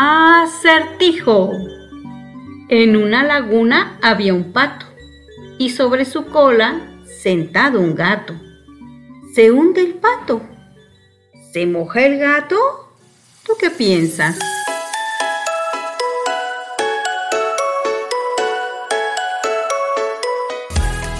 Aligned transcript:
Acertijo. 0.00 1.50
En 2.68 2.94
una 2.94 3.24
laguna 3.24 3.98
había 4.00 4.32
un 4.32 4.52
pato 4.52 4.86
y 5.58 5.70
sobre 5.70 6.04
su 6.04 6.26
cola 6.26 7.02
sentado 7.20 7.80
un 7.80 7.96
gato. 7.96 8.32
Se 9.34 9.50
hunde 9.50 9.80
el 9.80 9.94
pato. 9.94 10.40
¿Se 11.52 11.66
moja 11.66 12.02
el 12.06 12.16
gato? 12.20 12.56
¿Tú 13.44 13.54
qué 13.58 13.70
piensas? 13.70 14.38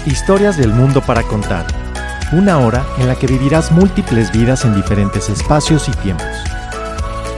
Historias 0.05 0.55
del 0.55 0.69
mundo 0.69 1.01
para 1.01 1.23
contar. 1.23 1.67
Una 2.31 2.59
hora 2.59 2.85
en 2.97 3.09
la 3.09 3.15
que 3.15 3.27
vivirás 3.27 3.73
múltiples 3.73 4.31
vidas 4.31 4.63
en 4.63 4.73
diferentes 4.73 5.27
espacios 5.27 5.89
y 5.89 5.91
tiempos. 5.91 6.58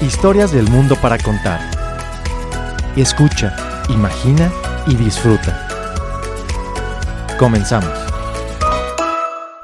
Historias 0.02 0.52
del 0.52 0.68
mundo 0.68 0.96
para 1.00 1.20
contar. 1.20 1.60
Escucha, 2.96 3.56
imagina 3.88 4.52
y 4.88 4.96
disfruta. 4.96 5.68
Comenzamos. 7.38 7.92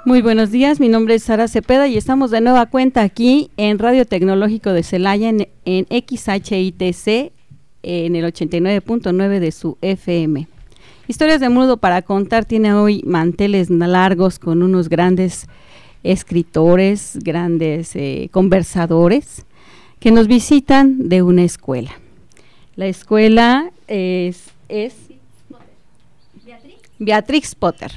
Muy 0.05 0.21
buenos 0.21 0.51
días, 0.51 0.79
mi 0.79 0.89
nombre 0.89 1.15
es 1.15 1.23
Sara 1.23 1.47
Cepeda 1.47 1.87
y 1.87 1.97
estamos 1.97 2.29
de 2.29 2.41
nueva 2.41 2.67
cuenta 2.67 3.01
aquí 3.01 3.49
en 3.57 3.79
Radio 3.79 4.05
Tecnológico 4.05 4.73
de 4.73 4.83
Celaya 4.83 5.29
en, 5.29 5.87
XHITC 5.89 7.33
en 7.81 8.15
el 8.15 8.25
89.9 8.31 9.39
de 9.39 9.51
su 9.51 9.79
FM. 9.81 10.47
Historias 11.07 11.41
de 11.41 11.49
Mundo 11.49 11.77
para 11.77 12.03
contar 12.03 12.45
tiene 12.45 12.75
hoy 12.75 13.01
manteles 13.07 13.71
largos 13.71 14.37
con 14.37 14.61
unos 14.61 14.87
grandes 14.87 15.47
escritores, 16.03 17.17
grandes 17.23 17.95
eh, 17.95 18.29
conversadores 18.31 19.46
que 19.99 20.11
nos 20.11 20.27
visitan 20.27 21.09
de 21.09 21.21
una 21.21 21.43
escuela. 21.43 21.91
La 22.75 22.87
escuela 22.87 23.71
es, 23.87 24.43
es 24.69 24.93
Beatrix 26.99 27.55
Potter 27.55 27.91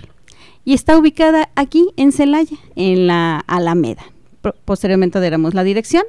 y 0.65 0.75
está 0.75 0.99
ubicada 0.99 1.51
aquí 1.55 1.89
en 1.97 2.13
Celaya, 2.13 2.57
en 2.77 3.07
la 3.07 3.39
Alameda. 3.47 4.05
Posteriormente 4.65 5.21
daremos 5.21 5.55
la 5.55 5.65
dirección 5.65 6.05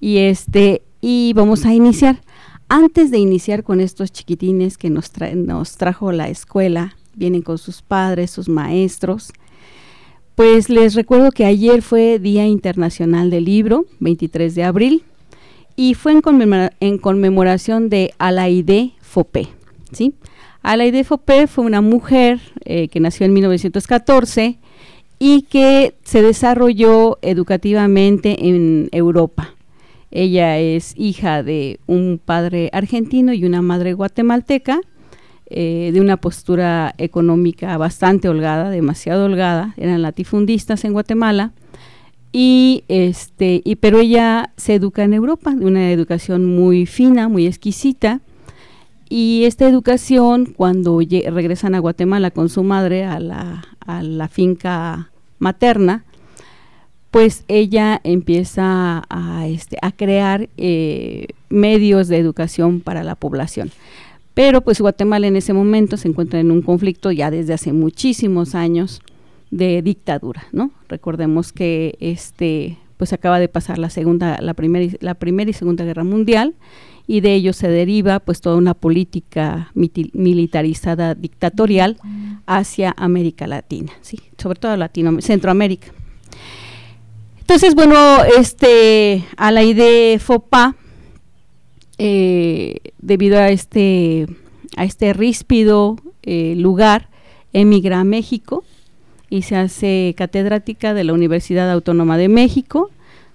y 0.00 0.18
este 0.18 0.82
y 1.00 1.32
vamos 1.34 1.64
a 1.64 1.74
iniciar. 1.74 2.20
Antes 2.68 3.10
de 3.10 3.18
iniciar 3.18 3.62
con 3.62 3.80
estos 3.80 4.12
chiquitines 4.12 4.76
que 4.76 4.90
nos, 4.90 5.10
nos 5.34 5.76
trajo 5.76 6.12
la 6.12 6.28
escuela, 6.28 6.96
vienen 7.14 7.42
con 7.42 7.56
sus 7.56 7.80
padres, 7.80 8.30
sus 8.30 8.48
maestros, 8.48 9.32
pues 10.34 10.68
les 10.68 10.94
recuerdo 10.94 11.30
que 11.30 11.46
ayer 11.46 11.82
fue 11.82 12.18
Día 12.18 12.46
Internacional 12.46 13.30
del 13.30 13.46
Libro, 13.46 13.86
23 14.00 14.54
de 14.54 14.64
abril, 14.64 15.04
y 15.78 15.94
fue 15.94 16.12
en, 16.12 16.98
conmemoración 16.98 17.88
de 17.88 18.12
Alaide 18.18 18.94
Fopé. 19.00 19.46
¿sí? 19.92 20.12
Alaide 20.60 21.04
Fopé 21.04 21.46
fue 21.46 21.64
una 21.64 21.80
mujer 21.80 22.40
eh, 22.64 22.88
que 22.88 22.98
nació 22.98 23.26
en 23.26 23.32
1914 23.32 24.58
y 25.20 25.42
que 25.42 25.94
se 26.02 26.20
desarrolló 26.20 27.18
educativamente 27.22 28.48
en 28.48 28.88
Europa. 28.90 29.54
Ella 30.10 30.58
es 30.58 30.94
hija 30.96 31.44
de 31.44 31.78
un 31.86 32.20
padre 32.24 32.70
argentino 32.72 33.32
y 33.32 33.44
una 33.44 33.62
madre 33.62 33.92
guatemalteca, 33.92 34.80
eh, 35.48 35.90
de 35.94 36.00
una 36.00 36.16
postura 36.16 36.92
económica 36.98 37.78
bastante 37.78 38.28
holgada, 38.28 38.70
demasiado 38.70 39.26
holgada, 39.26 39.74
eran 39.76 40.02
latifundistas 40.02 40.84
en 40.84 40.92
Guatemala. 40.92 41.52
Y 42.32 42.84
este, 42.88 43.62
y, 43.64 43.76
pero 43.76 44.00
ella 44.00 44.52
se 44.56 44.74
educa 44.74 45.02
en 45.04 45.14
Europa, 45.14 45.54
de 45.54 45.64
una 45.64 45.90
educación 45.90 46.44
muy 46.44 46.86
fina, 46.86 47.28
muy 47.28 47.46
exquisita. 47.46 48.20
Y 49.08 49.44
esta 49.44 49.66
educación, 49.66 50.46
cuando 50.46 51.00
regresan 51.00 51.74
a 51.74 51.78
Guatemala 51.78 52.30
con 52.30 52.50
su 52.50 52.62
madre 52.62 53.04
a 53.04 53.18
la, 53.20 53.64
a 53.80 54.02
la 54.02 54.28
finca 54.28 55.10
materna, 55.38 56.04
pues 57.10 57.44
ella 57.48 58.00
empieza 58.04 59.02
a, 59.08 59.46
este, 59.48 59.78
a 59.80 59.92
crear 59.92 60.48
eh, 60.58 61.28
medios 61.48 62.08
de 62.08 62.18
educación 62.18 62.80
para 62.80 63.02
la 63.02 63.14
población. 63.14 63.70
Pero 64.34 64.60
pues 64.60 64.80
Guatemala 64.80 65.26
en 65.26 65.36
ese 65.36 65.52
momento 65.52 65.96
se 65.96 66.08
encuentra 66.08 66.38
en 66.38 66.50
un 66.50 66.62
conflicto 66.62 67.10
ya 67.10 67.30
desde 67.30 67.54
hace 67.54 67.72
muchísimos 67.72 68.54
años 68.54 69.00
de 69.50 69.82
dictadura, 69.82 70.46
¿no? 70.52 70.70
Recordemos 70.88 71.52
que 71.52 71.96
este 72.00 72.78
pues 72.96 73.12
acaba 73.12 73.38
de 73.38 73.48
pasar 73.48 73.78
la 73.78 73.90
segunda, 73.90 74.38
la 74.40 74.54
primera, 74.54 74.92
la 75.00 75.14
primera 75.14 75.48
y 75.48 75.54
segunda 75.54 75.84
guerra 75.84 76.02
mundial 76.02 76.54
y 77.06 77.20
de 77.20 77.34
ello 77.34 77.52
se 77.54 77.68
deriva 77.68 78.20
pues 78.20 78.40
toda 78.40 78.56
una 78.56 78.74
política 78.74 79.72
militarizada 79.74 81.14
dictatorial 81.14 81.96
hacia 82.44 82.94
América 82.98 83.46
Latina, 83.46 83.92
sí, 84.02 84.20
sobre 84.36 84.60
todo 84.60 84.76
Latino, 84.76 85.18
Centroamérica. 85.20 85.88
Entonces, 87.40 87.74
bueno, 87.74 87.96
este, 88.38 89.24
a 89.38 89.50
la 89.52 89.62
idea 89.62 90.18
FOPA, 90.18 90.76
eh, 91.96 92.76
debido 92.98 93.38
a 93.38 93.48
este, 93.48 94.26
a 94.76 94.84
este 94.84 95.14
ríspido 95.14 95.96
eh, 96.24 96.54
lugar, 96.56 97.08
emigra 97.54 98.00
a 98.00 98.04
México 98.04 98.64
y 99.30 99.42
se 99.42 99.56
hace 99.56 100.14
catedrática 100.16 100.94
de 100.94 101.04
la 101.04 101.12
Universidad 101.12 101.70
Autónoma 101.70 102.16
de 102.16 102.28
México, 102.28 102.90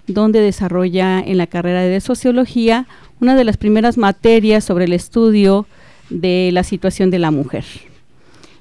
donde 0.06 0.40
desarrolla 0.40 1.20
en 1.20 1.38
la 1.38 1.46
carrera 1.46 1.82
de 1.82 2.00
Sociología 2.00 2.86
una 3.20 3.36
de 3.36 3.44
las 3.44 3.56
primeras 3.56 3.96
materias 3.96 4.64
sobre 4.64 4.84
el 4.84 4.92
estudio 4.92 5.66
de 6.10 6.50
la 6.52 6.62
situación 6.62 7.10
de 7.10 7.18
la 7.18 7.30
mujer. 7.30 7.64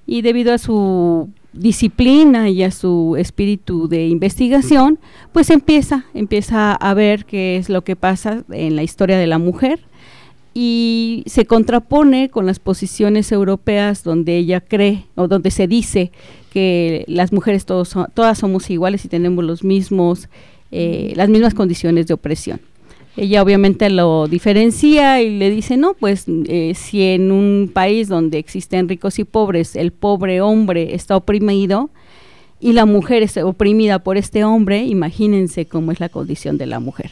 Y 0.05 0.21
debido 0.21 0.53
a 0.53 0.57
su 0.57 1.29
disciplina 1.53 2.49
y 2.49 2.63
a 2.63 2.71
su 2.71 3.15
espíritu 3.17 3.87
de 3.87 4.07
investigación, 4.07 4.99
pues 5.31 5.49
empieza, 5.49 6.05
empieza 6.13 6.73
a 6.73 6.93
ver 6.93 7.25
qué 7.25 7.57
es 7.57 7.69
lo 7.69 7.83
que 7.83 7.95
pasa 7.95 8.43
en 8.51 8.75
la 8.75 8.83
historia 8.83 9.17
de 9.17 9.27
la 9.27 9.37
mujer 9.37 9.79
y 10.53 11.23
se 11.25 11.45
contrapone 11.45 12.29
con 12.29 12.45
las 12.45 12.59
posiciones 12.59 13.31
europeas 13.31 14.03
donde 14.03 14.37
ella 14.37 14.61
cree 14.61 15.05
o 15.15 15.27
donde 15.27 15.51
se 15.51 15.67
dice 15.67 16.11
que 16.51 17.03
las 17.07 17.33
mujeres 17.33 17.65
todas 17.65 18.37
somos 18.37 18.69
iguales 18.69 19.03
y 19.05 19.07
tenemos 19.07 19.43
los 19.43 19.63
mismos, 19.63 20.29
eh, 20.71 21.13
las 21.15 21.29
mismas 21.29 21.55
condiciones 21.55 22.05
de 22.07 22.13
opresión. 22.13 22.61
Ella 23.15 23.43
obviamente 23.43 23.89
lo 23.89 24.27
diferencia 24.27 25.21
y 25.21 25.37
le 25.37 25.51
dice, 25.51 25.77
no, 25.77 25.93
pues 25.93 26.25
eh, 26.27 26.73
si 26.75 27.03
en 27.03 27.31
un 27.31 27.69
país 27.71 28.07
donde 28.07 28.39
existen 28.39 28.89
ricos 28.89 29.19
y 29.19 29.23
pobres, 29.23 29.75
el 29.75 29.91
pobre 29.91 30.41
hombre 30.41 30.95
está 30.95 31.15
oprimido 31.15 31.91
y 32.59 32.73
la 32.73 32.85
mujer 32.85 33.23
es 33.23 33.37
oprimida 33.37 33.99
por 33.99 34.17
este 34.17 34.43
hombre, 34.43 34.83
imagínense 34.85 35.65
cómo 35.65 35.91
es 35.91 35.99
la 35.99 36.09
condición 36.09 36.57
de 36.57 36.65
la 36.65 36.79
mujer. 36.79 37.11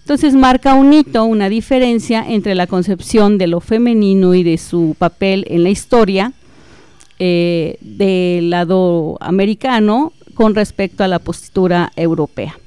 Entonces 0.00 0.34
marca 0.34 0.74
un 0.74 0.92
hito, 0.92 1.24
una 1.24 1.48
diferencia 1.48 2.24
entre 2.28 2.54
la 2.54 2.66
concepción 2.66 3.38
de 3.38 3.46
lo 3.46 3.60
femenino 3.60 4.34
y 4.34 4.42
de 4.42 4.58
su 4.58 4.96
papel 4.98 5.44
en 5.48 5.62
la 5.62 5.70
historia 5.70 6.32
eh, 7.18 7.76
del 7.80 8.50
lado 8.50 9.18
americano 9.20 10.12
con 10.34 10.54
respecto 10.54 11.04
a 11.04 11.08
la 11.08 11.18
postura 11.18 11.92
europea. 11.96 12.58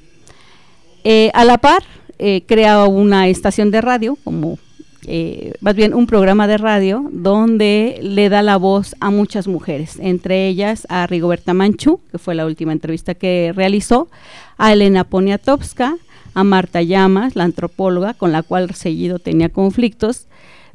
Eh, 1.02 1.30
a 1.34 1.44
la 1.44 1.58
par, 1.58 1.82
eh, 2.18 2.44
crea 2.46 2.84
una 2.84 3.28
estación 3.28 3.70
de 3.70 3.80
radio, 3.80 4.16
como 4.24 4.58
eh, 5.06 5.52
más 5.60 5.74
bien 5.74 5.92
un 5.92 6.06
programa 6.06 6.46
de 6.46 6.56
radio, 6.56 7.08
donde 7.12 7.98
le 8.00 8.28
da 8.28 8.42
la 8.42 8.56
voz 8.56 8.96
a 9.00 9.10
muchas 9.10 9.46
mujeres, 9.46 9.98
entre 10.00 10.48
ellas 10.48 10.86
a 10.88 11.06
Rigoberta 11.06 11.52
Manchu, 11.52 12.00
que 12.10 12.18
fue 12.18 12.34
la 12.34 12.46
última 12.46 12.72
entrevista 12.72 13.14
que 13.14 13.52
realizó, 13.54 14.08
a 14.56 14.72
Elena 14.72 15.04
Poniatowska, 15.04 15.96
a 16.34 16.44
Marta 16.44 16.82
Llamas, 16.82 17.36
la 17.36 17.44
antropóloga, 17.44 18.14
con 18.14 18.32
la 18.32 18.42
cual 18.42 18.74
seguido 18.74 19.18
tenía 19.18 19.48
conflictos, 19.48 20.26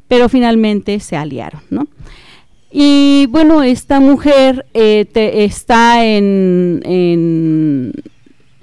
pero 0.08 0.28
finalmente 0.28 0.98
se 1.00 1.16
aliaron, 1.16 1.62
¿no? 1.70 1.86
Y 2.72 3.26
bueno, 3.30 3.62
esta 3.62 4.00
mujer 4.00 4.66
eh, 4.74 5.06
está 5.14 6.04
en, 6.04 6.80
en 6.84 7.92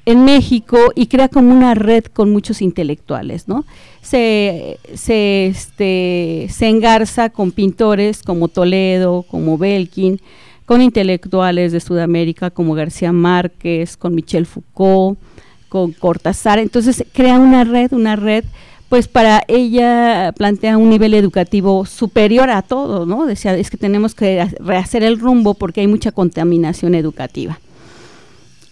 en 0.07 0.23
México 0.23 0.77
y 0.95 1.07
crea 1.07 1.27
como 1.27 1.53
una 1.53 1.73
red 1.73 2.05
con 2.05 2.31
muchos 2.31 2.61
intelectuales, 2.61 3.49
¿no? 3.49 3.65
Se, 4.01 4.79
se, 4.93 5.47
este, 5.47 6.47
se 6.49 6.69
engarza 6.69 7.29
con 7.29 7.51
pintores 7.51 8.23
como 8.23 8.47
Toledo, 8.47 9.23
como 9.23 9.57
Belkin, 9.57 10.21
con 10.65 10.81
intelectuales 10.81 11.73
de 11.73 11.81
Sudamérica 11.81 12.51
como 12.51 12.73
García 12.73 13.11
Márquez, 13.11 13.97
con 13.97 14.15
Michel 14.15 14.45
Foucault, 14.45 15.19
con 15.69 15.91
Cortázar. 15.93 16.59
Entonces 16.59 17.03
crea 17.13 17.39
una 17.39 17.63
red, 17.63 17.91
una 17.93 18.15
red, 18.15 18.43
pues 18.89 19.07
para 19.07 19.43
ella 19.47 20.33
plantea 20.37 20.77
un 20.77 20.89
nivel 20.89 21.13
educativo 21.13 21.85
superior 21.85 22.49
a 22.49 22.61
todo, 22.61 23.05
¿no? 23.05 23.25
Decía, 23.25 23.55
es 23.55 23.69
que 23.69 23.77
tenemos 23.77 24.15
que 24.15 24.45
rehacer 24.59 25.03
el 25.03 25.19
rumbo 25.19 25.53
porque 25.53 25.81
hay 25.81 25.87
mucha 25.87 26.11
contaminación 26.11 26.95
educativa. 26.95 27.59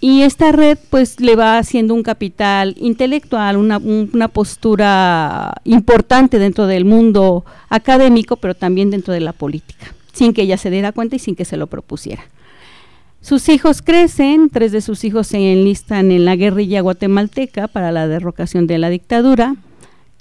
y 0.02 0.22
esta 0.22 0.52
red 0.52 0.78
pues 0.90 1.20
le 1.20 1.36
va 1.36 1.58
haciendo 1.58 1.94
un 1.96 2.04
capital 2.04 2.76
intelectual, 2.78 3.58
una, 3.58 3.78
una, 3.78 4.28
postura 4.28 5.54
importante 5.64 6.38
dentro 6.38 6.68
del 6.68 6.86
mundo 6.86 7.44
académico, 7.70 8.36
pero 8.36 8.54
también 8.54 8.92
dentro 8.92 9.14
de 9.14 9.22
la 9.22 9.34
política, 9.34 9.96
sin 10.14 10.34
que 10.34 10.44
ella 10.44 10.58
se 10.58 10.70
diera 10.70 10.92
cuenta 10.92 11.16
y 11.16 11.20
sin 11.20 11.36
que 11.36 11.46
se 11.46 11.58
lo 11.58 11.68
propusiera. 11.68 12.24
Sus 13.26 13.50
hijos 13.50 13.82
crecen, 13.82 14.52
tres 14.52 14.72
de 14.72 14.82
sus 14.82 15.04
hijos 15.04 15.26
se 15.26 15.52
enlistan 15.52 16.12
en 16.12 16.26
la 16.26 16.36
guerrilla 16.36 16.82
guatemalteca 16.82 17.68
para 17.68 17.92
la 17.92 18.08
derrocación 18.08 18.68
de 18.68 18.78
la 18.78 18.92
dictadura 18.92 19.56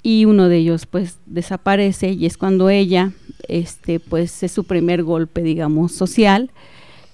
y 0.01 0.25
uno 0.25 0.49
de 0.49 0.57
ellos 0.57 0.87
pues 0.87 1.19
desaparece 1.27 2.13
y 2.13 2.25
es 2.25 2.35
cuando 2.35 2.71
ella, 2.71 3.11
este 3.47 3.99
pues 3.99 4.41
es 4.41 4.51
su 4.51 4.63
primer 4.63 5.03
golpe 5.03 5.43
digamos 5.43 5.91
social 5.91 6.49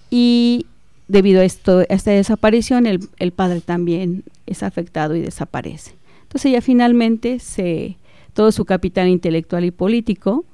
y 0.09 0.65
debido 1.09 1.41
a, 1.41 1.43
esto, 1.43 1.81
esta 1.89 2.11
desaparición, 2.11 2.85
el, 2.87 3.31
padre 3.33 3.59
también 3.59 4.23
es 4.45 4.63
afectado 4.63 5.17
y 5.17 5.19
desaparece. 5.19 5.95
Entonces 6.21 6.51
ella 6.51 6.61
finalmente 6.61 7.39
se, 7.39 7.97
todo 8.33 8.53
su 8.53 8.63
capital 8.63 9.09
intelectual 9.09 9.65
y 9.65 9.71
político 9.71 10.45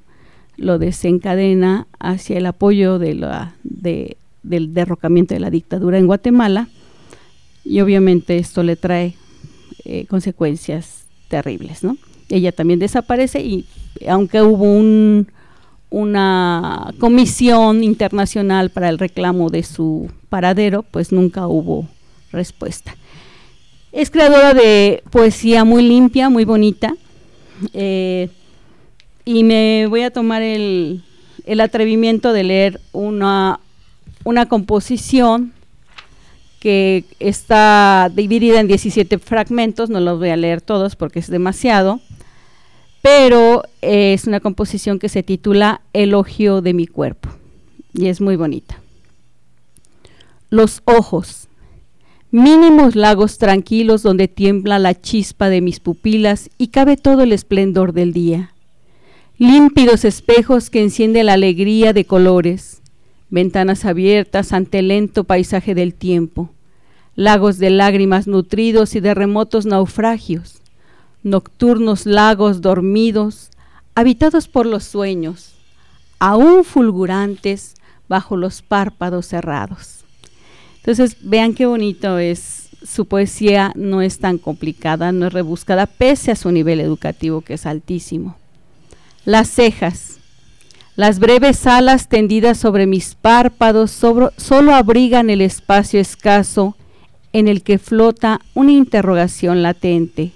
lo 0.56 0.80
desencadena 0.80 1.86
hacia 2.00 2.40
el 2.40 2.48
apoyo 2.48 2.98
de 2.98 3.14
la, 3.14 3.54
de, 3.64 4.18
del 4.48 4.74
derrocamiento 4.74 5.34
de 5.34 5.40
la 5.40 5.50
dictadura 5.50 5.98
en 5.98 6.08
Guatemala 6.08 6.68
y 7.64 7.82
obviamente 7.82 8.38
esto 8.38 8.64
le 8.64 8.76
trae 8.76 9.16
eh, 9.86 10.06
consecuencias 10.08 11.06
terribles, 11.28 11.84
¿no? 11.84 11.98
Ella 12.30 12.52
también 12.52 12.80
desaparece 12.80 13.42
y 13.42 13.66
aunque 14.08 14.42
hubo 14.42 14.64
un, 14.64 15.28
una 15.90 16.94
comisión 17.00 17.84
internacional 17.84 18.70
para 18.70 18.90
el 18.90 19.00
reclamo 19.00 19.50
de 19.50 19.64
su 19.64 20.12
paradero, 20.30 20.84
pues 20.84 21.12
nunca 21.12 21.48
hubo 21.48 21.88
respuesta. 22.32 22.96
Es 23.92 24.12
creadora 24.12 24.54
de 24.54 25.04
poesía 25.10 25.64
muy 25.64 25.84
limpia, 25.84 26.30
muy 26.30 26.46
bonita, 26.46 26.94
eh, 27.74 28.30
y 29.26 29.44
me 29.44 29.88
voy 29.88 30.02
a 30.04 30.12
tomar 30.12 30.42
el, 30.42 31.04
atrevimiento 31.60 32.34
de 32.34 32.44
leer 32.44 32.82
una, 32.92 33.60
una 34.28 34.46
composición 34.46 35.54
que 36.60 37.06
está 37.18 38.12
dividida 38.14 38.60
en 38.60 38.68
17 38.68 39.20
fragmentos, 39.20 39.90
no 39.90 40.02
los 40.02 40.20
voy 40.20 40.32
a 40.32 40.36
leer 40.36 40.60
todos 40.60 40.98
porque 40.98 41.20
es 41.20 41.30
demasiado, 41.30 42.02
pero 43.02 43.64
eh, 43.82 44.12
es 44.12 44.28
una 44.28 44.42
composición 44.42 45.00
que 45.00 45.08
se 45.08 45.24
titula 45.24 45.80
Elogio 45.94 46.60
de 46.62 46.74
mi 46.74 46.88
cuerpo 46.88 47.30
y 47.94 48.08
es 48.08 48.20
muy 48.20 48.36
bonita. 48.36 48.82
Los 50.50 50.82
ojos, 50.84 51.48
mínimos 52.30 52.98
lagos 52.98 53.38
tranquilos 53.38 54.04
donde 54.04 54.28
tiembla 54.28 54.78
la 54.78 54.94
chispa 54.94 55.48
de 55.48 55.62
mis 55.62 55.80
pupilas 55.80 56.50
y 56.58 56.68
cabe 56.68 56.98
todo 56.98 57.22
el 57.22 57.32
esplendor 57.32 57.94
del 57.94 58.12
día. 58.12 58.52
Límpidos 59.38 60.04
espejos 60.04 60.70
que 60.70 60.82
enciende 60.82 61.24
la 61.24 61.34
alegría 61.34 61.94
de 61.94 62.04
colores, 62.04 62.82
ventanas 63.30 63.86
abiertas 63.86 64.54
ante 64.54 64.80
el 64.80 64.90
lento 64.90 65.24
paisaje 65.24 65.76
del 65.76 65.94
tiempo, 65.94 66.52
lagos 67.16 67.58
de 67.58 67.70
lágrimas 67.70 68.28
nutridos 68.28 68.96
y 68.96 69.00
de 69.00 69.14
remotos 69.14 69.66
naufragios, 69.66 70.62
nocturnos 71.24 72.06
lagos 72.06 72.62
dormidos, 72.62 73.50
habitados 73.96 74.48
por 74.48 74.66
los 74.66 74.84
sueños, 74.84 75.56
aún 76.20 76.64
fulgurantes 76.64 77.76
bajo 78.08 78.38
los 78.38 78.62
párpados 78.62 79.26
cerrados. 79.26 80.06
Entonces, 80.78 81.18
vean 81.22 81.54
qué 81.54 81.66
bonito 81.66 82.18
es, 82.18 82.70
su 82.84 83.08
poesía 83.08 83.74
no 83.76 84.02
es 84.02 84.20
tan 84.20 84.38
complicada, 84.38 85.12
no 85.12 85.28
es 85.28 85.34
rebuscada, 85.34 85.86
pese 85.86 86.32
a 86.32 86.36
su 86.36 86.52
nivel 86.52 86.80
educativo 86.80 87.42
que 87.42 87.56
es 87.56 87.66
altísimo. 87.66 88.38
Las 89.26 89.50
cejas, 89.50 90.20
las 90.98 91.20
breves 91.20 91.68
alas 91.68 92.10
tendidas 92.10 92.58
sobre 92.58 92.88
mis 92.88 93.14
párpados 93.14 93.92
solo 93.92 94.74
abrigan 94.74 95.30
el 95.30 95.42
espacio 95.42 96.00
escaso 96.00 96.76
en 97.34 97.48
el 97.48 97.62
que 97.62 97.78
flota 97.78 98.42
una 98.56 98.72
interrogación 98.72 99.62
latente 99.62 100.32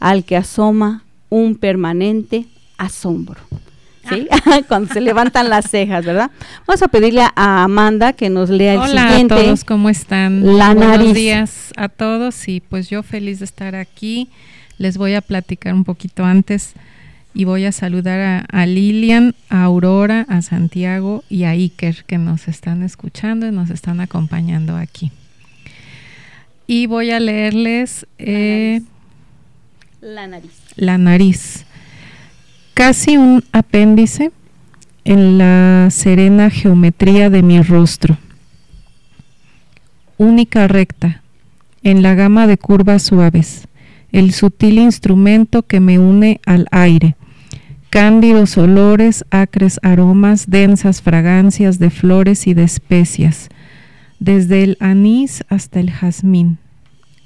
al 0.00 0.24
que 0.24 0.36
asoma 0.36 1.04
un 1.28 1.54
permanente 1.54 2.46
asombro. 2.78 3.40
¿Sí? 4.08 4.26
Ah. 4.32 4.62
Cuando 4.68 4.92
se 4.92 5.00
levantan 5.00 5.48
las 5.48 5.70
cejas, 5.70 6.04
¿verdad? 6.04 6.32
Vamos 6.66 6.82
a 6.82 6.88
pedirle 6.88 7.22
a 7.22 7.62
Amanda 7.62 8.12
que 8.12 8.28
nos 8.28 8.50
lea 8.50 8.74
el 8.74 8.90
siguiente. 8.90 9.34
Hola 9.34 9.42
a 9.42 9.44
todos, 9.44 9.64
¿cómo 9.64 9.88
están? 9.88 10.58
La 10.58 10.74
Buenos 10.74 11.14
días 11.14 11.72
a 11.76 11.88
todos 11.88 12.48
y 12.48 12.58
pues 12.58 12.90
yo 12.90 13.04
feliz 13.04 13.38
de 13.38 13.44
estar 13.44 13.76
aquí. 13.76 14.28
Les 14.78 14.98
voy 14.98 15.14
a 15.14 15.20
platicar 15.20 15.74
un 15.74 15.84
poquito 15.84 16.24
antes 16.24 16.74
y 17.34 17.44
voy 17.44 17.64
a 17.64 17.72
saludar 17.72 18.20
a, 18.20 18.38
a, 18.40 18.66
Lilian, 18.66 19.34
a 19.48 19.64
Aurora, 19.64 20.26
a 20.28 20.42
Santiago 20.42 21.24
y 21.28 21.44
a 21.44 21.50
Iker 21.50 22.04
que 22.04 22.18
nos 22.18 22.48
están 22.48 22.82
escuchando 22.82 23.46
y 23.46 23.52
nos 23.52 23.70
están 23.70 24.00
acompañando 24.00 24.76
aquí. 24.76 25.10
Y 26.66 26.86
voy 26.86 27.10
a 27.10 27.20
leerles 27.20 28.06
eh, 28.18 28.82
la 30.00 30.26
nariz. 30.26 30.50
La 30.76 30.98
nariz. 30.98 31.64
Casi 32.74 33.16
un 33.16 33.44
apéndice 33.52 34.32
en 35.04 35.38
la 35.38 35.88
serena 35.90 36.50
geometría 36.50 37.30
de 37.30 37.42
mi 37.42 37.60
rostro. 37.62 38.16
Única 40.18 40.68
recta, 40.68 41.22
en 41.82 42.02
la 42.02 42.14
gama 42.14 42.46
de 42.46 42.58
curvas 42.58 43.02
suaves, 43.02 43.68
el 44.12 44.32
sutil 44.32 44.78
instrumento 44.78 45.62
que 45.62 45.80
me 45.80 45.98
une 45.98 46.40
al 46.46 46.66
aire. 46.70 47.16
Cándidos 47.92 48.56
olores, 48.56 49.22
acres 49.30 49.78
aromas, 49.82 50.48
densas 50.48 51.02
fragancias 51.02 51.78
de 51.78 51.90
flores 51.90 52.46
y 52.46 52.54
de 52.54 52.62
especias, 52.62 53.50
desde 54.18 54.64
el 54.64 54.78
anís 54.80 55.44
hasta 55.50 55.78
el 55.78 55.90
jazmín. 55.90 56.56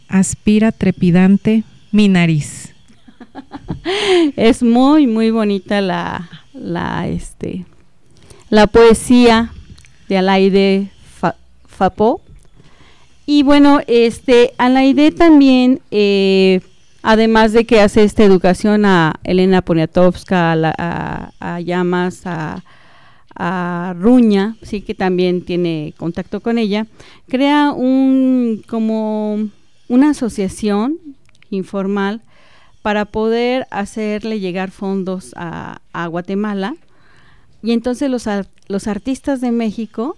Aspira 0.09 0.73
trepidante 0.73 1.63
mi 1.93 2.09
nariz. 2.09 2.75
es 4.37 4.65
muy, 4.65 5.07
muy 5.07 5.31
bonita 5.31 5.81
la, 5.81 6.29
la, 6.53 7.07
este, 7.07 7.65
la 8.51 8.67
poesía 8.67 9.53
de 10.09 10.19
Alaide 10.19 10.91
Fapó. 11.69 12.23
Y 13.25 13.45
bueno, 13.45 13.83
este, 13.87 14.53
Alaide 14.59 15.13
también, 15.13 15.81
eh, 15.93 16.61
además 17.07 17.53
de 17.53 17.67
que 17.67 17.81
hace 17.81 18.03
esta 18.03 18.25
educación 18.25 18.85
a 18.85 19.21
Elena 19.23 19.63
Poniatowska, 19.63 20.55
a, 20.77 21.31
a, 21.39 21.61
Llamas, 21.61 22.23
a, 22.25 22.65
a 23.37 23.95
Ruña, 23.97 24.57
sí 24.63 24.81
que 24.81 24.93
también 24.93 25.45
tiene 25.45 25.95
contacto 25.99 26.41
con 26.41 26.59
ella, 26.59 26.89
crea 27.29 27.71
un 27.71 28.65
como 28.67 29.39
una 29.87 30.11
asociación 30.11 30.99
informal 31.51 32.23
para 32.83 33.05
poder 33.05 33.69
hacerle 33.71 34.41
llegar 34.41 34.73
fondos 34.73 35.33
a, 35.37 35.79
Guatemala. 36.11 36.75
Y 37.63 37.71
entonces 37.71 38.11
los, 38.11 38.25
los 38.67 38.89
artistas 38.89 39.41
de 39.41 39.53
México 39.53 40.17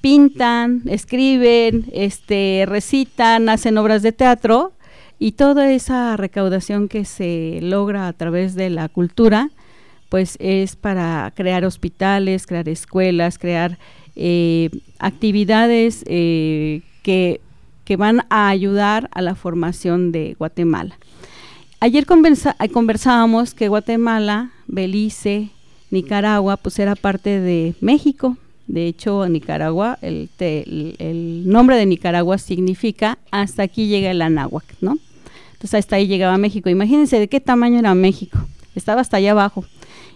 pintan, 0.00 0.84
escriben, 0.86 1.84
este, 1.92 2.64
recitan, 2.66 3.50
hacen 3.50 3.76
obras 3.76 4.00
de 4.00 4.12
teatro 4.12 4.72
y 5.18 5.32
toda 5.32 5.72
esa 5.72 6.16
recaudación 6.16 6.88
que 6.88 7.04
se 7.04 7.58
logra 7.62 8.08
a 8.08 8.12
través 8.12 8.54
de 8.54 8.70
la 8.70 8.88
cultura, 8.88 9.50
pues 10.08 10.36
es 10.40 10.76
para 10.76 11.32
crear 11.34 11.64
hospitales, 11.64 12.46
crear 12.46 12.68
escuelas, 12.68 13.38
crear 13.38 13.78
eh, 14.16 14.70
actividades 14.98 16.04
eh, 16.06 16.82
que 17.02 17.40
que 17.84 17.96
van 17.96 18.24
a 18.30 18.48
ayudar 18.48 19.08
a 19.12 19.22
la 19.22 19.34
formación 19.34 20.10
de 20.10 20.34
Guatemala. 20.38 20.98
Ayer 21.80 22.06
eh, 22.06 22.68
conversábamos 22.70 23.54
que 23.54 23.68
Guatemala, 23.68 24.50
Belice, 24.66 25.50
Nicaragua, 25.90 26.56
pues 26.56 26.78
era 26.78 26.96
parte 26.96 27.40
de 27.40 27.74
México. 27.80 28.36
De 28.66 28.86
hecho, 28.86 29.28
Nicaragua, 29.28 29.98
el, 30.00 30.30
el, 30.38 31.48
nombre 31.48 31.76
de 31.76 31.86
Nicaragua 31.86 32.38
significa 32.38 33.18
hasta 33.30 33.62
aquí 33.62 33.88
llega 33.88 34.10
el 34.10 34.22
anáhuac, 34.22 34.64
¿no? 34.80 34.98
Entonces 35.52 35.74
hasta 35.74 35.96
ahí 35.96 36.06
llegaba 36.06 36.38
México. 36.38 36.70
Imagínense 36.70 37.18
de 37.18 37.28
qué 37.28 37.40
tamaño 37.40 37.78
era 37.78 37.94
México. 37.94 38.38
Estaba 38.74 39.02
hasta 39.02 39.18
allá 39.18 39.32
abajo. 39.32 39.64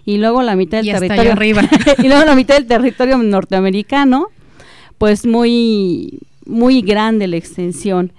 Y 0.05 0.17
luego 0.17 0.43
la 0.43 0.57
mitad 0.57 0.83
del 0.83 0.99
territorio. 0.99 1.33
arriba. 1.33 1.63
y 1.99 2.09
luego 2.09 2.25
la 2.25 2.35
mitad 2.35 2.55
del 2.55 2.67
territorio 2.67 3.19
norteamericano, 3.19 4.29
pues 4.97 5.27
muy, 5.27 6.21
muy 6.47 6.81
grande 6.81 7.27
la 7.27 7.37
extensión. 7.37 8.13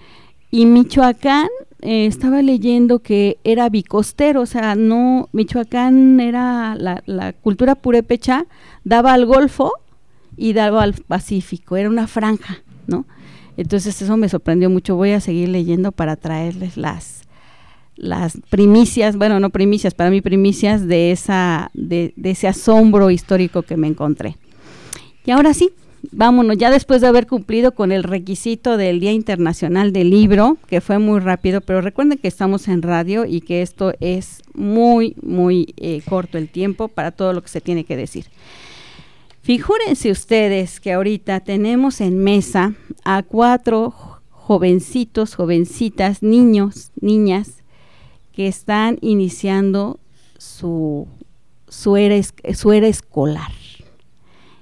Y 0.52 0.66
Michoacán, 0.68 1.48
eh, 1.82 2.06
estaba 2.06 2.42
leyendo 2.42 3.00
que 3.00 3.38
era 3.44 3.70
bicostero, 3.70 4.42
o 4.42 4.46
sea, 4.46 4.76
no, 4.76 5.30
Michoacán 5.32 6.20
era 6.20 6.76
la, 6.76 7.02
la 7.06 7.34
cultura 7.34 7.76
purépecha, 7.76 8.46
daba 8.84 9.14
al 9.14 9.26
Golfo 9.26 9.72
y 10.40 10.54
daba 10.54 10.84
al 10.84 10.94
Pacífico, 10.94 11.76
era 11.76 11.90
una 11.90 12.08
franja, 12.08 12.60
¿no? 12.88 13.06
Entonces 13.58 14.02
eso 14.02 14.16
me 14.16 14.30
sorprendió 14.30 14.70
mucho. 14.70 14.96
Voy 14.96 15.12
a 15.12 15.20
seguir 15.20 15.50
leyendo 15.50 15.92
para 15.92 16.16
traerles 16.16 16.78
las, 16.78 17.24
las 17.98 18.40
primicias, 18.50 19.18
bueno, 19.18 19.42
no 19.42 19.50
primicias, 19.50 19.94
para 19.94 20.10
mí 20.10 20.22
primicias 20.22 20.88
de, 20.88 21.12
esa, 21.12 21.70
de, 21.74 22.14
de 22.16 22.32
ese 22.32 22.48
asombro 22.48 23.12
histórico 23.12 23.64
que 23.64 23.76
me 23.76 23.88
encontré. 23.88 24.38
Y 25.26 25.32
ahora 25.32 25.54
sí, 25.54 25.72
vámonos, 26.14 26.58
ya 26.58 26.72
después 26.72 27.02
de 27.02 27.08
haber 27.08 27.28
cumplido 27.28 27.74
con 27.74 27.92
el 27.92 28.04
requisito 28.04 28.78
del 28.78 29.02
Día 29.02 29.12
Internacional 29.12 29.92
del 29.92 30.10
Libro, 30.10 30.58
que 30.68 30.80
fue 30.80 31.00
muy 31.00 31.20
rápido, 31.20 31.60
pero 31.60 31.82
recuerden 31.82 32.18
que 32.18 32.30
estamos 32.30 32.70
en 32.70 32.82
radio 32.82 33.26
y 33.26 33.42
que 33.42 33.62
esto 33.62 33.92
es 34.00 34.42
muy, 34.54 35.16
muy 35.22 35.74
eh, 35.76 36.02
corto 36.08 36.38
el 36.38 36.48
tiempo 36.48 36.88
para 36.88 37.12
todo 37.12 37.34
lo 37.34 37.42
que 37.42 37.50
se 37.50 37.60
tiene 37.60 37.84
que 37.84 37.98
decir. 37.98 38.28
Figúrense 39.50 40.12
ustedes 40.12 40.80
que 40.80 40.94
ahorita 40.94 41.40
tenemos 41.40 42.02
en 42.02 42.20
mesa 42.20 42.76
a 43.04 43.24
cuatro 43.24 44.22
jovencitos, 44.30 45.34
jovencitas, 45.34 46.22
niños, 46.22 46.92
niñas, 47.02 47.64
que 48.32 48.48
están 48.48 49.00
iniciando 49.02 50.00
su, 50.38 51.08
su, 51.68 51.98
era, 51.98 52.16
su 52.54 52.74
era 52.74 52.86
escolar. 52.86 53.52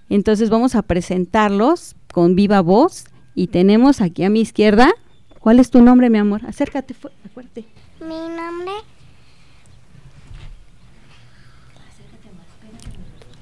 Entonces 0.08 0.50
vamos 0.50 0.74
a 0.74 0.84
presentarlos 0.84 1.98
con 2.14 2.36
viva 2.38 2.62
voz 2.62 3.08
y 3.36 3.48
tenemos 3.48 4.00
aquí 4.00 4.24
a 4.24 4.30
mi 4.30 4.40
izquierda, 4.40 4.94
¿cuál 5.42 5.60
es 5.60 5.70
tu 5.70 5.82
nombre, 5.82 6.10
mi 6.10 6.20
amor? 6.20 6.46
Acércate 6.46 6.94
fuerte. 6.94 7.66
Mi 8.00 8.08
nombre. 8.08 8.72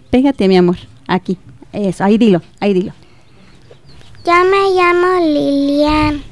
Pégate, 0.09 0.47
mi 0.47 0.57
amor, 0.57 0.77
aquí. 1.07 1.37
Eso, 1.73 2.03
ahí 2.03 2.17
dilo, 2.17 2.41
ahí 2.59 2.73
dilo. 2.73 2.93
Yo 4.25 4.33
me 4.49 4.73
llamo 4.73 5.19
Lilian. 5.19 6.23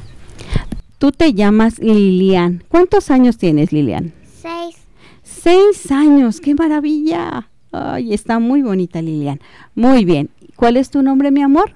Tú 0.98 1.12
te 1.12 1.34
llamas 1.34 1.80
Lilian. 1.80 2.64
¿Cuántos 2.70 3.12
años 3.12 3.38
tienes, 3.38 3.72
Lilian? 3.72 4.14
Seis. 4.42 4.78
Seis 5.22 5.92
años, 5.92 6.40
qué 6.40 6.56
maravilla. 6.56 7.50
Ay, 7.72 8.14
está 8.14 8.40
muy 8.40 8.62
bonita 8.62 9.02
Lilian. 9.02 9.40
Muy 9.76 10.06
bien. 10.06 10.30
¿Cuál 10.56 10.78
es 10.78 10.90
tu 10.90 11.02
nombre, 11.02 11.32
mi 11.32 11.42
amor? 11.42 11.72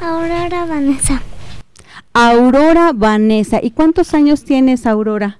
Aurora 0.00 0.66
Vanessa. 0.66 1.22
Aurora 2.12 2.92
Vanessa. 2.94 3.60
¿Y 3.62 3.72
cuántos 3.72 4.14
años 4.14 4.44
tienes, 4.44 4.86
Aurora? 4.86 5.38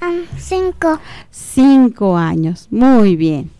Um, 0.00 0.26
cinco. 0.38 1.00
Cinco 1.30 2.16
años. 2.16 2.68
Muy 2.70 3.16
bien. 3.16 3.50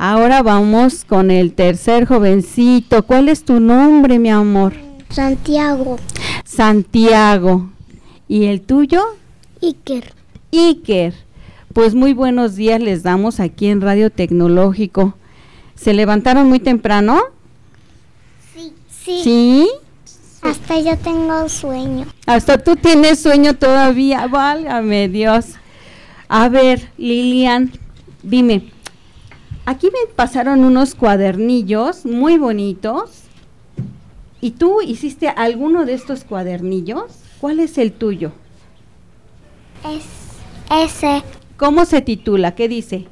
Ahora 0.00 0.44
vamos 0.44 1.04
con 1.04 1.32
el 1.32 1.54
tercer 1.54 2.06
jovencito. 2.06 3.02
¿Cuál 3.02 3.28
es 3.28 3.44
tu 3.44 3.58
nombre, 3.58 4.20
mi 4.20 4.30
amor? 4.30 4.72
Santiago. 5.10 5.98
Santiago. 6.44 7.68
¿Y 8.28 8.44
el 8.44 8.60
tuyo? 8.60 9.02
Iker. 9.60 10.14
Iker. 10.52 11.14
Pues 11.72 11.96
muy 11.96 12.12
buenos 12.12 12.54
días 12.54 12.80
les 12.80 13.02
damos 13.02 13.40
aquí 13.40 13.66
en 13.66 13.80
Radio 13.80 14.10
Tecnológico. 14.10 15.14
¿Se 15.74 15.92
levantaron 15.92 16.48
muy 16.48 16.60
temprano? 16.60 17.20
Sí. 18.54 18.72
Sí. 18.88 19.20
¿Sí? 19.24 19.68
Hasta 20.42 20.78
yo 20.78 20.96
tengo 20.96 21.48
sueño. 21.48 22.06
Hasta 22.24 22.58
tú 22.58 22.76
tienes 22.76 23.18
sueño 23.18 23.54
todavía, 23.54 24.28
válgame 24.28 25.08
Dios. 25.08 25.46
A 26.28 26.48
ver, 26.48 26.88
Lilian, 26.98 27.72
dime, 28.22 28.70
aquí 29.68 29.88
me 29.88 30.10
pasaron 30.14 30.64
unos 30.64 30.94
cuadernillos 30.94 32.06
muy 32.06 32.38
bonitos. 32.38 33.24
¿Y 34.40 34.52
tú 34.52 34.80
hiciste 34.80 35.28
alguno 35.28 35.84
de 35.84 35.92
estos 35.92 36.24
cuadernillos? 36.24 37.04
¿Cuál 37.38 37.60
es 37.60 37.76
el 37.76 37.92
tuyo? 37.92 38.32
Es 39.84 40.06
ese. 40.74 41.22
¿Cómo 41.58 41.84
se 41.84 42.00
titula? 42.00 42.54
¿Qué 42.54 42.66
dice? 42.66 43.08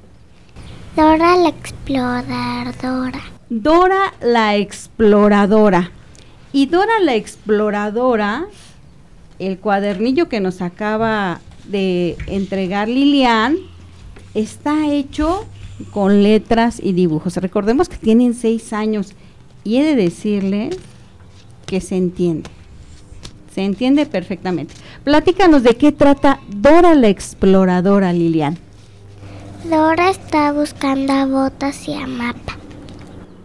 Dora 0.96 1.36
la 1.36 1.50
exploradora. 1.50 3.20
Dora 3.50 4.14
la 4.22 4.56
exploradora. 4.56 5.90
Y 6.54 6.66
Dora 6.66 7.00
la 7.02 7.16
exploradora, 7.16 8.46
el 9.38 9.58
cuadernillo 9.58 10.30
que 10.30 10.40
nos 10.40 10.62
acaba 10.62 11.40
de 11.66 12.16
entregar 12.28 12.88
Lilian, 12.88 13.58
está 14.32 14.88
hecho 14.88 15.44
con 15.90 16.22
letras 16.22 16.80
y 16.82 16.92
dibujos. 16.92 17.36
Recordemos 17.36 17.88
que 17.88 17.96
tienen 17.96 18.34
seis 18.34 18.72
años 18.72 19.14
y 19.64 19.78
he 19.78 19.84
de 19.84 19.96
decirle 19.96 20.70
que 21.66 21.80
se 21.80 21.96
entiende. 21.96 22.50
Se 23.54 23.64
entiende 23.64 24.06
perfectamente. 24.06 24.74
Platícanos 25.04 25.62
de 25.62 25.76
qué 25.76 25.92
trata 25.92 26.40
Dora 26.48 26.94
la 26.94 27.08
exploradora, 27.08 28.12
Lilian. 28.12 28.58
Dora 29.64 30.10
está 30.10 30.52
buscando 30.52 31.12
a 31.12 31.26
botas 31.26 31.88
y 31.88 31.94
a 31.94 32.06
mapa. 32.06 32.56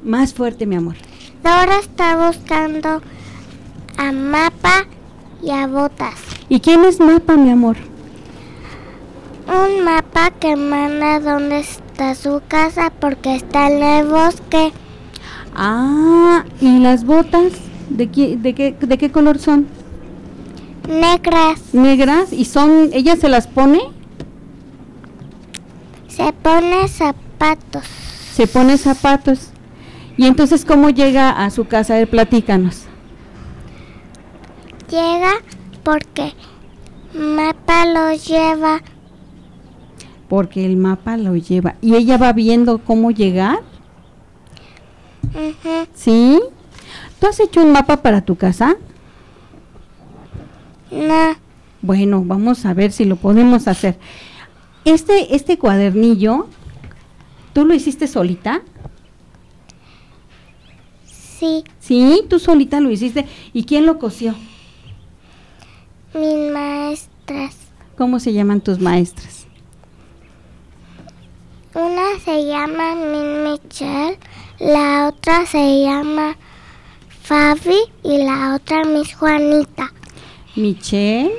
Más 0.04 0.34
fuerte, 0.34 0.66
mi 0.66 0.76
amor. 0.76 0.96
Dora 1.44 1.80
está 1.80 2.28
buscando 2.28 3.02
a 3.98 4.12
mapa 4.12 4.86
y 5.42 5.50
a 5.50 5.68
botas. 5.68 6.16
¿Y 6.50 6.60
quién 6.60 6.84
es 6.84 7.00
mapa, 7.00 7.36
mi 7.38 7.50
amor? 7.50 7.78
Un 9.48 9.84
mapa 9.84 10.32
que 10.32 10.56
manda 10.56 11.20
dónde 11.20 11.60
está 11.60 12.16
su 12.16 12.42
casa 12.48 12.92
porque 13.00 13.36
está 13.36 13.70
en 13.70 13.84
el 13.84 14.08
bosque. 14.08 14.72
Ah, 15.56 16.46
¿y 16.60 16.80
las 16.80 17.04
botas? 17.04 17.54
¿De 17.90 18.10
qué, 18.10 18.38
de 18.38 18.54
qué, 18.54 18.76
de 18.80 18.98
qué 18.98 19.12
color 19.12 19.40
son? 19.40 19.68
Negras. 20.88 21.74
Negras. 21.74 22.34
¿Y 22.34 22.46
son, 22.46 22.90
ella 22.94 23.16
se 23.16 23.30
las 23.30 23.48
pone? 23.48 23.82
Se 26.08 26.32
pone 26.34 26.88
zapatos. 26.88 27.86
Se 28.34 28.48
pone 28.48 28.78
zapatos. 28.78 29.50
¿Y 30.18 30.28
entonces 30.28 30.66
cómo 30.66 30.90
llega 30.90 31.30
a 31.32 31.50
su 31.50 31.66
casa? 31.66 31.94
A 31.94 31.98
ver, 31.98 32.10
platícanos. 32.10 32.84
Llega 34.90 35.34
porque 35.84 36.34
mapa 37.14 37.86
lo 37.86 38.14
lleva. 38.14 38.82
Porque 40.32 40.66
el 40.66 40.78
mapa 40.78 41.18
lo 41.18 41.36
lleva. 41.36 41.76
¿Y 41.82 41.96
ella 41.96 42.18
va 42.18 42.32
viendo 42.32 42.78
cómo 42.78 43.12
llegar? 43.12 43.60
¿Sí? 45.94 46.40
¿Tú 47.20 47.28
has 47.28 47.38
hecho 47.42 47.62
un 47.62 47.74
mapa 47.74 47.98
para 47.98 48.22
tu 48.22 48.38
casa? 48.38 48.78
No, 50.90 51.36
Bueno, 51.82 52.24
vamos 52.24 52.66
a 52.66 52.74
ver 52.74 52.94
si 52.94 53.04
lo 53.04 53.18
podemos 53.18 53.68
hacer. 53.68 53.98
Este, 54.86 55.36
este 55.36 55.58
cuadernillo, 55.58 56.48
¿tú 57.52 57.66
lo 57.66 57.74
hiciste 57.74 58.08
solita? 58.08 58.62
sí, 61.06 61.66
Sí, 61.82 62.22
tú 62.30 62.40
solita 62.40 62.80
lo 62.80 62.90
hiciste. 62.90 63.26
¿Y 63.52 63.66
quién 63.66 63.86
lo 63.86 64.00
cosió? 64.00 64.34
mis 66.14 66.52
maestras. 66.54 67.58
¿Cómo 67.98 68.22
se 68.22 68.32
llaman 68.32 68.62
tus 68.62 68.80
maestras? 68.80 69.41
Una 71.74 72.20
se 72.24 72.46
llama 72.46 72.96
Min 72.96 73.44
Michelle, 73.44 74.18
la 74.60 75.08
otra 75.08 75.46
se 75.46 75.82
llama 75.84 76.36
Fabi 77.24 77.78
y 78.04 78.18
la 78.18 78.56
otra 78.56 78.84
Miss 78.84 79.16
Juanita. 79.16 79.92
Michelle, 80.56 81.32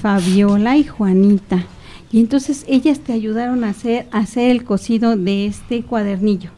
Fabiola 0.00 0.76
y 0.78 0.84
Juanita. 0.84 1.66
Y 2.10 2.20
entonces 2.20 2.64
ellas 2.68 3.00
te 3.00 3.12
ayudaron 3.12 3.62
a 3.64 3.70
hacer, 3.70 4.06
a 4.10 4.18
hacer 4.20 4.50
el 4.50 4.64
cosido 4.64 5.16
de 5.16 5.46
este 5.46 5.82
cuadernillo. 5.82 6.50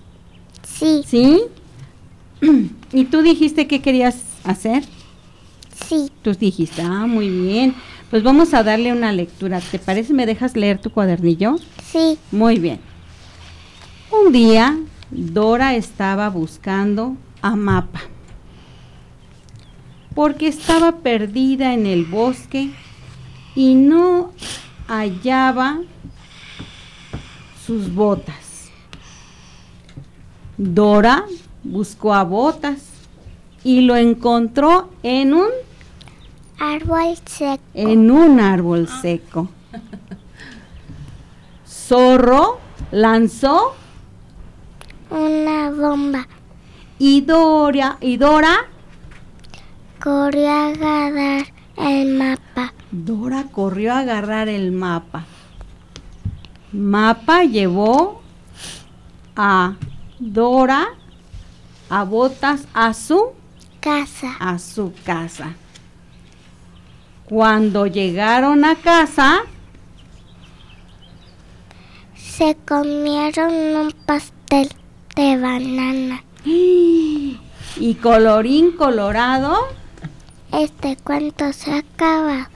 Sí, 0.62 1.02
¿Sí? 1.06 1.42
¿Y 2.92 3.04
tú 3.06 3.23
dijiste 3.23 3.66
qué 3.66 3.80
querías 3.83 4.18
hacer? 4.45 4.85
sí, 5.88 6.11
Tú 6.23 6.33
dijiste, 6.35 6.83
ah, 6.83 7.06
muy 7.06 7.28
bien. 7.28 7.75
Pues 8.11 8.23
vamos 8.23 8.54
a 8.54 8.62
darle 8.62 8.92
una 8.92 9.12
lectura. 9.12 9.61
¿Te 9.61 9.78
parece? 9.78 10.12
¿Me 10.14 10.26
dejas 10.26 10.54
leer 10.56 10.78
tu 10.80 10.90
cuadernillo? 10.90 11.56
sí. 11.83 12.18
Muy 12.30 12.59
bien. 12.59 12.78
Un 14.11 14.31
día, 14.31 14.79
Dora 15.11 15.75
estaba 15.75 16.29
buscando 16.31 17.17
a 17.43 17.57
Mapa. 17.57 18.03
Porque 20.15 20.47
estaba 20.47 20.93
perdida 20.99 21.75
en 21.75 21.87
el 21.87 22.05
bosque 22.05 22.71
y 23.57 23.75
no 23.75 24.31
hallaba 24.87 25.81
sus 27.67 27.93
botas. 27.93 28.71
Dora 30.57 31.25
buscó 31.65 32.15
a 32.15 32.23
Botas 32.23 32.85
y 33.65 33.81
lo 33.81 33.97
encontró 33.97 34.91
en 35.03 35.35
un 35.35 35.49
Árbol 36.59 37.17
seco. 37.27 37.61
en 37.75 38.11
un 38.11 38.41
árbol 38.41 38.89
seco. 38.89 39.49
Zorro 41.67 42.61
lanzó 42.93 43.75
Una 45.11 45.71
bomba. 45.71 46.27
y 46.99 47.21
Dora, 47.21 47.99
y 48.01 48.17
Dora 48.17 48.67
corrió 50.01 50.49
a 50.49 50.67
agarrar 50.69 51.47
el 51.77 52.15
mapa. 52.15 52.73
Dora 52.91 53.45
corrió 53.53 53.93
a 53.93 53.99
agarrar 54.01 54.49
el 54.49 54.73
mapa. 54.73 55.25
Mapa 56.73 57.45
llevó 57.45 58.23
a 59.37 59.75
Dora 60.19 60.89
a 61.91 62.05
botas 62.05 62.67
a 62.75 62.95
su 62.95 63.33
Casa. 63.81 64.37
a 64.41 64.59
su 64.59 64.93
casa. 65.05 65.55
Cuando 67.27 67.87
llegaron 67.87 68.65
a 68.65 68.75
casa, 68.77 69.43
Se 72.15 72.55
comieron 72.67 73.53
un 73.53 73.93
pastel 74.05 74.69
de 75.17 75.37
banana. 75.41 76.23
y 76.45 77.95
colorín 78.03 78.73
colorado, 78.73 79.57
Este 80.53 80.97
cuento 81.03 81.53
se 81.53 81.73
acaba. 81.73 82.51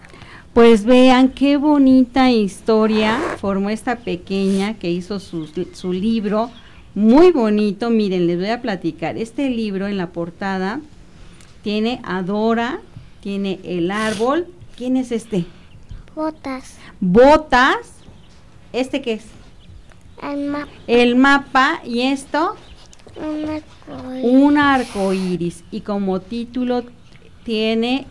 pues 0.53 0.85
vean 0.85 1.31
qué 1.31 1.57
bonita 1.57 2.31
historia 2.31 3.19
formó 3.39 3.71
esta 3.71 3.97
pequeña 3.97 4.75
que 4.75 4.91
hizo 4.91 5.19
su, 5.19 5.49
su 5.73 5.93
libro. 5.93 6.51
Muy 6.95 7.31
bonito, 7.33 7.89
miren, 7.91 8.27
les 8.27 8.39
voy 8.39 8.51
a 8.51 8.61
platicar. 8.61 9.17
Este 9.17 9.49
libro 9.49 9.87
en 9.87 9.97
la 9.97 10.09
portada 10.09 10.81
tiene 11.63 12.01
a 12.05 12.23
Dora, 12.23 12.81
tiene 13.23 13.61
el 13.65 13.91
árbol. 13.91 14.47
¿Quién 14.77 14.97
es 14.97 15.13
este? 15.13 15.47
Botas. 16.15 16.77
Botas. 17.01 17.93
¿Este 18.73 19.03
qué 19.03 19.15
es? 19.15 19.25
El 20.23 20.49
mapa. 20.49 20.69
El 20.87 21.17
mapa 21.17 21.81
y 21.85 22.03
esto, 22.03 22.55
Un 23.17 23.49
arcoíris. 23.49 24.25
un 24.25 24.59
arco 24.59 25.13
iris. 25.13 25.65
Y 25.71 25.81
como 25.81 26.21
título 26.21 26.85
tiene 27.45 28.07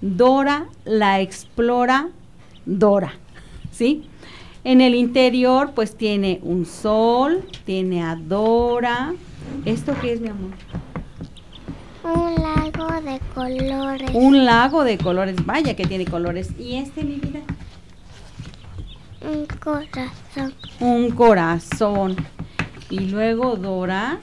Dora 0.00 0.66
la 0.84 1.20
explora 1.20 2.08
Dora. 2.66 3.14
¿Sí? 3.70 4.04
En 4.64 4.80
el 4.80 4.94
interior, 4.94 5.72
pues 5.74 5.96
tiene 5.96 6.40
un 6.42 6.66
sol, 6.66 7.44
tiene 7.64 8.02
a 8.02 8.16
Dora. 8.16 9.14
¿Esto 9.64 9.94
qué 10.02 10.12
es, 10.12 10.20
mi 10.20 10.28
amor? 10.28 10.50
Un 12.02 12.34
lago 12.42 13.00
de 13.00 13.20
colores. 13.34 14.10
Un 14.14 14.44
lago 14.44 14.84
de 14.84 14.98
colores. 14.98 15.36
Vaya 15.46 15.76
que 15.76 15.86
tiene 15.86 16.04
colores. 16.04 16.50
¿Y 16.58 16.76
este, 16.76 17.04
mi 17.04 17.16
vida? 17.16 17.40
Un 19.22 19.46
corazón. 19.46 20.54
un 20.80 21.10
corazón. 21.10 22.16
Y 22.88 23.00
luego 23.00 23.56
Dora 23.56 24.18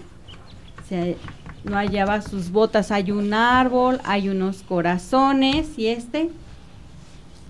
se 0.89 1.17
no 1.63 1.75
hallaba 1.75 2.21
sus 2.21 2.49
botas. 2.51 2.91
Hay 2.91 3.11
un 3.11 3.33
árbol, 3.33 3.99
hay 4.03 4.29
unos 4.29 4.63
corazones 4.63 5.77
y 5.77 5.87
este 5.87 6.29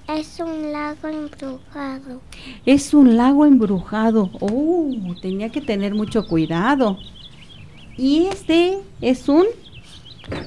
Es 0.08 0.40
un 0.40 0.72
lago 0.72 1.08
embrujado. 1.08 2.22
es 2.66 2.94
un 2.94 3.16
lago 3.18 3.46
embrujado. 3.46 4.30
Oh, 4.40 4.92
tenía 5.22 5.50
que 5.50 5.62
tener 5.62 5.94
mucho 5.94 6.28
cuidado. 6.28 6.98
Y 7.98 8.26
este 8.28 8.80
es 9.02 9.28
un 9.30 9.46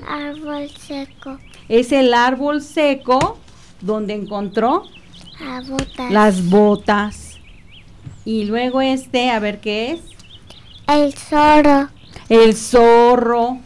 Árbol 0.07 0.69
seco. 0.71 1.38
es 1.69 1.90
el 1.92 2.12
árbol 2.12 2.61
seco 2.61 3.38
donde 3.80 4.14
encontró 4.14 4.85
Botas. 5.66 6.11
las 6.11 6.49
botas. 6.49 7.38
Y 8.25 8.44
luego 8.44 8.82
este, 8.82 9.30
a 9.30 9.38
ver 9.38 9.61
qué 9.61 9.92
es. 9.92 10.00
El 10.87 11.14
zorro. 11.14 11.88
El 12.28 12.54
zorro 12.54 13.59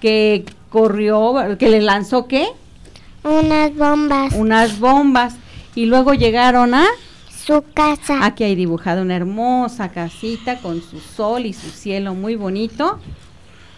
que 0.00 0.44
corrió, 0.68 1.34
que 1.58 1.68
le 1.68 1.80
lanzó 1.80 2.26
qué? 2.26 2.48
Unas 3.24 3.74
bombas. 3.76 4.34
Unas 4.34 4.78
bombas. 4.78 5.34
Y 5.74 5.86
luego 5.86 6.14
llegaron 6.14 6.74
a... 6.74 6.86
Su 7.44 7.64
casa. 7.74 8.24
Aquí 8.24 8.44
hay 8.44 8.54
dibujada 8.54 9.02
una 9.02 9.16
hermosa 9.16 9.88
casita 9.88 10.58
con 10.58 10.82
su 10.82 11.00
sol 11.00 11.46
y 11.46 11.52
su 11.52 11.68
cielo 11.70 12.14
muy 12.14 12.36
bonito. 12.36 12.98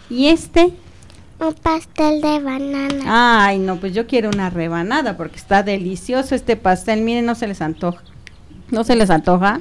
Y 0.09 0.27
este... 0.27 0.73
Un 1.45 1.53
pastel 1.55 2.21
de 2.21 2.39
banana. 2.39 3.45
Ay, 3.45 3.59
no, 3.59 3.75
pues 3.75 3.93
yo 3.93 4.07
quiero 4.07 4.29
una 4.29 4.49
rebanada 4.49 5.17
porque 5.17 5.35
está 5.35 5.61
delicioso 5.61 6.35
este 6.35 6.55
pastel. 6.55 7.01
Miren, 7.01 7.25
no 7.25 7.35
se 7.35 7.47
les 7.47 7.61
antoja. 7.61 8.01
¿No 8.71 8.85
se 8.85 8.95
les 8.95 9.09
antoja? 9.09 9.59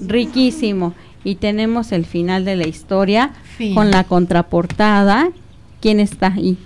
Riquísimo. 0.00 0.94
Y 1.24 1.34
tenemos 1.34 1.92
el 1.92 2.06
final 2.06 2.46
de 2.46 2.56
la 2.56 2.66
historia 2.66 3.32
Fin. 3.58 3.74
con 3.74 3.90
la 3.90 4.04
contraportada. 4.04 5.30
¿Quién 5.82 6.00
está 6.00 6.28
ahí? 6.28 6.56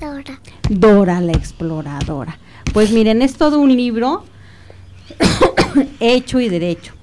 Dora. 0.00 0.40
Dora 0.68 1.20
la 1.20 1.32
exploradora. 1.32 2.36
Pues 2.72 2.90
miren, 2.90 3.22
es 3.22 3.36
todo 3.36 3.60
un 3.60 3.76
libro 3.76 4.24
hecho 6.00 6.40
y 6.40 6.48
derecho. 6.48 6.95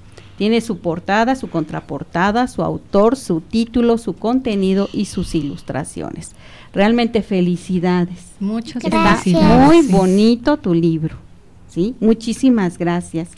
Tiene 0.43 0.59
su 0.59 0.79
portada, 0.79 1.37
su 1.37 1.49
contraportada, 1.49 2.49
su 2.49 2.63
autor, 2.63 3.15
su 3.15 3.39
título, 3.39 3.97
su 3.97 4.11
contenido 4.13 4.89
y 4.91 5.05
sus 5.05 5.35
ilustraciones. 5.35 6.33
Realmente 6.73 7.21
felicidades. 7.21 8.33
Muchas 8.41 8.83
Gracias. 8.83 9.41
Está 9.41 9.57
muy 9.67 9.83
bonito 9.87 10.57
tu 10.57 10.73
libro. 10.73 11.15
¿Sí? 11.69 11.95
Muchísimas 12.01 12.77
gracias. 12.77 13.29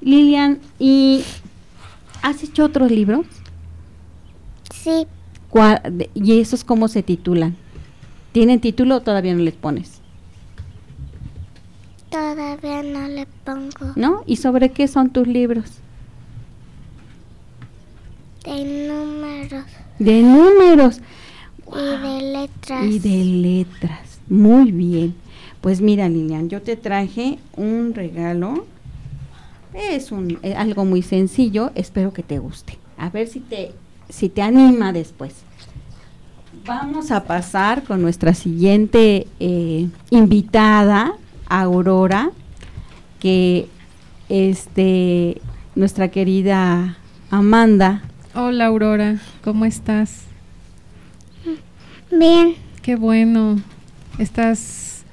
Lilian, 0.00 0.60
¿y 0.78 1.24
has 2.22 2.40
hecho 2.44 2.66
otros 2.66 2.88
libros? 2.92 3.26
Sí. 4.72 5.08
¿Cuál- 5.50 5.82
de- 5.90 6.08
¿Y 6.14 6.38
esos 6.38 6.62
cómo 6.62 6.86
se 6.86 7.02
titulan? 7.02 7.56
¿Tienen 8.30 8.60
título 8.60 8.94
o 8.98 9.00
todavía 9.00 9.34
no 9.34 9.42
les 9.42 9.54
pones? 9.54 10.00
Todavía 12.10 12.84
no 12.84 13.08
le 13.08 13.26
pongo. 13.44 13.92
¿No? 13.96 14.22
¿Y 14.24 14.36
sobre 14.36 14.70
qué 14.70 14.86
son 14.86 15.10
tus 15.10 15.26
libros? 15.26 15.80
De 18.46 18.64
números 18.64 19.64
De 19.98 20.22
números 20.22 21.00
y 21.66 22.02
de 22.02 22.32
letras. 22.32 22.84
y 22.84 22.98
de 23.00 23.24
letras. 23.24 24.20
Muy 24.28 24.70
bien. 24.70 25.14
Pues 25.60 25.80
mira, 25.80 26.08
Lilian, 26.08 26.48
yo 26.48 26.62
te 26.62 26.76
traje 26.76 27.38
un 27.56 27.92
regalo. 27.92 28.66
Es 29.74 30.12
un 30.12 30.38
eh, 30.42 30.54
algo 30.54 30.84
muy 30.84 31.02
sencillo, 31.02 31.72
espero 31.74 32.12
que 32.12 32.22
te 32.22 32.38
guste. 32.38 32.78
A 32.96 33.10
ver 33.10 33.26
si 33.26 33.40
te 33.40 33.72
si 34.08 34.28
te 34.28 34.42
anima 34.42 34.92
después. 34.92 35.34
Vamos 36.64 37.10
a 37.10 37.24
pasar 37.24 37.82
con 37.82 38.00
nuestra 38.00 38.32
siguiente 38.32 39.26
eh, 39.40 39.88
invitada, 40.10 41.14
Aurora, 41.48 42.30
que 43.18 43.66
este 44.28 45.40
nuestra 45.74 46.08
querida 46.08 46.96
Amanda 47.30 48.02
Hola 48.36 48.66
Aurora, 48.66 49.16
¿cómo 49.42 49.64
estás? 49.64 50.24
Bien. 52.10 52.54
Qué 52.82 52.96
bueno. 52.96 53.60
¿Estás 54.18 55.04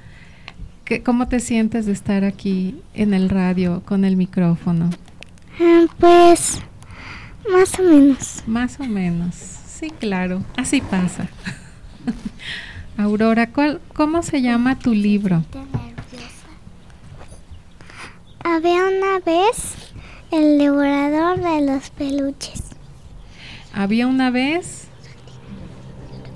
qué, 0.84 1.02
cómo 1.02 1.28
te 1.28 1.40
sientes 1.40 1.86
de 1.86 1.92
estar 1.92 2.24
aquí 2.24 2.76
en 2.94 3.14
el 3.14 3.28
radio 3.30 3.82
con 3.84 4.04
el 4.04 4.16
micrófono? 4.16 4.90
Ah, 5.60 5.84
pues, 5.98 6.60
más 7.50 7.78
o 7.78 7.82
menos. 7.82 8.42
Más 8.46 8.78
o 8.80 8.84
menos. 8.84 9.34
Sí, 9.34 9.90
claro. 9.90 10.42
Así 10.56 10.80
pasa. 10.80 11.28
Aurora, 12.96 13.50
¿cuál- 13.50 13.80
¿cómo 13.94 14.22
se 14.22 14.40
llama 14.42 14.78
tu 14.78 14.92
libro? 14.94 15.42
Había 18.44 18.84
una 18.84 19.18
vez 19.24 19.74
el 20.30 20.58
devorador 20.58 21.40
de 21.40 21.66
los 21.72 21.90
peluches. 21.90 22.63
Había 23.74 24.06
una 24.06 24.30
vez 24.30 24.86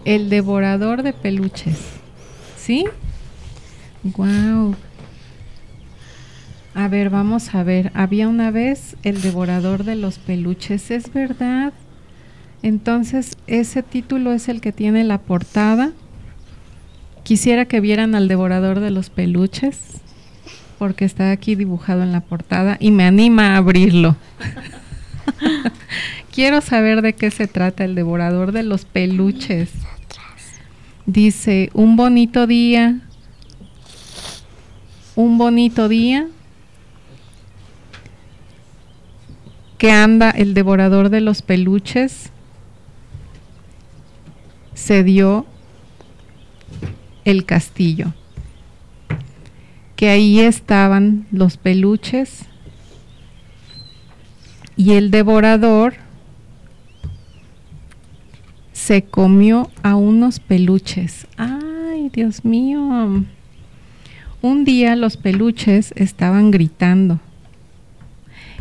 el 0.04 0.28
devorador 0.28 1.04
de 1.04 1.12
peluches. 1.12 1.78
¿Sí? 2.56 2.84
Wow. 4.02 4.74
A 6.74 6.88
ver, 6.88 7.10
vamos 7.10 7.54
a 7.54 7.62
ver. 7.62 7.92
Había 7.94 8.28
una 8.28 8.50
vez 8.50 8.96
el 9.04 9.22
devorador 9.22 9.84
de 9.84 9.94
los 9.94 10.18
peluches, 10.18 10.90
¿es 10.90 11.12
verdad? 11.12 11.72
Entonces, 12.62 13.36
ese 13.46 13.84
título 13.84 14.32
es 14.32 14.48
el 14.48 14.60
que 14.60 14.72
tiene 14.72 15.04
la 15.04 15.18
portada. 15.18 15.92
Quisiera 17.22 17.66
que 17.66 17.80
vieran 17.80 18.16
al 18.16 18.26
devorador 18.26 18.80
de 18.80 18.90
los 18.90 19.10
peluches, 19.10 19.78
porque 20.78 21.04
está 21.04 21.30
aquí 21.30 21.54
dibujado 21.54 22.02
en 22.02 22.10
la 22.10 22.20
portada 22.20 22.76
y 22.80 22.90
me 22.90 23.04
anima 23.04 23.54
a 23.54 23.58
abrirlo. 23.58 24.16
Quiero 26.38 26.60
saber 26.60 27.02
de 27.02 27.14
qué 27.14 27.32
se 27.32 27.48
trata 27.48 27.84
el 27.84 27.96
devorador 27.96 28.52
de 28.52 28.62
los 28.62 28.84
peluches. 28.84 29.72
Dice, 31.04 31.68
un 31.74 31.96
bonito 31.96 32.46
día, 32.46 33.00
un 35.16 35.36
bonito 35.36 35.88
día 35.88 36.28
que 39.78 39.90
anda 39.90 40.30
el 40.30 40.54
devorador 40.54 41.08
de 41.08 41.22
los 41.22 41.42
peluches, 41.42 42.30
se 44.74 45.02
dio 45.02 45.44
el 47.24 47.46
castillo, 47.46 48.14
que 49.96 50.08
ahí 50.08 50.38
estaban 50.38 51.26
los 51.32 51.56
peluches 51.56 52.44
y 54.76 54.92
el 54.92 55.10
devorador 55.10 56.06
se 58.88 59.02
comió 59.02 59.70
a 59.82 59.96
unos 59.96 60.40
peluches. 60.40 61.26
Ay, 61.36 62.08
Dios 62.10 62.46
mío. 62.46 63.22
Un 64.40 64.64
día 64.64 64.96
los 64.96 65.18
peluches 65.18 65.92
estaban 65.94 66.50
gritando. 66.50 67.20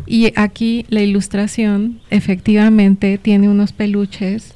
Y 0.04 0.38
aquí 0.38 0.84
la 0.90 1.00
ilustración 1.00 2.00
efectivamente 2.10 3.16
tiene 3.16 3.48
unos 3.48 3.72
peluches 3.72 4.52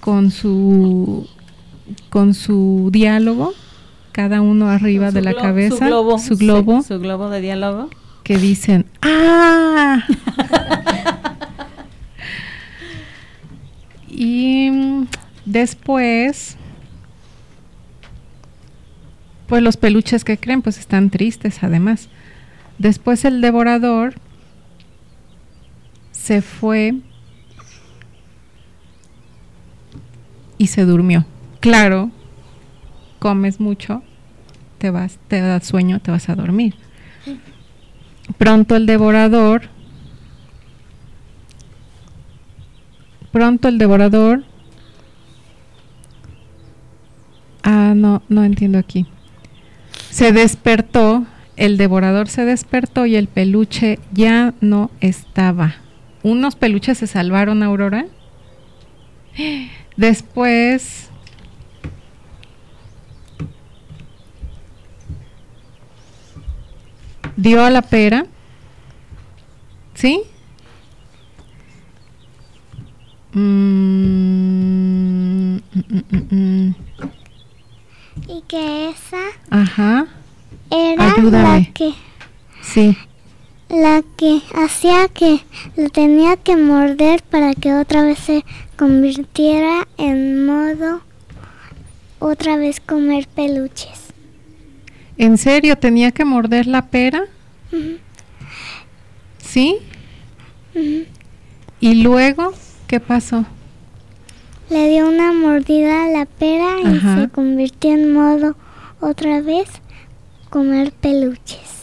con 0.00 0.32
su 0.32 1.28
con 2.10 2.34
su 2.34 2.88
diálogo, 2.92 3.52
cada 4.10 4.40
uno 4.40 4.68
arriba 4.68 5.12
de 5.12 5.22
la 5.22 5.34
cabeza, 5.34 5.76
su 5.76 5.84
globo, 5.84 6.18
su 6.18 6.36
globo, 6.36 6.82
sí, 6.82 6.88
su 6.88 6.98
globo 6.98 7.30
de 7.30 7.40
diálogo. 7.40 7.88
que 8.24 8.36
dicen 8.36 8.84
¡Ah! 9.02 10.04
y 14.20 14.68
después, 15.44 16.56
pues 19.46 19.62
los 19.62 19.76
peluches 19.76 20.24
que 20.24 20.36
creen, 20.38 20.60
pues 20.60 20.76
están 20.80 21.10
tristes 21.10 21.62
además. 21.62 22.08
Después 22.78 23.24
el 23.24 23.40
devorador 23.40 24.14
se 26.10 26.42
fue 26.42 26.96
y 30.58 30.66
se 30.66 30.84
durmió. 30.84 31.24
Claro, 31.60 32.10
comes 33.20 33.60
mucho, 33.60 34.02
te 34.78 34.90
vas, 34.90 35.20
te 35.28 35.40
da 35.40 35.60
sueño, 35.60 36.00
te 36.00 36.10
vas 36.10 36.28
a 36.28 36.34
dormir. 36.34 36.74
Pronto 38.36 38.74
el 38.74 38.86
devorador, 38.86 39.68
pronto 43.32 43.68
el 43.68 43.78
devorador, 43.78 44.44
ah, 47.62 47.92
no, 47.94 48.22
no 48.28 48.44
entiendo 48.44 48.78
aquí. 48.78 49.06
Se 50.10 50.32
despertó, 50.32 51.26
el 51.56 51.76
devorador 51.76 52.28
se 52.28 52.44
despertó 52.44 53.06
y 53.06 53.16
el 53.16 53.28
peluche 53.28 53.98
ya 54.12 54.54
no 54.60 54.90
estaba. 55.00 55.76
Unos 56.22 56.56
peluches 56.56 56.98
se 56.98 57.06
salvaron, 57.06 57.62
Aurora. 57.62 58.06
Después 59.96 61.10
dio 67.36 67.64
a 67.64 67.70
la 67.70 67.82
pera. 67.82 68.26
¿Sí? 69.94 70.22
Mm, 73.38 75.56
mm, 75.74 76.34
mm. 76.34 76.74
Y 78.26 78.42
que 78.48 78.88
esa 78.90 79.18
Ajá. 79.50 80.06
era 80.70 81.12
Ayúdame. 81.14 81.60
la 81.60 81.72
que 81.72 81.94
Sí. 82.62 82.96
la 83.68 84.02
que 84.16 84.40
hacía 84.54 85.08
que 85.08 85.40
lo 85.76 85.88
tenía 85.90 86.36
que 86.36 86.56
morder 86.56 87.22
para 87.22 87.54
que 87.54 87.74
otra 87.74 88.02
vez 88.02 88.18
se 88.18 88.44
convirtiera 88.76 89.86
en 89.98 90.44
modo 90.44 91.02
otra 92.18 92.56
vez 92.56 92.80
comer 92.80 93.28
peluches. 93.28 94.08
¿En 95.16 95.38
serio 95.38 95.76
tenía 95.76 96.10
que 96.10 96.24
morder 96.24 96.66
la 96.66 96.86
pera? 96.86 97.22
¿Sí? 99.38 99.76
¿Y 101.80 101.94
luego 102.02 102.52
qué 102.88 102.98
pasó? 102.98 103.44
Le 104.70 104.88
dio 104.88 105.08
una 105.08 105.32
mordida 105.32 106.04
a 106.04 106.08
la 106.08 106.26
pera 106.26 106.80
y 106.80 106.98
se 106.98 107.28
convirtió 107.28 107.92
en 107.92 108.12
modo 108.12 108.56
otra 109.00 109.40
vez 109.40 109.68
comer 110.50 110.92
peluches. 110.92 111.82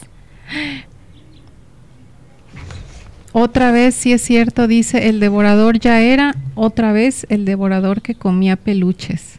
Otra 3.32 3.70
vez, 3.70 3.94
sí 3.94 4.12
es 4.12 4.22
cierto, 4.22 4.66
dice, 4.66 5.08
el 5.08 5.20
devorador 5.20 5.78
ya 5.78 6.00
era 6.00 6.34
otra 6.54 6.92
vez 6.92 7.26
el 7.28 7.44
devorador 7.44 8.02
que 8.02 8.14
comía 8.14 8.56
peluches. 8.56 9.38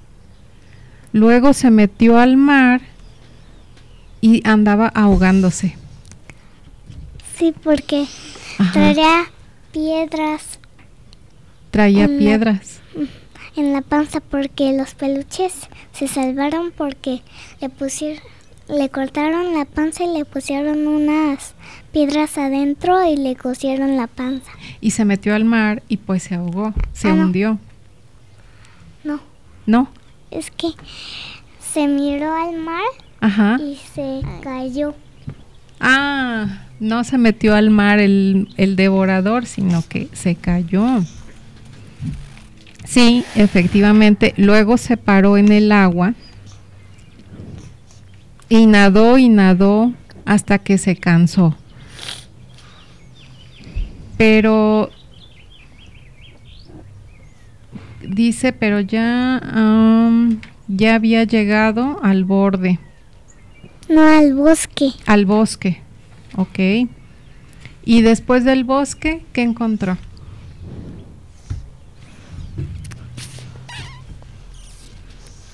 Luego 1.13 1.53
se 1.53 1.71
metió 1.71 2.19
al 2.19 2.37
mar 2.37 2.81
y 4.21 4.47
andaba 4.47 4.87
ahogándose. 4.87 5.75
Sí, 7.37 7.53
porque 7.63 8.05
Ajá. 8.59 8.71
traía 8.71 9.23
piedras 9.71 10.59
Traía 11.71 12.05
en 12.05 12.13
la- 12.13 12.17
piedras. 12.19 12.79
en 13.55 13.73
la 13.73 13.81
panza 13.81 14.19
porque 14.19 14.71
los 14.77 14.93
peluches 14.93 15.53
se 15.93 16.07
salvaron 16.07 16.71
porque 16.75 17.21
le 17.61 17.69
pusieron 17.69 18.21
le 18.69 18.89
cortaron 18.89 19.53
la 19.53 19.63
panza 19.63 20.03
y 20.03 20.07
le 20.13 20.25
pusieron 20.25 20.87
unas 20.87 21.53
piedras 21.93 22.37
adentro 22.37 23.01
y 23.09 23.15
le 23.15 23.37
cosieron 23.37 23.95
la 23.95 24.07
panza. 24.07 24.51
Y 24.81 24.91
se 24.91 25.05
metió 25.05 25.33
al 25.35 25.45
mar 25.45 25.83
y 25.87 25.95
pues 25.97 26.23
se 26.23 26.35
ahogó, 26.35 26.73
se 26.91 27.07
Ah, 27.07 27.13
no. 27.13 27.23
hundió. 27.27 27.59
No, 29.05 29.21
¿No? 29.65 29.87
es 30.31 30.51
que 30.51 30.67
se 31.61 31.87
miró 31.87 32.33
al 32.35 32.57
mar 32.57 32.83
Ajá. 33.21 33.57
y 33.61 33.77
se 33.95 34.21
cayó. 34.43 34.93
Ah, 35.79 36.65
no 36.81 37.05
se 37.05 37.17
metió 37.17 37.55
al 37.55 37.69
mar 37.69 37.99
el, 37.99 38.49
el 38.57 38.75
devorador, 38.75 39.45
sino 39.45 39.81
que 39.87 40.09
se 40.11 40.35
cayó. 40.35 40.85
Sí, 42.87 43.25
efectivamente. 43.35 44.33
Luego 44.37 44.77
se 44.77 44.95
paró 44.97 45.37
en 45.37 45.51
el 45.51 45.71
agua 45.71 46.13
y 48.49 48.65
nadó 48.65 49.17
y 49.17 49.27
nadó 49.29 49.93
hasta 50.25 50.57
que 50.59 50.77
se 50.77 50.95
cansó. 50.95 51.55
Pero 54.17 54.89
dice, 58.01 58.53
pero 58.53 58.79
ya, 58.79 59.37
am, 59.37 60.39
ya 60.67 60.95
había 60.95 61.23
llegado 61.25 61.99
al 62.03 62.23
borde 62.23 62.79
No 63.89 64.01
al 64.01 64.33
bosque. 64.33 64.91
al 65.05 65.25
bosque. 65.25 65.81
Ok. 66.35 66.89
Y 67.85 68.01
después 68.01 68.43
del 68.43 68.63
bosque, 68.63 69.23
¿qué 69.33 69.43
encontró? 69.43 69.97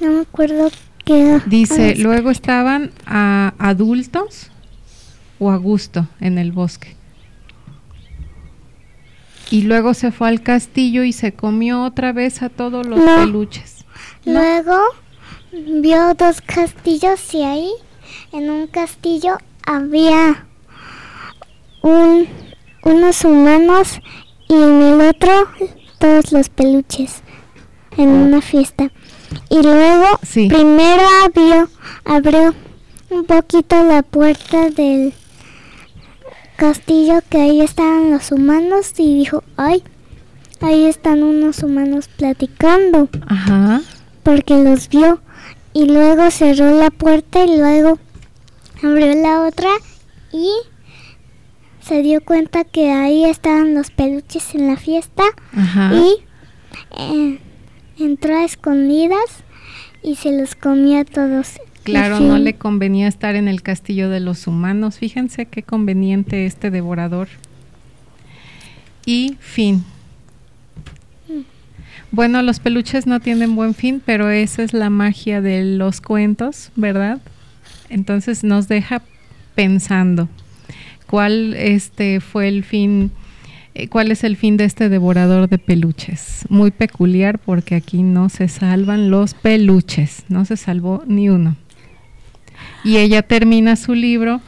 No 0.04 0.12
me 0.12 0.22
acuerdo 0.22 0.70
qué. 1.06 1.40
Dice, 1.46 1.96
luego 1.96 2.30
estaban 2.30 2.92
a 3.06 3.54
adultos 3.58 4.50
o 5.40 5.50
a 5.52 5.58
gusto 5.58 6.08
en 6.20 6.38
el 6.38 6.52
bosque. 6.52 6.96
Y 9.50 9.62
luego 9.64 9.94
se 9.94 10.12
fue 10.12 10.30
al 10.30 10.42
castillo 10.42 11.04
y 11.04 11.14
se 11.14 11.34
comió 11.34 11.84
otra 11.84 12.12
vez 12.12 12.42
a 12.42 12.50
todos 12.50 12.86
los 12.88 13.00
No. 13.00 13.16
peluches. 13.18 13.86
¿no? 14.26 14.34
Luego 14.34 14.78
vio 15.82 16.14
dos 16.16 16.42
castillos 16.42 17.34
y 17.34 17.44
ahí 17.44 17.72
en 18.32 18.50
un 18.50 18.68
castillo 18.68 19.38
había 19.66 20.46
un, 21.82 22.28
unos 22.84 23.24
humanos 23.24 24.00
y 24.50 24.54
en 24.56 24.82
el 24.82 25.02
otro 25.02 25.32
todos 26.00 26.32
los 26.32 26.50
peluches 26.50 27.22
en 27.98 28.10
una 28.10 28.42
fiesta. 28.42 28.92
Y 29.50 29.62
luego 29.62 30.06
Sí. 30.24 30.48
primero 30.48 31.04
abrió, 31.26 31.70
abrió 32.06 32.54
un 33.10 33.26
poquito 33.26 33.84
la 33.84 34.02
puerta 34.04 34.70
del 34.70 35.14
castillo 36.56 37.22
que 37.30 37.38
ahí 37.40 37.62
estaban 37.62 38.12
los 38.12 38.32
humanos 38.32 38.94
y 38.98 39.16
dijo, 39.18 39.44
ay, 39.58 39.84
ahí 40.62 40.86
están 40.86 41.24
unos 41.24 41.62
humanos 41.64 42.08
platicando 42.08 43.10
Ajá. 43.28 43.82
porque 44.24 44.64
los 44.64 44.88
vio 44.90 45.20
y 45.74 45.86
luego 45.88 46.30
cerró 46.32 46.72
la 46.72 46.90
puerta 46.92 47.44
y 47.44 47.58
luego 47.58 47.98
abrió 48.84 49.14
la 49.16 49.42
otra 49.42 49.70
y 50.32 50.50
se 51.82 52.02
dio 52.02 52.24
cuenta 52.24 52.64
que 52.64 52.92
ahí 52.92 53.26
estaban 53.26 53.74
los 53.74 53.92
peluches 53.92 54.56
en 54.56 54.68
la 54.68 54.78
fiesta 54.78 55.24
Ajá. 55.56 55.92
y 55.96 56.16
eh, 56.98 57.40
entró 58.06 58.36
a 58.38 58.44
escondidas 58.44 59.44
y 60.02 60.16
se 60.16 60.38
los 60.38 60.56
comió 60.56 61.00
a 61.00 61.06
todos. 61.06 61.60
Claro, 61.84 62.20
no 62.20 62.38
le 62.38 62.54
convenía 62.54 63.08
estar 63.08 63.36
en 63.36 63.48
el 63.48 63.62
castillo 63.62 64.10
de 64.10 64.20
los 64.20 64.48
humanos. 64.48 65.00
Fíjense 65.00 65.46
qué 65.46 65.64
conveniente 65.64 66.46
este 66.46 66.72
devorador. 66.72 67.28
Y 69.06 69.36
fin. 69.40 69.84
Bueno, 72.12 72.42
los 72.42 72.60
peluches 72.60 73.08
no 73.08 73.20
tienen 73.20 73.56
buen 73.56 73.74
fin, 73.74 74.02
pero 74.06 74.30
esa 74.30 74.64
es 74.64 74.74
la 74.74 74.90
magia 74.90 75.42
de 75.42 75.64
los 75.64 76.00
cuentos, 76.00 76.72
¿verdad? 76.76 77.20
Entonces 77.90 78.44
nos 78.44 78.68
deja 78.68 79.02
pensando 79.56 80.30
cuál 81.08 81.54
este 81.56 82.22
fue 82.22 82.48
el 82.48 82.64
fin 82.64 83.12
cuál 83.90 84.12
es 84.12 84.24
el 84.24 84.36
fin 84.38 84.58
de 84.58 84.66
este 84.66 84.90
devorador 84.90 85.50
de 85.50 85.58
peluches. 85.58 86.46
Muy 86.50 86.72
peculiar 86.72 87.40
porque 87.40 87.76
aquí 87.76 88.04
no 88.04 88.30
se 88.30 88.48
salvan 88.48 89.10
los 89.10 89.34
peluches, 89.34 90.26
no 90.30 90.46
se 90.46 90.58
salvó 90.58 91.04
ni 91.08 91.30
uno. 91.30 91.56
Y 92.84 92.98
ella 92.98 93.22
termina 93.22 93.76
su 93.76 93.96
libro 93.96 94.42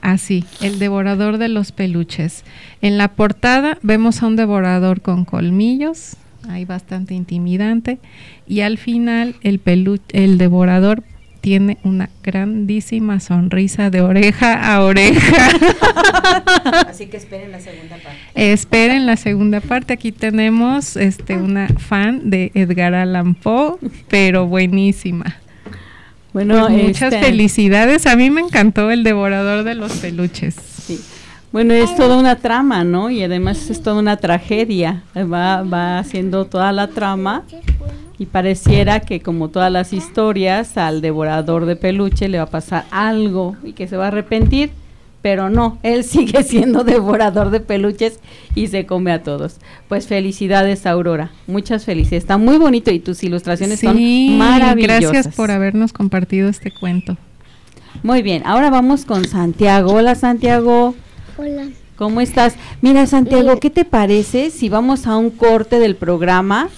así, 0.00 0.44
El 0.60 0.78
devorador 0.78 1.38
de 1.38 1.48
los 1.48 1.72
peluches. 1.72 2.44
En 2.82 2.98
la 2.98 3.08
portada 3.08 3.78
vemos 3.82 4.22
a 4.22 4.26
un 4.26 4.36
devorador 4.36 5.00
con 5.00 5.24
colmillos, 5.24 6.16
ahí 6.48 6.64
bastante 6.64 7.14
intimidante, 7.14 7.98
y 8.46 8.60
al 8.60 8.78
final 8.78 9.36
el, 9.42 9.60
el 10.12 10.38
devorador 10.38 11.02
tiene 11.40 11.78
una 11.84 12.10
grandísima 12.22 13.20
sonrisa 13.20 13.90
de 13.90 14.00
oreja 14.00 14.74
a 14.74 14.82
oreja. 14.82 15.48
Así 16.88 17.06
que 17.06 17.16
esperen 17.16 17.52
la 17.52 17.60
segunda 17.60 17.96
parte. 17.96 18.18
Esperen 18.34 19.06
la 19.06 19.16
segunda 19.16 19.60
parte. 19.60 19.92
Aquí 19.94 20.12
tenemos 20.12 20.96
este 20.96 21.36
una 21.36 21.68
fan 21.68 22.30
de 22.30 22.50
Edgar 22.54 22.94
Allan 22.94 23.34
Poe, 23.34 23.76
pero 24.08 24.46
buenísima. 24.46 25.36
Bueno, 26.32 26.66
pues 26.66 26.82
muchas 26.82 27.12
este, 27.12 27.26
felicidades. 27.26 28.06
A 28.06 28.16
mí 28.16 28.30
me 28.30 28.40
encantó 28.40 28.90
el 28.90 29.02
devorador 29.02 29.64
de 29.64 29.74
los 29.74 29.92
peluches. 29.92 30.54
Sí. 30.54 31.00
Bueno, 31.52 31.72
es 31.72 31.94
toda 31.96 32.18
una 32.18 32.36
trama, 32.36 32.84
¿no? 32.84 33.10
Y 33.10 33.22
además 33.22 33.70
es 33.70 33.82
toda 33.82 33.98
una 33.98 34.18
tragedia. 34.18 35.02
Va, 35.16 35.62
va 35.62 35.98
haciendo 35.98 36.44
toda 36.44 36.72
la 36.72 36.88
trama 36.88 37.44
y 38.18 38.26
pareciera 38.26 39.00
que 39.00 39.20
como 39.20 39.48
todas 39.48 39.70
las 39.70 39.92
historias, 39.92 40.76
al 40.76 41.00
devorador 41.00 41.66
de 41.66 41.76
peluche 41.76 42.28
le 42.28 42.38
va 42.38 42.44
a 42.44 42.50
pasar 42.50 42.84
algo 42.90 43.56
y 43.62 43.72
que 43.72 43.86
se 43.86 43.96
va 43.96 44.06
a 44.06 44.08
arrepentir, 44.08 44.70
pero 45.22 45.50
no, 45.50 45.78
él 45.84 46.04
sigue 46.04 46.42
siendo 46.42 46.82
devorador 46.82 47.50
de 47.50 47.60
peluches 47.60 48.18
y 48.54 48.66
se 48.66 48.86
come 48.86 49.12
a 49.12 49.22
todos. 49.22 49.58
Pues 49.88 50.08
felicidades, 50.08 50.84
Aurora, 50.84 51.30
muchas 51.46 51.84
felicidades. 51.84 52.24
Está 52.24 52.38
muy 52.38 52.58
bonito 52.58 52.90
y 52.90 52.98
tus 52.98 53.22
ilustraciones 53.22 53.80
son 53.80 53.96
maravillosas. 54.36 55.00
Gracias 55.00 55.36
por 55.36 55.52
habernos 55.52 55.92
compartido 55.92 56.48
este 56.48 56.72
cuento. 56.72 57.16
Muy 58.02 58.22
bien, 58.22 58.42
ahora 58.44 58.68
vamos 58.68 59.04
con 59.04 59.24
Santiago. 59.26 59.92
Hola, 59.92 60.14
Santiago. 60.14 60.94
Hola. 61.38 61.68
¿Cómo 61.96 62.20
estás? 62.20 62.56
Mira, 62.82 63.06
Santiago, 63.06 63.60
¿qué 63.60 63.70
te 63.70 63.84
parece 63.84 64.50
si 64.50 64.68
vamos 64.68 65.06
a 65.06 65.16
un 65.16 65.30
corte 65.30 65.78
del 65.78 65.94
programa 65.94 66.68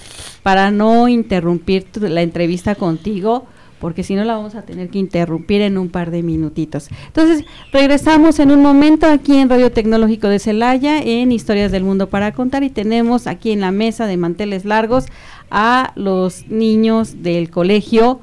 para 0.43 0.69
no 0.69 1.07
interrumpir 1.07 1.87
la 1.95 2.21
entrevista 2.21 2.75
contigo, 2.75 3.47
porque 3.79 4.03
si 4.03 4.13
no 4.13 4.23
la 4.23 4.35
vamos 4.35 4.53
a 4.53 4.61
tener 4.61 4.89
que 4.89 4.99
interrumpir 4.99 5.61
en 5.61 5.79
un 5.79 5.89
par 5.89 6.11
de 6.11 6.21
minutitos. 6.21 6.89
Entonces, 7.07 7.43
regresamos 7.71 8.39
en 8.39 8.51
un 8.51 8.61
momento 8.61 9.07
aquí 9.07 9.37
en 9.37 9.49
Radio 9.49 9.71
Tecnológico 9.71 10.27
de 10.27 10.37
Celaya, 10.37 11.01
en 11.01 11.31
Historias 11.31 11.71
del 11.71 11.83
Mundo 11.83 12.07
para 12.09 12.31
Contar, 12.31 12.63
y 12.63 12.69
tenemos 12.69 13.25
aquí 13.25 13.51
en 13.51 13.61
la 13.61 13.71
mesa 13.71 14.05
de 14.05 14.17
manteles 14.17 14.65
largos 14.65 15.05
a 15.49 15.91
los 15.95 16.47
niños 16.47 17.23
del 17.23 17.49
colegio 17.49 18.19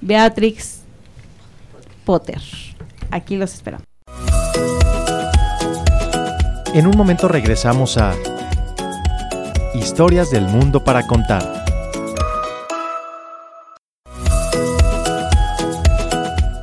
Beatrix 0.00 0.80
Potter. 2.06 2.40
Aquí 3.10 3.36
los 3.36 3.52
esperamos. 3.52 3.85
En 6.76 6.86
un 6.86 6.94
momento 6.94 7.26
regresamos 7.26 7.96
a 7.96 8.14
Historias 9.74 10.30
del 10.30 10.42
mundo 10.42 10.84
para 10.84 11.06
contar. 11.06 11.64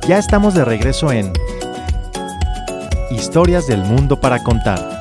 Ya 0.06 0.18
estamos 0.18 0.54
de 0.54 0.64
regreso 0.64 1.10
en 1.10 1.32
Historias 3.10 3.66
del 3.66 3.80
mundo 3.80 4.20
para 4.20 4.44
contar. 4.44 5.00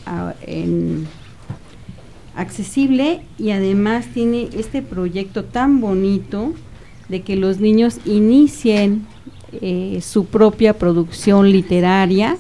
accesible 2.37 3.23
y 3.39 3.51
además 3.51 4.07
tiene 4.13 4.49
este 4.57 4.83
proyecto 4.83 5.45
tan 5.45 5.81
bonito 5.81 6.53
de 7.09 7.23
que 7.23 7.37
los 7.37 7.61
niños 7.61 7.99
inicien 8.05 9.07
eh, 9.61 10.01
su 10.03 10.27
propia 10.27 10.77
producción 10.77 11.53
literaria 11.53 12.37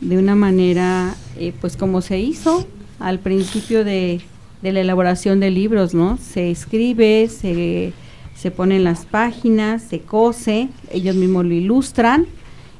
de 0.00 0.18
una 0.18 0.34
manera 0.34 1.14
pues 1.60 1.76
como 1.76 2.00
se 2.00 2.18
hizo 2.18 2.66
al 2.98 3.20
principio 3.20 3.84
de, 3.84 4.20
de 4.62 4.72
la 4.72 4.80
elaboración 4.80 5.40
de 5.40 5.50
libros, 5.50 5.94
¿no? 5.94 6.18
Se 6.18 6.50
escribe, 6.50 7.28
se, 7.28 7.92
se 8.34 8.50
ponen 8.50 8.84
las 8.84 9.06
páginas, 9.06 9.82
se 9.82 10.00
cose, 10.00 10.68
ellos 10.90 11.16
mismos 11.16 11.44
lo 11.44 11.54
ilustran 11.54 12.26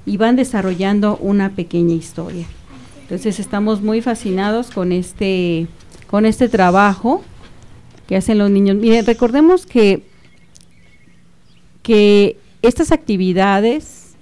y 0.06 0.16
van 0.16 0.36
desarrollando 0.36 1.16
una 1.18 1.50
pequeña 1.50 1.94
historia. 1.94 2.46
Entonces 3.02 3.40
estamos 3.40 3.82
muy 3.82 4.00
fascinados 4.02 4.70
con 4.70 4.92
este, 4.92 5.66
con 6.06 6.26
este 6.26 6.48
trabajo 6.48 7.22
que 8.06 8.16
hacen 8.16 8.38
los 8.38 8.50
niños. 8.50 8.76
Miren, 8.76 9.04
recordemos 9.04 9.66
que, 9.66 10.02
que 11.82 12.36
estas 12.62 12.92
actividades 12.92 14.14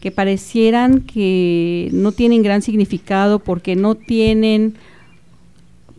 que 0.00 0.10
parecieran 0.10 1.00
que 1.00 1.88
no 1.92 2.12
tienen 2.12 2.42
gran 2.42 2.62
significado 2.62 3.40
porque 3.40 3.74
no 3.76 3.94
tienen 3.94 4.76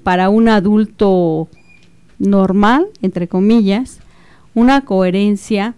para 0.04 0.30
un 0.30 0.50
adulto 0.50 1.48
normal, 2.20 2.88
entre 3.02 3.28
comillas, 3.28 4.00
una 4.54 4.82
coherencia. 4.82 5.76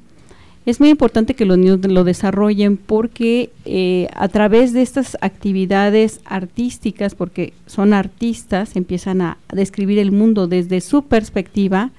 Es 0.66 0.80
muy 0.80 0.90
importante 0.90 1.34
que 1.34 1.46
los 1.46 1.58
niños 1.58 1.80
lo 1.84 2.04
desarrollen 2.04 2.78
porque 2.78 3.50
eh, 3.66 4.08
a 4.14 4.28
través 4.28 4.74
de 4.74 4.82
estas 4.82 5.18
actividades 5.22 6.22
artísticas, 6.26 7.16
porque 7.16 7.54
son 7.66 7.94
artistas, 7.94 8.76
empiezan 8.76 9.22
a 9.22 9.38
describir 9.52 9.98
el 10.00 10.12
mundo 10.12 10.48
desde 10.48 10.82
su 10.82 11.04
perspectiva, 11.04 11.92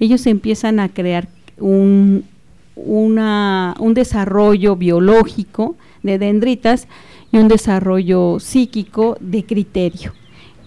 ellos 0.00 0.26
empiezan 0.26 0.80
a 0.80 0.88
crear 0.88 1.28
un, 1.58 2.24
un 2.74 3.94
desarrollo 3.94 4.74
biológico 4.76 5.76
de 6.02 6.18
dendritas 6.18 6.88
y 7.30 7.36
un 7.36 7.48
desarrollo 7.48 8.40
psíquico 8.40 9.16
de 9.20 9.44
criterio. 9.44 10.19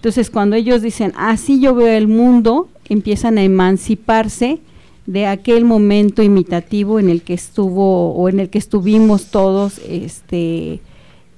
Entonces, 0.04 0.28
cuando 0.28 0.54
ellos 0.54 0.82
dicen, 0.82 1.14
así 1.16 1.60
yo 1.60 1.74
veo 1.74 1.96
el 1.96 2.08
mundo, 2.08 2.68
empiezan 2.90 3.38
a 3.38 3.42
emanciparse 3.42 4.58
de 5.06 5.24
aquel 5.24 5.64
momento 5.64 6.22
imitativo 6.22 7.00
en 7.00 7.08
el 7.08 7.22
que 7.22 7.32
estuvo 7.32 8.12
o 8.12 8.28
en 8.28 8.38
el 8.38 8.50
que 8.50 8.58
estuvimos 8.58 9.30
todos 9.30 9.80
este, 9.88 10.80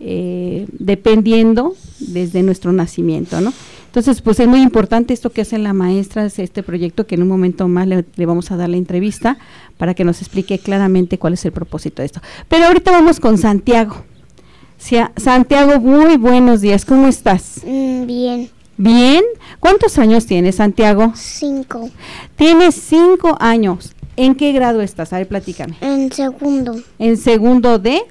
eh, 0.00 0.66
dependiendo 0.80 1.76
desde 2.00 2.42
nuestro 2.42 2.72
nacimiento, 2.72 3.40
¿no? 3.40 3.52
Entonces, 3.86 4.20
pues 4.20 4.40
es 4.40 4.48
muy 4.48 4.62
importante 4.62 5.14
esto 5.14 5.30
que 5.30 5.42
hace 5.42 5.58
la 5.58 5.72
maestra, 5.72 6.26
este 6.26 6.64
proyecto 6.64 7.06
que 7.06 7.14
en 7.14 7.22
un 7.22 7.28
momento 7.28 7.68
más 7.68 7.86
le, 7.86 8.04
le, 8.16 8.26
vamos 8.26 8.50
a 8.50 8.56
dar 8.56 8.68
la 8.68 8.78
entrevista 8.78 9.38
para 9.78 9.94
que 9.94 10.02
nos 10.02 10.20
explique 10.20 10.58
claramente 10.58 11.20
cuál 11.20 11.34
es 11.34 11.44
el 11.44 11.52
propósito 11.52 12.02
de 12.02 12.06
esto. 12.06 12.20
Pero 12.48 12.64
ahorita 12.64 12.90
vamos 12.90 13.20
con 13.20 13.38
Santiago. 13.38 13.94
Santiago, 15.16 15.80
muy 15.80 16.16
buenos 16.16 16.60
días, 16.62 16.84
¿cómo 16.84 17.06
estás? 17.06 17.60
Mm, 17.64 18.06
bien. 18.06 18.55
Bien. 18.76 19.22
¿Cuántos 19.60 19.98
años 19.98 20.26
tienes, 20.26 20.56
Santiago? 20.56 21.12
Cinco. 21.14 21.90
Tienes 22.36 22.74
cinco 22.74 23.36
años. 23.40 23.94
¿En 24.16 24.34
qué 24.34 24.52
grado 24.52 24.80
estás? 24.80 25.12
A 25.12 25.18
ver, 25.18 25.28
platícame. 25.28 25.76
En 25.80 26.10
segundo. 26.12 26.80
En 26.98 27.16
segundo 27.16 27.78
de 27.78 28.02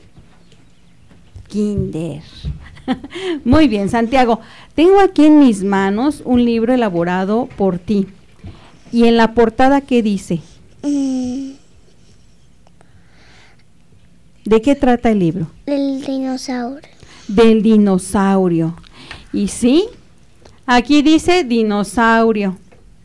kinder. 1.48 2.22
Muy 3.46 3.68
bien, 3.68 3.90
Santiago. 3.90 4.40
Tengo 4.76 5.00
aquí 5.00 5.26
en 5.26 5.40
mis 5.40 5.64
manos 5.64 6.22
un 6.26 6.46
libro 6.46 6.74
elaborado 6.74 7.48
por 7.58 7.80
ti. 7.80 8.08
¿Y 8.92 9.06
en 9.06 9.18
la 9.18 9.34
portada 9.34 9.82
qué 9.82 10.02
dice? 10.04 10.42
Mm. 10.84 11.54
¿De 14.46 14.62
qué 14.62 14.76
trata 14.76 15.10
el 15.10 15.20
libro? 15.20 15.48
Del 15.66 16.06
dinosaurio. 16.06 16.90
Del 17.28 17.64
dinosaurio. 17.64 18.76
Y 19.34 19.48
sí, 19.48 19.86
Aquí 20.66 21.02
dice 21.02 21.44
dinosaurio. 21.44 22.58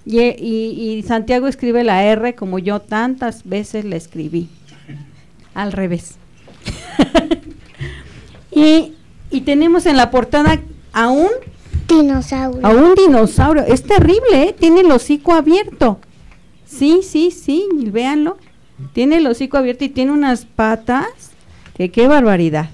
Y, 0.06 1.04
Santiago 1.06 1.46
escribe 1.46 1.84
la 1.84 2.02
R 2.04 2.34
como 2.34 2.58
yo 2.58 2.80
tantas 2.80 3.44
veces 3.44 3.84
la 3.84 3.96
escribí. 3.96 4.48
al 5.54 5.72
revés. 5.72 6.16
y, 8.52 8.94
y 9.30 9.40
tenemos 9.42 9.86
en 9.86 9.96
la 9.96 10.10
portada 10.10 10.58
a 10.92 11.08
un 11.08 11.28
Dinosaurio. 11.88 12.64
a 12.64 12.70
un 12.70 12.94
dinosaurio. 12.94 13.64
Es 13.64 13.82
terrible, 13.82 14.42
¿eh? 14.44 14.56
Tiene 14.58 14.80
el 14.80 14.90
hocico 14.92 15.32
abierto. 15.32 15.98
Sí, 16.64 17.00
sí, 17.02 17.30
sí, 17.32 17.66
véanlo. 17.72 18.38
Tiene 18.92 19.16
el 19.16 19.26
hocico 19.26 19.58
abierto 19.58 19.84
y 19.84 19.88
tiene 19.88 20.12
unas 20.12 20.44
patas. 20.44 21.06
Que 21.74 21.90
qué 21.90 22.06
barbaridad. 22.06 22.70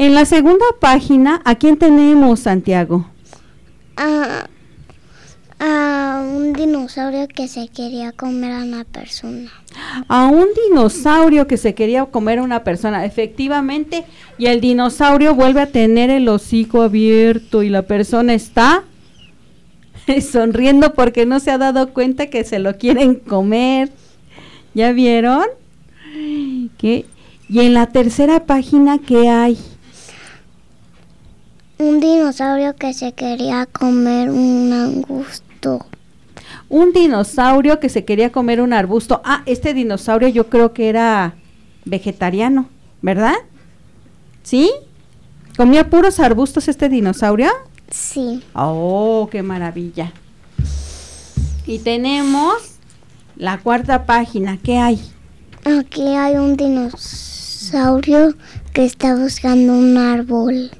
En 0.00 0.14
la 0.14 0.24
segunda 0.24 0.64
página, 0.80 1.42
¿a 1.44 1.56
quién 1.56 1.76
tenemos, 1.76 2.40
Santiago? 2.40 3.04
A, 3.98 4.46
a 5.58 6.24
un 6.26 6.54
dinosaurio 6.54 7.28
que 7.28 7.48
se 7.48 7.68
quería 7.68 8.10
comer 8.12 8.52
a 8.52 8.62
una 8.62 8.84
persona. 8.84 9.50
A 10.08 10.28
un 10.28 10.46
dinosaurio 10.70 11.46
que 11.46 11.58
se 11.58 11.74
quería 11.74 12.06
comer 12.06 12.38
a 12.38 12.44
una 12.44 12.64
persona, 12.64 13.04
efectivamente, 13.04 14.06
y 14.38 14.46
el 14.46 14.62
dinosaurio 14.62 15.34
vuelve 15.34 15.60
a 15.60 15.66
tener 15.66 16.08
el 16.08 16.30
hocico 16.30 16.80
abierto 16.80 17.62
y 17.62 17.68
la 17.68 17.82
persona 17.82 18.32
está 18.32 18.84
sonriendo 20.32 20.94
porque 20.94 21.26
no 21.26 21.40
se 21.40 21.50
ha 21.50 21.58
dado 21.58 21.92
cuenta 21.92 22.28
que 22.28 22.44
se 22.44 22.58
lo 22.58 22.78
quieren 22.78 23.16
comer. 23.16 23.92
¿Ya 24.72 24.92
vieron? 24.92 25.44
¿Qué? 26.78 27.04
Y 27.50 27.60
en 27.60 27.74
la 27.74 27.88
tercera 27.88 28.46
página, 28.46 28.98
¿qué 28.98 29.28
hay? 29.28 29.58
Un 31.80 31.98
dinosaurio 31.98 32.76
que 32.76 32.92
se 32.92 33.12
quería 33.12 33.64
comer 33.64 34.28
un 34.28 34.70
angusto. 34.70 35.86
Un 36.68 36.92
dinosaurio 36.92 37.80
que 37.80 37.88
se 37.88 38.04
quería 38.04 38.30
comer 38.30 38.60
un 38.60 38.74
arbusto. 38.74 39.22
Ah, 39.24 39.42
este 39.46 39.72
dinosaurio 39.72 40.28
yo 40.28 40.50
creo 40.50 40.74
que 40.74 40.90
era 40.90 41.36
vegetariano, 41.86 42.68
¿verdad? 43.00 43.32
¿Sí? 44.42 44.70
¿Comía 45.56 45.88
puros 45.88 46.20
arbustos 46.20 46.68
este 46.68 46.90
dinosaurio? 46.90 47.48
Sí. 47.88 48.44
Oh, 48.52 49.30
qué 49.32 49.42
maravilla. 49.42 50.12
Y 51.66 51.78
tenemos 51.78 52.56
la 53.36 53.56
cuarta 53.56 54.04
página. 54.04 54.58
¿Qué 54.62 54.76
hay? 54.76 55.00
Aquí 55.64 56.08
hay 56.08 56.34
un 56.36 56.58
dinosaurio 56.58 58.34
que 58.74 58.84
está 58.84 59.16
buscando 59.16 59.72
un 59.72 59.96
árbol. 59.96 60.70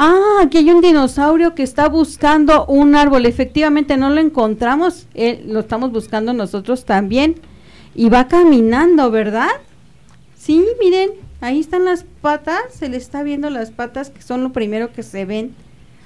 Ah, 0.00 0.42
aquí 0.44 0.58
hay 0.58 0.70
un 0.70 0.80
dinosaurio 0.80 1.56
que 1.56 1.64
está 1.64 1.88
buscando 1.88 2.66
un 2.66 2.94
árbol. 2.94 3.26
Efectivamente, 3.26 3.96
no 3.96 4.10
lo 4.10 4.20
encontramos. 4.20 5.08
eh, 5.14 5.42
lo 5.44 5.60
estamos 5.60 5.90
buscando 5.90 6.32
nosotros 6.32 6.84
también. 6.84 7.34
Y 7.96 8.08
va 8.08 8.28
caminando, 8.28 9.10
¿verdad? 9.10 9.48
Sí, 10.36 10.64
miren, 10.80 11.10
ahí 11.40 11.58
están 11.58 11.84
las 11.84 12.04
patas. 12.20 12.60
Se 12.72 12.88
le 12.88 12.96
está 12.96 13.24
viendo 13.24 13.50
las 13.50 13.72
patas, 13.72 14.10
que 14.10 14.22
son 14.22 14.44
lo 14.44 14.52
primero 14.52 14.92
que 14.92 15.02
se 15.02 15.24
ven. 15.24 15.56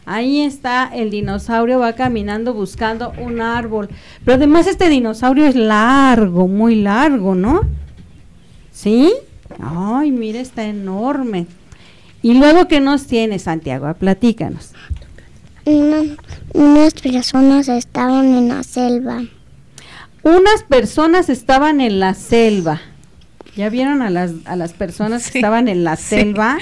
Ahí 0.07 0.41
está 0.41 0.91
el 0.93 1.11
dinosaurio, 1.11 1.79
va 1.79 1.93
caminando 1.93 2.55
buscando 2.55 3.13
un 3.19 3.43
árbol. 3.43 3.91
Pero 4.25 4.37
además 4.37 4.67
este 4.67 4.89
dinosaurio 4.89 5.45
es 5.45 5.55
largo, 5.55 6.49
muy 6.49 6.77
largo, 6.77 7.35
¿no? 7.35 7.61
¿Sí? 8.73 9.13
Ay, 9.61 10.11
mira, 10.11 10.41
está 10.41 10.65
enorme. 10.65 11.47
Y 12.23 12.35
luego, 12.35 12.69
¿qué 12.69 12.81
nos 12.81 13.07
tiene, 13.07 13.39
Santiago? 13.39 13.87
Ah, 13.87 13.95
Platícanos. 13.95 14.71
Una- 15.65 16.17
unas 16.55 16.95
personas 16.95 17.69
estaban 17.69 18.35
en 18.35 18.49
la 18.49 18.63
selva. 18.63 19.23
Unas 20.23 20.63
personas 20.69 21.29
estaban 21.29 21.81
en 21.81 21.99
la 22.01 22.15
selva. 22.15 22.81
¿Ya 23.57 23.69
vieron 23.69 24.03
a 24.03 24.11
las, 24.11 24.33
a 24.45 24.57
las 24.57 24.73
personas 24.73 25.31
que 25.31 25.39
estaban 25.39 25.69
en 25.69 25.85
la 25.85 25.97
sí. 25.97 26.05
selva? 26.17 26.59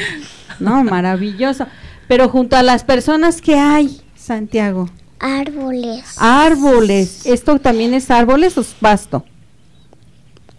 No, 0.59 0.83
maravilloso. 0.83 1.67
Pero 2.09 2.29
junto 2.29 2.57
a 2.57 2.63
las 2.63 2.83
personas 2.85 3.41
que 3.41 3.55
hay, 3.57 4.01
Santiago, 4.17 4.89
Árboles. 5.21 6.17
árboles. 6.19 7.27
¿Esto 7.27 7.59
también 7.59 7.95
es 7.95 8.11
árboles 8.11 8.57
o 8.59 8.63
es 8.63 8.69
pasto? 8.81 9.25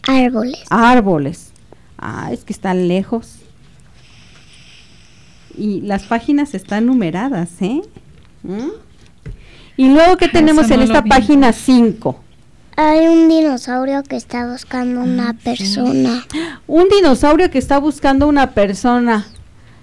Árboles. 0.08 0.60
Árboles. 0.70 1.52
Ah, 1.98 2.30
es 2.32 2.44
que 2.44 2.54
están 2.54 2.88
lejos. 2.88 3.36
Y 5.58 5.82
las 5.82 6.04
páginas 6.04 6.54
están 6.54 6.86
numeradas, 6.86 7.50
¿eh? 7.62 7.82
¿Mm? 8.44 8.70
Y 9.78 9.90
luego, 9.90 10.18
¿qué 10.18 10.28
tenemos 10.28 10.70
en 10.70 10.78
no 10.80 10.84
esta 10.86 11.02
vi. 11.02 11.10
página 11.10 11.54
5? 11.54 12.20
Hay 12.76 13.08
un 13.08 13.28
dinosaurio 13.28 14.04
que 14.04 14.16
está 14.16 14.48
buscando 14.48 15.02
una 15.02 15.34
persona. 15.34 16.26
Un 16.68 16.88
dinosaurio 16.90 17.50
que 17.52 17.58
está 17.58 17.80
buscando 17.80 18.28
una 18.28 18.52
persona. 18.52 19.28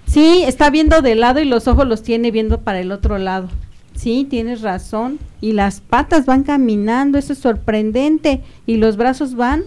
Sí, 0.05 0.43
está 0.45 0.69
viendo 0.69 1.01
de 1.01 1.15
lado 1.15 1.39
y 1.39 1.45
los 1.45 1.67
ojos 1.67 1.87
los 1.87 2.01
tiene 2.01 2.31
viendo 2.31 2.61
para 2.61 2.79
el 2.79 2.91
otro 2.91 3.17
lado. 3.17 3.49
Sí, 3.95 4.25
tienes 4.29 4.61
razón. 4.61 5.19
Y 5.39 5.51
las 5.51 5.81
patas 5.81 6.25
van 6.25 6.43
caminando, 6.43 7.17
eso 7.17 7.33
es 7.33 7.39
sorprendente. 7.39 8.41
Y 8.65 8.77
los 8.77 8.97
brazos 8.97 9.35
van, 9.35 9.63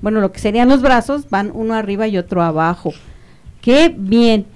bueno, 0.00 0.20
lo 0.20 0.30
que 0.30 0.38
serían 0.38 0.68
los 0.68 0.80
brazos, 0.80 1.28
van 1.30 1.50
uno 1.52 1.74
arriba 1.74 2.06
y 2.06 2.18
otro 2.18 2.42
abajo. 2.42 2.92
Qué 3.62 3.92
bien. 3.96 4.46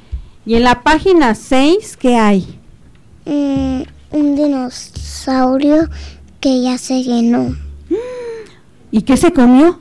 Y 0.49 0.55
en 0.55 0.65
la 0.65 0.83
página 0.83 1.35
6, 1.35 1.99
¿qué 1.99 2.17
hay? 2.17 2.59
Mm, 3.27 3.83
un 4.13 4.35
dinosaurio 4.35 5.91
que 6.41 6.63
ya 6.63 6.79
se 6.79 7.03
llenó. 7.03 7.55
¿Y 8.91 9.03
qué 9.03 9.19
se 9.19 9.31
comió? 9.31 9.79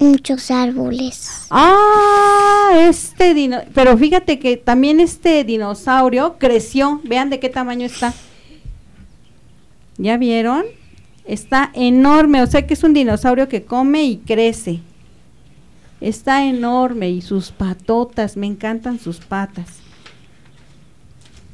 Muchos 0.00 0.50
árboles. 0.50 1.46
Ah, 1.48 2.72
este 2.88 3.34
dino, 3.34 3.58
pero 3.72 3.96
fíjate 3.96 4.40
que 4.40 4.56
también 4.56 4.98
este 4.98 5.44
dinosaurio 5.44 6.34
creció, 6.36 7.00
vean 7.04 7.30
de 7.30 7.38
qué 7.38 7.48
tamaño 7.48 7.86
está. 7.86 8.12
¿Ya 9.96 10.16
vieron? 10.16 10.64
Está 11.24 11.70
enorme, 11.72 12.42
o 12.42 12.48
sea 12.48 12.66
que 12.66 12.74
es 12.74 12.82
un 12.82 12.94
dinosaurio 12.94 13.48
que 13.48 13.62
come 13.62 14.02
y 14.02 14.16
crece. 14.16 14.80
Está 16.00 16.44
enorme 16.46 17.10
y 17.10 17.20
sus 17.22 17.50
patotas, 17.50 18.36
me 18.36 18.46
encantan 18.46 18.98
sus 19.00 19.18
patas. 19.18 19.66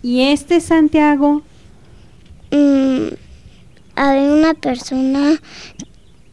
Y 0.02 0.22
este 0.22 0.60
Santiago, 0.60 1.42
Mm, 2.50 3.08
había 3.96 4.32
una 4.32 4.54
persona 4.54 5.40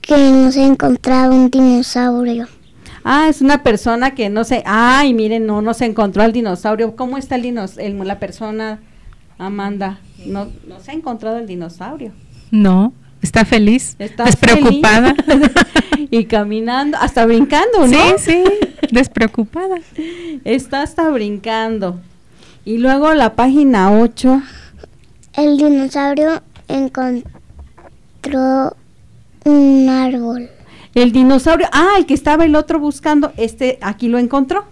que 0.02 0.18
no 0.18 0.52
se 0.52 0.64
encontraba 0.64 1.34
un 1.34 1.50
dinosaurio. 1.50 2.48
ah, 3.04 3.28
es 3.28 3.42
una 3.42 3.64
persona 3.64 4.14
que 4.14 4.30
no 4.30 4.44
sé, 4.44 4.62
ay, 4.68 5.16
miren, 5.16 5.48
no, 5.48 5.64
no 5.64 5.74
se 5.74 5.86
encontró 5.86 6.22
al 6.22 6.32
dinosaurio. 6.34 6.96
¿Cómo 6.96 7.18
está 7.18 7.36
el 7.38 7.42
dinos, 7.44 7.78
el- 7.80 7.98
la 8.06 8.20
persona, 8.20 8.80
Amanda? 9.40 10.00
No, 10.28 10.50
no 10.68 10.80
se 10.80 10.92
ha 10.92 10.94
encontrado 10.94 11.38
el 11.40 11.48
dinosaurio. 11.48 12.12
No, 12.52 12.94
está 13.24 13.44
feliz, 13.46 13.96
Está 13.98 14.26
despreocupada. 14.26 15.16
feliz. 15.16 15.50
y 16.10 16.26
caminando, 16.26 16.98
hasta 17.00 17.26
brincando, 17.26 17.88
¿no? 17.88 18.18
Sí, 18.18 18.18
sí, 18.18 18.44
despreocupada. 18.92 19.78
Está 20.44 20.82
hasta 20.82 21.10
brincando. 21.10 22.00
Y 22.66 22.78
luego 22.78 23.14
la 23.14 23.36
página 23.36 24.00
8. 24.00 24.42
El 25.34 25.58
dinosaurio 25.58 26.42
encontró 26.68 27.26
un 29.46 29.90
árbol. 29.90 30.50
El 30.94 31.12
dinosaurio, 31.12 31.68
ah, 31.72 31.94
el 31.98 32.06
que 32.06 32.14
estaba 32.14 32.46
el 32.46 32.56
otro 32.56 32.80
buscando, 32.80 33.32
este 33.38 33.80
aquí 33.82 34.08
lo 34.08 34.20
encontró. 34.20 34.66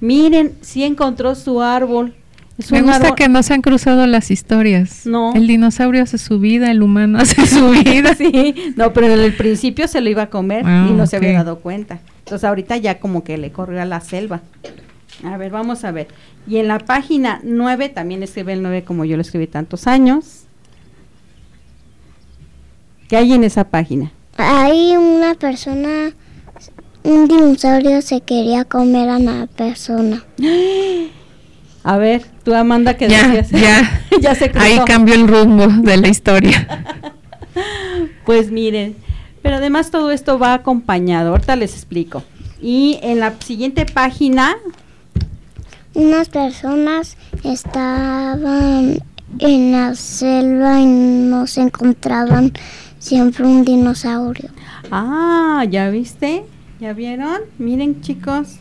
Miren, 0.00 0.56
sí 0.62 0.84
encontró 0.84 1.34
su 1.34 1.60
árbol. 1.60 2.14
Es 2.58 2.72
Me 2.72 2.82
gusta 2.82 2.96
árbol- 3.10 3.14
que 3.14 3.28
no 3.28 3.42
se 3.44 3.54
han 3.54 3.62
cruzado 3.62 4.04
las 4.08 4.32
historias. 4.32 5.06
No. 5.06 5.32
El 5.34 5.46
dinosaurio 5.46 6.02
hace 6.02 6.18
su 6.18 6.40
vida, 6.40 6.70
el 6.72 6.82
humano 6.82 7.18
hace 7.20 7.46
su 7.46 7.70
vida. 7.84 8.14
Sí, 8.16 8.72
no, 8.76 8.92
pero 8.92 9.06
en 9.06 9.20
el 9.20 9.34
principio 9.36 9.86
se 9.86 10.00
lo 10.00 10.10
iba 10.10 10.22
a 10.24 10.30
comer 10.30 10.64
Ah, 10.66 10.88
y 10.90 10.92
no 10.92 11.06
se 11.06 11.16
había 11.16 11.34
dado 11.34 11.60
cuenta. 11.60 12.00
Entonces 12.20 12.44
ahorita 12.44 12.76
ya 12.76 12.98
como 12.98 13.22
que 13.22 13.38
le 13.38 13.52
corrió 13.52 13.80
a 13.80 13.84
la 13.84 14.00
selva. 14.00 14.40
A 15.24 15.36
ver, 15.36 15.50
vamos 15.52 15.84
a 15.84 15.92
ver. 15.92 16.08
Y 16.48 16.56
en 16.56 16.66
la 16.68 16.78
página 16.80 17.40
9, 17.44 17.88
también 17.90 18.22
escribe 18.24 18.52
el 18.54 18.62
9 18.62 18.82
como 18.84 19.04
yo 19.04 19.16
lo 19.16 19.22
escribí 19.22 19.46
tantos 19.46 19.86
años. 19.86 20.42
¿Qué 23.08 23.16
hay 23.16 23.32
en 23.32 23.44
esa 23.44 23.64
página? 23.64 24.12
Hay 24.36 24.96
una 24.96 25.34
persona, 25.34 26.10
un 27.04 27.26
dinosaurio 27.28 28.02
se 28.02 28.20
quería 28.20 28.64
comer 28.64 29.08
a 29.08 29.16
una 29.16 29.46
persona. 29.46 30.24
A 31.84 31.96
ver, 31.96 32.22
tú 32.44 32.54
Amanda 32.54 32.96
que 32.96 33.08
Ya, 33.08 33.28
decías. 33.28 33.62
ya. 33.62 34.02
ya 34.20 34.34
se 34.34 34.50
cruzó. 34.50 34.64
Ahí 34.66 34.78
cambió 34.86 35.14
el 35.14 35.26
rumbo 35.28 35.66
de 35.68 35.96
la 35.96 36.08
historia. 36.08 36.84
Pues 38.24 38.50
miren, 38.50 38.94
pero 39.42 39.56
además 39.56 39.90
todo 39.90 40.10
esto 40.10 40.38
va 40.38 40.52
acompañado, 40.54 41.30
ahorita 41.30 41.56
les 41.56 41.72
explico. 41.74 42.22
Y 42.60 42.98
en 43.02 43.20
la 43.20 43.34
siguiente 43.40 43.86
página, 43.86 44.54
Unas 45.94 46.28
personas 46.28 47.16
estaban 47.42 48.98
en 49.38 49.72
la 49.72 49.94
selva 49.94 50.78
y 50.80 50.86
no 50.86 51.46
se 51.46 51.62
encontraban 51.62 52.52
siempre 52.98 53.44
un 53.46 53.64
dinosaurio. 53.64 54.50
Ah, 54.90 55.64
¿ya 55.68 55.88
viste? 55.90 56.44
¿Ya 56.80 56.92
vieron? 56.92 57.40
Miren 57.58 58.00
chicos. 58.02 58.58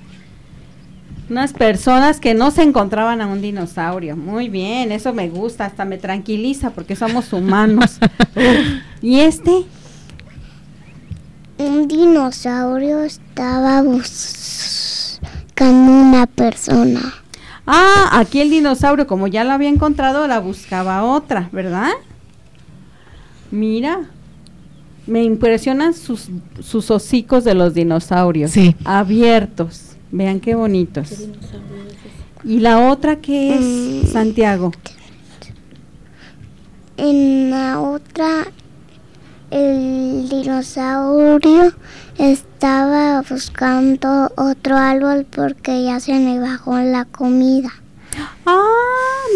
Unas 1.29 1.51
personas 1.51 2.21
que 2.21 2.33
no 2.33 2.51
se 2.51 2.63
encontraban 2.63 3.19
a 3.19 3.27
un 3.27 3.41
dinosaurio. 3.41 4.15
Muy 4.15 4.47
bien, 4.47 4.93
eso 4.93 5.13
me 5.13 5.27
gusta, 5.27 5.65
hasta 5.65 5.83
me 5.83 5.97
tranquiliza 5.97 6.69
porque 6.69 6.95
somos 6.95 7.33
humanos. 7.33 7.99
¿Y 9.01 9.19
este? 9.19 9.65
Un 11.57 11.87
dinosaurio 11.87 13.03
estaba 13.03 13.81
buscando 13.81 15.21
una 15.91 16.27
persona. 16.27 17.13
Ah, 17.65 18.11
aquí 18.13 18.39
el 18.39 18.49
dinosaurio, 18.49 19.05
como 19.07 19.27
ya 19.27 19.43
la 19.43 19.55
había 19.55 19.67
encontrado, 19.67 20.25
la 20.27 20.39
buscaba 20.39 21.03
otra, 21.03 21.49
¿verdad? 21.51 21.89
Mira, 23.51 24.09
me 25.05 25.23
impresionan 25.23 25.93
sus, 25.93 26.29
sus 26.61 26.89
hocicos 26.91 27.43
de 27.43 27.53
los 27.53 27.73
dinosaurios. 27.73 28.51
Sí. 28.51 28.75
Abiertos. 28.85 29.86
Vean 30.11 30.39
qué 30.39 30.55
bonitos. 30.55 31.27
¿Y 32.43 32.59
la 32.59 32.89
otra 32.89 33.17
qué 33.17 33.55
es, 33.55 33.61
Mm. 33.61 34.07
Santiago? 34.13 34.71
En 36.97 37.51
la 37.51 37.79
otra, 37.79 38.47
el 39.51 40.27
dinosaurio 40.29 41.73
estaba 42.17 43.21
buscando 43.21 44.31
otro 44.35 44.75
árbol 44.77 45.25
porque 45.29 45.83
ya 45.83 45.99
se 45.99 46.13
le 46.19 46.39
bajó 46.39 46.77
la 46.79 47.05
comida. 47.05 47.71
Ah, 48.45 48.63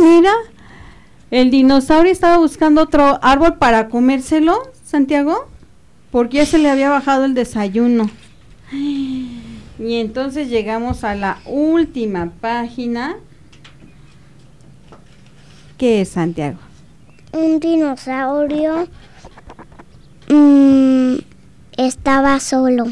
mira. 0.02 0.32
El 1.30 1.52
dinosaurio 1.52 2.12
estaba 2.12 2.38
buscando 2.38 2.82
otro 2.82 3.20
árbol 3.24 3.58
para 3.58 3.88
comérselo, 3.90 4.58
Santiago, 4.84 5.48
porque 6.12 6.38
ya 6.38 6.46
se 6.46 6.58
le 6.58 6.70
había 6.70 6.90
bajado 6.90 7.26
el 7.26 7.34
desayuno. 7.36 8.10
Y 9.84 9.96
entonces 9.96 10.50
llegamos 10.50 11.04
a 11.04 11.16
la 11.16 11.40
última 11.46 12.32
página. 12.40 13.16
¿Qué 15.78 16.02
es, 16.02 16.10
Santiago? 16.10 16.60
Un 17.34 17.60
dinosaurio 17.60 18.88
mm, 20.30 21.16
estaba 21.78 22.40
solo. 22.40 22.86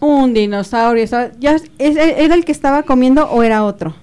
Un 0.00 0.34
dinosaurio. 0.34 1.04
estaba- 1.04 1.30
¿Ya 1.38 1.52
es- 1.54 1.70
¿Era 1.78 2.34
el 2.34 2.44
que 2.44 2.52
estaba 2.52 2.82
comiendo 2.82 3.28
o 3.30 3.42
era 3.42 3.64
otro? 3.64 3.94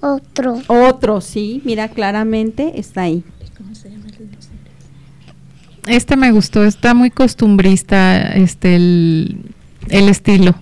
Otro. 0.00 0.62
Otro, 0.68 1.20
sí, 1.20 1.60
mira, 1.64 1.88
claramente 1.88 2.72
está 2.80 3.02
ahí. 3.02 3.22
Este 5.86 6.16
me 6.16 6.30
gustó, 6.30 6.64
está 6.64 6.94
muy 6.94 7.10
costumbrista 7.10 8.32
este 8.34 8.76
el, 8.76 9.44
el 9.88 10.08
estilo. 10.08 10.54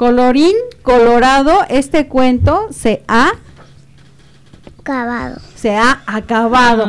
Colorín 0.00 0.54
colorado, 0.80 1.58
este 1.68 2.08
cuento 2.08 2.68
se 2.70 3.02
ha, 3.06 3.32
Cavado. 4.82 5.36
se 5.54 5.76
ha 5.76 6.02
acabado. 6.06 6.86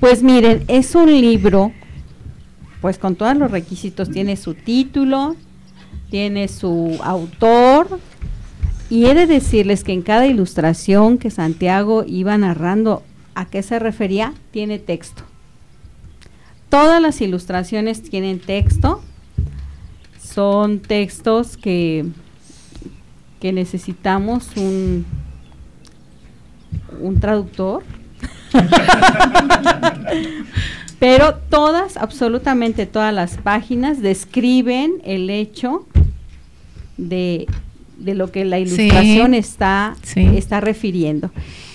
Pues 0.00 0.22
miren, 0.22 0.64
es 0.66 0.94
un 0.94 1.10
libro, 1.10 1.72
pues 2.80 2.96
con 2.96 3.16
todos 3.16 3.36
los 3.36 3.50
requisitos, 3.50 4.08
tiene 4.08 4.36
su 4.36 4.54
título, 4.54 5.36
tiene 6.08 6.48
su 6.48 6.98
autor, 7.02 8.00
y 8.88 9.04
he 9.04 9.14
de 9.14 9.26
decirles 9.26 9.84
que 9.84 9.92
en 9.92 10.00
cada 10.00 10.26
ilustración 10.26 11.18
que 11.18 11.28
Santiago 11.28 12.02
iba 12.06 12.38
narrando 12.38 13.02
a 13.34 13.44
qué 13.44 13.62
se 13.62 13.78
refería, 13.78 14.32
tiene 14.52 14.78
texto. 14.78 15.22
Todas 16.70 17.02
las 17.02 17.20
ilustraciones 17.20 18.02
tienen 18.02 18.40
texto, 18.40 19.02
son 20.18 20.80
textos 20.80 21.58
que, 21.58 22.06
que 23.40 23.52
necesitamos 23.52 24.48
un, 24.56 25.04
un 27.00 27.20
traductor 27.20 27.82
pero 30.98 31.36
todas, 31.48 31.96
absolutamente 31.96 32.86
todas 32.86 33.14
las 33.14 33.36
páginas 33.38 34.02
describen 34.02 34.94
el 35.04 35.30
hecho 35.30 35.86
de, 36.96 37.46
de 37.98 38.14
lo 38.14 38.32
que 38.32 38.44
la 38.44 38.56
Sí. 38.56 38.62
ilustración 38.62 39.34
está, 39.34 39.96
Sí. 40.02 40.28
está 40.36 40.60
refiriendo. 40.60 41.30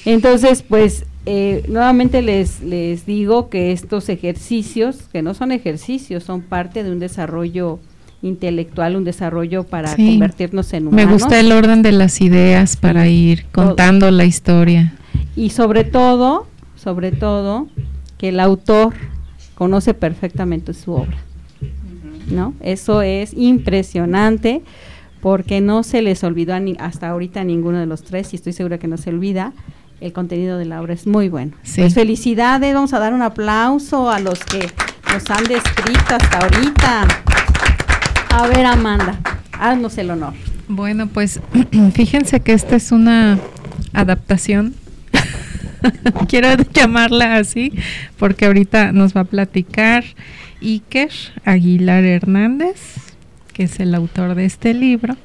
Entonces, 0.05 0.61
pues, 0.61 1.05
eh, 1.25 1.63
nuevamente 1.69 2.21
les, 2.21 2.59
les 2.61 3.05
digo 3.05 3.49
que 3.49 3.71
estos 3.71 4.09
ejercicios, 4.09 5.03
que 5.13 5.21
no 5.21 5.33
son 5.33 5.53
ejercicios, 5.53 6.23
son 6.25 6.41
parte 6.41 6.83
de 6.83 6.91
un 6.91 6.99
desarrollo 6.99 7.79
intelectual, 8.23 8.95
un 8.95 9.03
desarrollo 9.03 9.63
para 9.65 9.95
Sí. 9.95 10.07
convertirnos 10.11 10.73
en 10.73 10.85
me 10.85 10.89
humanos. 11.03 11.11
gusta 11.21 11.39
el 11.39 11.51
orden 11.51 11.83
de 11.83 11.91
las 11.91 12.19
ideas 12.21 12.75
para 12.77 13.07
ir 13.07 13.45
contando 13.51 14.09
la 14.09 14.25
historia. 14.25 14.93
y 15.35 15.49
sobre 15.51 15.83
todo, 15.83 16.47
sobre 16.75 17.11
todo, 17.11 17.67
que 18.17 18.29
el 18.29 18.39
autor 18.39 18.93
conoce 19.55 19.93
perfectamente 19.93 20.73
su 20.73 20.93
obra. 20.93 21.17
¿No? 22.29 22.53
Eso 22.61 23.01
es 23.01 23.33
impresionante 23.33 24.61
porque 25.21 25.59
no 25.61 25.83
se 25.83 26.01
les 26.01 26.23
olvidó 26.23 26.53
a 26.53 26.59
ni- 26.59 26.75
hasta 26.79 27.09
ahorita 27.09 27.41
a 27.41 27.43
ninguno 27.43 27.79
de 27.79 27.85
los 27.85 28.03
tres 28.03 28.31
y 28.33 28.37
estoy 28.37 28.53
segura 28.53 28.77
que 28.77 28.87
no 28.87 28.97
se 28.97 29.09
olvida. 29.09 29.53
El 30.01 30.13
contenido 30.13 30.57
de 30.57 30.65
la 30.65 30.81
obra 30.81 30.93
es 30.93 31.05
muy 31.07 31.29
bueno. 31.29 31.53
Sí. 31.63 31.81
Pues 31.81 31.93
felicidades, 31.93 32.73
vamos 32.73 32.93
a 32.93 32.99
dar 32.99 33.13
un 33.13 33.21
aplauso 33.21 34.09
a 34.09 34.19
los 34.19 34.39
que 34.39 34.67
nos 35.13 35.29
han 35.29 35.43
descrito 35.45 36.15
hasta 36.15 36.39
ahorita. 36.39 37.07
A 38.35 38.47
ver, 38.47 38.65
Amanda, 38.65 39.19
haznos 39.51 39.95
el 39.99 40.09
honor. 40.09 40.33
Bueno, 40.67 41.05
pues 41.05 41.39
fíjense 41.93 42.39
que 42.39 42.53
esta 42.53 42.75
es 42.75 42.91
una 42.91 43.37
adaptación. 43.93 44.73
Quiero 46.27 46.49
llamarla 46.73 47.35
así 47.35 47.71
porque 48.17 48.47
ahorita 48.47 48.91
nos 48.91 49.15
va 49.15 49.21
a 49.21 49.25
platicar 49.25 50.03
Iker 50.63 51.11
Aguilar 51.45 52.03
Hernández, 52.05 52.95
que 53.53 53.65
es 53.65 53.79
el 53.79 53.93
autor 53.93 54.33
de 54.33 54.45
este 54.45 54.73
libro, 54.73 55.15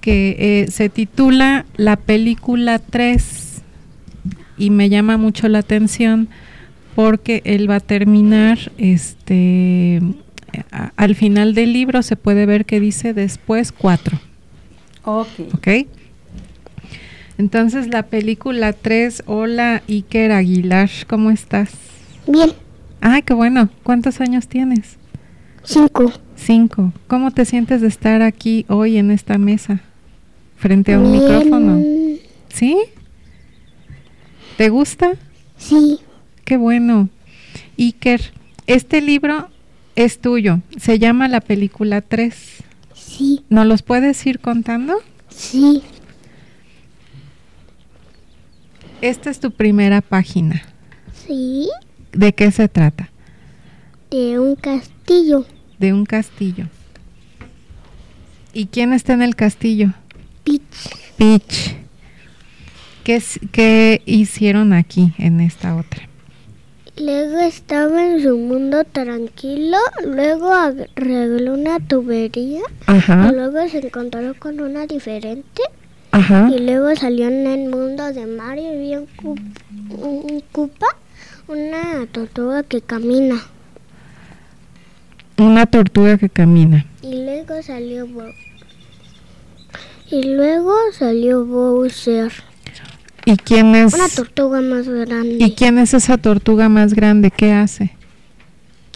que 0.00 0.64
eh, 0.64 0.72
se 0.72 0.88
titula 0.88 1.66
La 1.76 1.94
película 1.94 2.80
3 2.80 3.62
y 4.56 4.70
me 4.70 4.88
llama 4.88 5.18
mucho 5.18 5.46
la 5.46 5.60
atención 5.60 6.28
porque 6.96 7.42
él 7.44 7.70
va 7.70 7.76
a 7.76 7.80
terminar 7.80 8.58
este 8.76 10.02
a- 10.70 10.92
al 10.96 11.14
final 11.14 11.54
del 11.54 11.72
libro 11.72 12.02
se 12.02 12.16
puede 12.16 12.46
ver 12.46 12.64
que 12.64 12.80
dice 12.80 13.14
después 13.14 13.72
4. 13.72 14.18
Ok. 15.04 15.28
¿Ok? 15.54 15.68
Entonces 17.38 17.86
la 17.88 18.04
película 18.04 18.72
3, 18.72 19.22
hola 19.26 19.82
Iker 19.88 20.32
Aguilar, 20.32 20.90
¿cómo 21.08 21.30
estás? 21.30 21.70
Bien. 22.26 22.50
Ay, 23.00 23.22
qué 23.22 23.32
bueno. 23.32 23.68
¿Cuántos 23.84 24.20
años 24.20 24.48
tienes? 24.48 24.96
Cinco. 25.62 26.12
Cinco. 26.34 26.92
¿Cómo 27.06 27.30
te 27.30 27.44
sientes 27.44 27.80
de 27.80 27.86
estar 27.88 28.22
aquí 28.22 28.64
hoy 28.68 28.96
en 28.96 29.10
esta 29.10 29.38
mesa? 29.38 29.80
Frente 30.56 30.94
a 30.94 30.98
un 30.98 31.12
Bien. 31.12 31.22
micrófono. 31.24 31.80
¿Sí? 32.48 32.76
¿Te 34.56 34.68
gusta? 34.68 35.12
Sí. 35.56 36.00
Qué 36.44 36.56
bueno. 36.56 37.08
Iker, 37.78 38.20
este 38.66 39.00
libro 39.00 39.48
es 39.98 40.20
tuyo. 40.20 40.60
Se 40.76 41.00
llama 41.00 41.26
La 41.26 41.40
película 41.40 42.02
3. 42.02 42.34
Sí. 42.94 43.44
¿Nos 43.48 43.66
los 43.66 43.82
puedes 43.82 44.24
ir 44.26 44.38
contando? 44.38 44.94
Sí. 45.28 45.82
Esta 49.00 49.28
es 49.28 49.40
tu 49.40 49.50
primera 49.50 50.00
página. 50.00 50.62
Sí. 51.26 51.68
¿De 52.12 52.32
qué 52.32 52.52
se 52.52 52.68
trata? 52.68 53.10
De 54.12 54.38
un 54.38 54.54
castillo. 54.54 55.44
De 55.80 55.92
un 55.92 56.06
castillo. 56.06 56.66
¿Y 58.52 58.66
quién 58.66 58.92
está 58.92 59.14
en 59.14 59.22
el 59.22 59.34
castillo? 59.34 59.94
Peach. 60.44 60.94
Peach. 61.16 61.74
¿Qué, 63.02 63.20
qué 63.50 64.02
hicieron 64.06 64.72
aquí 64.72 65.12
en 65.18 65.40
esta 65.40 65.74
otra? 65.74 66.07
Luego 67.00 67.38
estaba 67.38 68.04
en 68.04 68.22
su 68.22 68.36
mundo 68.36 68.82
tranquilo, 68.84 69.76
luego 70.04 70.52
arregló 70.52 71.54
una 71.54 71.78
tubería, 71.78 72.62
Ajá, 72.86 73.28
y 73.30 73.34
luego 73.36 73.68
se 73.68 73.78
encontró 73.86 74.34
con 74.38 74.58
una 74.60 74.86
diferente, 74.86 75.62
ajá. 76.10 76.50
y 76.52 76.58
luego 76.58 76.94
salió 76.96 77.28
en 77.28 77.46
el 77.46 77.70
mundo 77.70 78.12
de 78.12 78.26
Mario 78.26 78.74
y 78.74 78.78
vio 78.80 79.00
un, 79.00 79.06
cu- 79.06 79.36
un- 79.90 80.32
un 80.32 80.42
cupa, 80.50 80.86
una 81.46 82.04
tortuga 82.10 82.64
que 82.64 82.80
camina, 82.80 83.36
Una 85.38 85.66
tortuga 85.66 86.18
que 86.18 86.28
camina. 86.28 86.84
y 87.00 87.22
luego 87.24 87.62
salió 87.62 88.08
Bo- 88.08 88.34
y 90.10 90.22
luego 90.34 90.74
salió 90.98 91.44
Bowser, 91.44 92.32
¿Y 93.32 93.36
quién 93.36 93.74
es? 93.74 93.92
una 93.94 94.08
tortuga 94.08 94.60
más 94.62 94.88
grande 94.88 95.36
¿Y 95.38 95.52
quién 95.52 95.78
es 95.78 95.92
esa 95.94 96.16
tortuga 96.16 96.68
más 96.68 96.94
grande? 96.94 97.30
¿Qué 97.30 97.52
hace? 97.52 97.90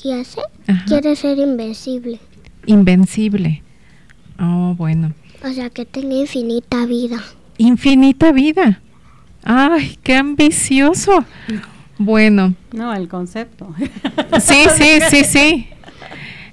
que 0.02 0.14
hace, 0.14 0.40
Ajá. 0.66 0.84
quiere 0.86 1.14
ser 1.14 1.38
invencible. 1.38 2.18
Invencible. 2.66 3.62
Oh, 4.40 4.74
bueno. 4.76 5.12
O 5.44 5.48
sea, 5.52 5.70
que 5.70 5.84
tenga 5.84 6.14
infinita 6.16 6.86
vida. 6.86 7.22
Infinita 7.58 8.32
vida. 8.32 8.80
Ay, 9.44 9.98
qué 10.02 10.16
ambicioso. 10.16 11.24
Bueno, 11.98 12.54
No, 12.72 12.92
el 12.94 13.06
concepto. 13.08 13.72
sí, 14.40 14.64
sí, 14.76 14.98
sí, 15.10 15.24
sí. 15.24 15.66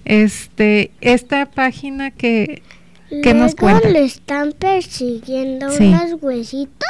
Este, 0.06 0.92
esta 1.02 1.46
página 1.48 2.12
que 2.12 2.62
¿Qué 3.10 3.34
nos 3.34 3.56
Luego 3.60 3.80
cuenta? 3.80 3.90
le 3.90 4.04
están 4.04 4.52
persiguiendo 4.52 5.72
Sí. 5.72 5.86
unos 5.88 6.22
huesitos 6.22 6.88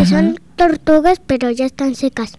que 0.00 0.06
son 0.06 0.38
tortugas, 0.56 1.20
pero 1.26 1.50
ya 1.50 1.66
están 1.66 1.94
secas. 1.94 2.38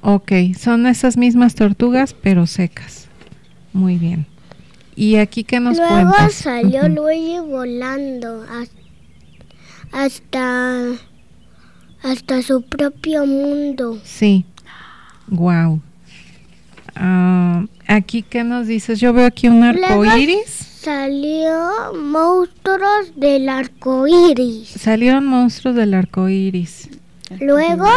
Ok, 0.00 0.32
son 0.58 0.86
esas 0.86 1.16
mismas 1.16 1.54
tortugas, 1.54 2.14
pero 2.14 2.46
secas. 2.46 3.08
Muy 3.72 3.96
bien. 3.96 4.26
¿Y 4.96 5.16
aquí 5.16 5.44
qué 5.44 5.60
nos 5.60 5.76
Luego 5.76 5.92
cuentas? 5.92 6.34
salió 6.34 6.80
Ujú. 6.86 6.88
Luigi 6.94 7.38
volando 7.40 8.42
has- 8.50 8.70
hasta 9.92 10.84
hasta 12.02 12.42
su 12.42 12.62
propio 12.62 13.26
mundo. 13.26 13.98
Sí. 14.04 14.44
Wow. 15.28 15.80
aquí 17.86 18.22
qué 18.22 18.44
nos 18.44 18.66
dices? 18.66 18.98
Yo 19.00 19.12
veo 19.12 19.26
aquí 19.26 19.48
un 19.48 19.62
arco 19.62 20.04
iris. 20.04 20.67
Salió 20.80 21.92
monstruos 21.94 23.12
del 23.16 23.48
arco 23.48 24.06
iris. 24.06 24.68
Salieron 24.68 25.26
monstruos 25.26 25.74
del 25.74 25.92
arco 25.92 26.28
iris. 26.28 26.88
Luego, 27.40 27.88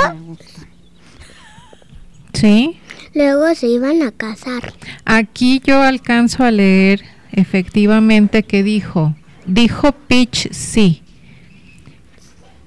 Sí. 2.33 2.77
luego 3.13 3.53
se 3.55 3.67
iban 3.67 4.01
a 4.01 4.11
casar. 4.11 4.73
Aquí 5.05 5.61
yo 5.63 5.81
alcanzo 5.81 6.43
a 6.43 6.49
leer 6.51 7.01
efectivamente 7.31 8.41
que 8.43 8.63
dijo, 8.63 9.15
dijo 9.45 9.91
Peach 9.91 10.49
sí. 10.51 11.03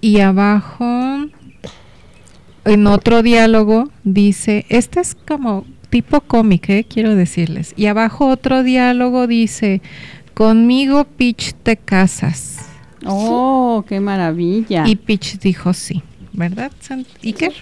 Y 0.00 0.20
abajo, 0.20 1.26
en 2.64 2.86
otro 2.86 3.22
diálogo, 3.22 3.90
dice, 4.04 4.64
este 4.68 5.00
es 5.00 5.14
como 5.14 5.66
tipo 5.94 6.20
cómic, 6.22 6.68
¿eh? 6.70 6.84
quiero 6.92 7.14
decirles. 7.14 7.72
Y 7.76 7.86
abajo 7.86 8.26
otro 8.26 8.64
diálogo 8.64 9.28
dice, 9.28 9.80
conmigo 10.34 11.04
Peach 11.04 11.54
te 11.62 11.76
casas. 11.76 12.56
Oh, 13.06 13.84
qué 13.88 14.00
maravilla. 14.00 14.82
Y 14.88 14.96
Peach 14.96 15.38
dijo 15.38 15.72
sí, 15.72 16.02
¿verdad, 16.32 16.72
Sant- 16.82 17.06
Iker? 17.22 17.52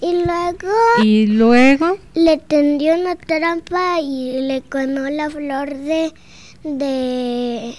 Y 0.00 0.12
luego 0.24 0.68
Y 1.04 1.26
luego, 1.26 1.98
le 2.14 2.38
tendió 2.38 2.94
una 2.94 3.16
trampa 3.16 4.00
y 4.00 4.40
le 4.40 4.62
conó 4.62 5.10
la 5.10 5.28
flor 5.28 5.74
de 5.74 6.10
de 6.64 7.74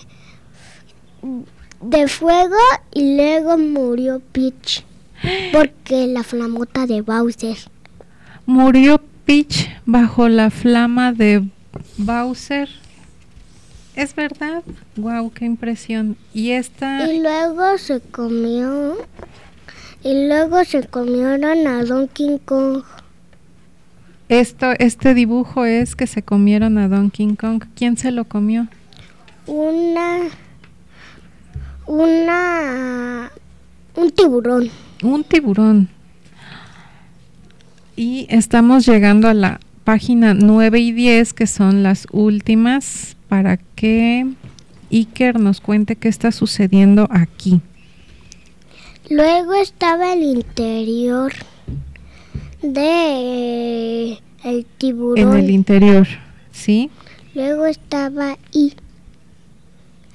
de 1.81 2.07
fuego 2.07 2.57
y 2.93 3.15
luego 3.15 3.57
murió 3.57 4.21
Peach 4.33 4.83
porque 5.51 6.05
la 6.05 6.21
flamota 6.21 6.85
de 6.85 7.01
Bowser. 7.01 7.57
Murió 8.45 9.01
Peach 9.29 9.69
bajo 9.85 10.27
la 10.27 10.49
flama 10.49 11.13
de 11.13 11.47
Bowser. 11.97 12.67
¿Es 13.95 14.15
verdad? 14.15 14.63
Wow, 14.95 15.31
qué 15.31 15.45
impresión. 15.45 16.17
Y 16.33 16.49
esta 16.49 17.05
Y 17.05 17.19
luego 17.19 17.77
se 17.77 18.01
comió 18.01 18.97
y 20.03 20.27
luego 20.27 20.63
se 20.63 20.87
comieron 20.87 21.67
a 21.67 21.83
Donkey 21.83 22.39
Kong. 22.43 22.81
esto 24.29 24.71
este 24.79 25.13
dibujo 25.13 25.63
es 25.63 25.95
que 25.95 26.07
se 26.07 26.23
comieron 26.23 26.79
a 26.79 26.87
Donkey 26.87 27.35
Kong. 27.35 27.65
¿Quién 27.75 27.97
se 27.97 28.09
lo 28.09 28.25
comió? 28.25 28.67
Una 29.45 30.21
una 31.85 33.31
un 33.95 34.09
tiburón. 34.09 34.71
Un 35.03 35.23
tiburón. 35.23 35.98
Y 37.99 38.27
estamos 38.29 38.85
llegando 38.85 39.27
a 39.27 39.33
la 39.33 39.59
página 39.83 40.33
9 40.33 40.79
y 40.79 40.93
10 40.93 41.33
que 41.33 41.45
son 41.47 41.83
las 41.83 42.07
últimas 42.13 43.17
para 43.27 43.57
que 43.57 44.25
Iker 44.89 45.37
nos 45.37 45.59
cuente 45.59 45.97
qué 45.97 46.07
está 46.07 46.31
sucediendo 46.31 47.09
aquí. 47.11 47.59
Luego 49.09 49.53
estaba 49.53 50.13
el 50.13 50.23
interior 50.23 51.33
de 52.61 54.17
el 54.45 54.65
tiburón. 54.77 55.33
En 55.33 55.37
el 55.37 55.49
interior, 55.49 56.07
¿sí? 56.53 56.89
Luego 57.35 57.65
estaba 57.65 58.37
y 58.53 58.75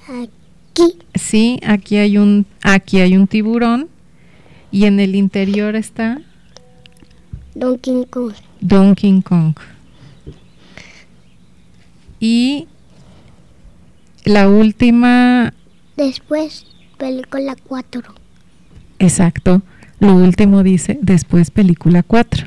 aquí. 0.09 0.97
Sí, 1.17 1.61
aquí 1.67 1.99
hay 1.99 2.17
un 2.17 2.47
aquí 2.63 3.03
hay 3.03 3.15
un 3.15 3.27
tiburón 3.27 3.91
y 4.73 4.87
en 4.87 5.01
el 5.01 5.15
interior 5.15 5.77
está 5.77 6.23
Donkey 7.55 8.07
Kong. 8.11 8.33
Donkey 8.61 9.23
Kong. 9.23 9.55
Y 12.21 12.67
la 14.25 14.49
última, 14.49 15.53
Después, 15.97 16.67
película 16.99 17.55
4. 17.67 18.03
exacto, 18.99 19.63
lo 20.01 20.15
último 20.15 20.63
dice 20.63 20.99
después 21.03 21.51
película 21.51 22.03
4. 22.03 22.47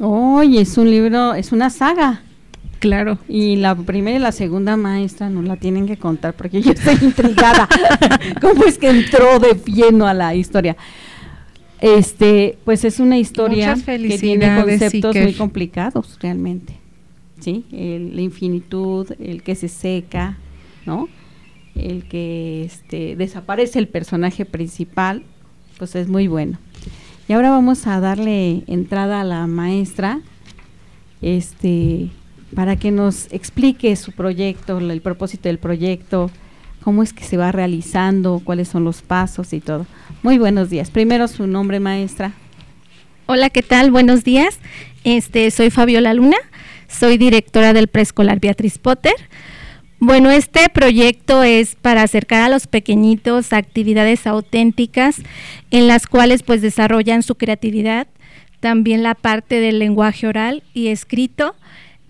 Oye, 0.00 0.60
es 0.60 0.76
un 0.76 0.90
libro, 0.90 1.34
es 1.34 1.52
una 1.52 1.70
saga. 1.70 2.20
Claro. 2.80 3.18
Y 3.28 3.56
la 3.56 3.74
primera 3.74 4.18
y 4.18 4.20
la 4.20 4.32
segunda 4.32 4.76
maestra 4.76 5.30
no 5.30 5.40
la 5.40 5.56
tienen 5.56 5.86
que 5.86 5.96
contar 5.96 6.34
porque 6.34 6.60
yo 6.60 6.72
estoy 6.72 6.98
intrigada. 7.00 7.66
¿Cómo 8.42 8.64
es 8.66 8.76
que 8.76 8.90
entró 8.90 9.38
de 9.38 9.58
lleno 9.64 10.06
a 10.06 10.12
la 10.12 10.34
historia? 10.34 10.76
Este, 11.80 12.56
pues 12.64 12.84
es 12.84 13.00
una 13.00 13.18
historia 13.18 13.74
que 13.84 14.18
tiene 14.18 14.46
conceptos 14.62 15.14
muy 15.16 15.32
complicados 15.34 16.18
realmente. 16.20 16.74
¿Sí? 17.40 17.64
El- 17.70 18.16
la 18.16 18.22
infinitud, 18.22 19.06
el 19.20 19.42
que 19.42 19.54
se 19.54 19.68
seca, 19.68 20.38
¿no? 20.86 21.08
El 21.74 22.04
que 22.08 22.64
este, 22.64 23.14
desaparece 23.14 23.78
el 23.78 23.88
personaje 23.88 24.46
principal, 24.46 25.22
pues 25.78 25.94
es 25.96 26.08
muy 26.08 26.28
bueno. 26.28 26.58
Y 27.28 27.34
ahora 27.34 27.50
vamos 27.50 27.86
a 27.86 28.00
darle 28.00 28.62
entrada 28.66 29.20
a 29.20 29.24
la 29.24 29.46
maestra, 29.46 30.20
este, 31.22 32.08
para 32.54 32.76
que 32.76 32.90
nos 32.90 33.30
explique 33.32 33.94
su 33.96 34.12
proyecto, 34.12 34.78
el 34.78 35.00
propósito 35.02 35.48
del 35.48 35.58
proyecto, 35.58 36.30
cómo 36.86 37.02
es 37.02 37.12
que 37.12 37.24
se 37.24 37.36
va 37.36 37.50
realizando, 37.50 38.40
cuáles 38.44 38.68
son 38.68 38.84
los 38.84 39.02
pasos 39.02 39.52
y 39.52 39.58
todo. 39.58 39.86
Muy 40.22 40.38
buenos 40.38 40.70
días. 40.70 40.92
Primero 40.92 41.26
su 41.26 41.48
nombre, 41.48 41.80
maestra. 41.80 42.30
Hola, 43.26 43.50
¿qué 43.50 43.64
tal? 43.64 43.90
Buenos 43.90 44.22
días. 44.22 44.60
Este, 45.02 45.50
soy 45.50 45.70
Fabiola 45.70 46.14
Luna, 46.14 46.36
soy 46.86 47.18
directora 47.18 47.72
del 47.72 47.88
preescolar 47.88 48.38
Beatriz 48.38 48.78
Potter. 48.78 49.14
Bueno, 49.98 50.30
este 50.30 50.68
proyecto 50.68 51.42
es 51.42 51.74
para 51.74 52.02
acercar 52.02 52.42
a 52.42 52.48
los 52.48 52.68
pequeñitos 52.68 53.52
a 53.52 53.56
actividades 53.56 54.24
auténticas 54.24 55.16
en 55.72 55.88
las 55.88 56.06
cuales 56.06 56.44
pues 56.44 56.62
desarrollan 56.62 57.24
su 57.24 57.34
creatividad, 57.34 58.06
también 58.60 59.02
la 59.02 59.16
parte 59.16 59.58
del 59.58 59.80
lenguaje 59.80 60.28
oral 60.28 60.62
y 60.72 60.86
escrito. 60.86 61.56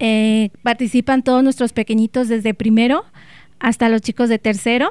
Eh, 0.01 0.51
participan 0.63 1.23
todos 1.23 1.43
nuestros 1.43 1.73
pequeñitos 1.73 2.29
desde 2.29 2.53
primero 2.53 3.07
hasta 3.61 3.89
los 3.89 4.03
chicos 4.03 4.29
de 4.29 4.39
tercero. 4.39 4.91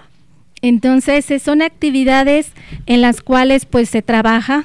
Entonces, 0.62 1.30
eh, 1.32 1.40
son 1.40 1.62
actividades 1.62 2.52
en 2.86 3.02
las 3.02 3.22
cuales 3.22 3.66
pues 3.66 3.90
se 3.90 4.02
trabaja 4.02 4.64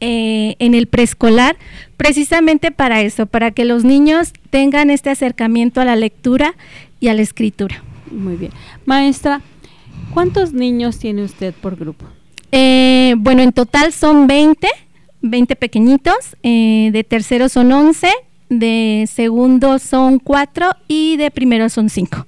eh, 0.00 0.54
en 0.60 0.74
el 0.74 0.86
preescolar, 0.86 1.56
precisamente 1.96 2.70
para 2.70 3.00
eso, 3.00 3.26
para 3.26 3.50
que 3.50 3.64
los 3.64 3.82
niños 3.82 4.32
tengan 4.50 4.90
este 4.90 5.10
acercamiento 5.10 5.80
a 5.80 5.84
la 5.84 5.96
lectura 5.96 6.54
y 7.00 7.08
a 7.08 7.14
la 7.14 7.22
escritura. 7.22 7.82
Muy 8.12 8.36
bien. 8.36 8.52
Maestra, 8.86 9.40
¿cuántos 10.14 10.52
niños 10.52 11.00
tiene 11.00 11.24
usted 11.24 11.52
por 11.52 11.74
grupo? 11.74 12.06
Eh, 12.52 13.14
bueno, 13.18 13.42
en 13.42 13.50
total 13.52 13.92
son 13.92 14.28
20, 14.28 14.68
20 15.22 15.56
pequeñitos, 15.56 16.36
eh, 16.44 16.90
de 16.92 17.02
tercero 17.02 17.48
son 17.48 17.72
11, 17.72 18.08
de 18.48 19.08
segundo 19.12 19.80
son 19.80 20.20
4 20.20 20.70
y 20.86 21.16
de 21.16 21.32
primero 21.32 21.68
son 21.68 21.90
5. 21.90 22.24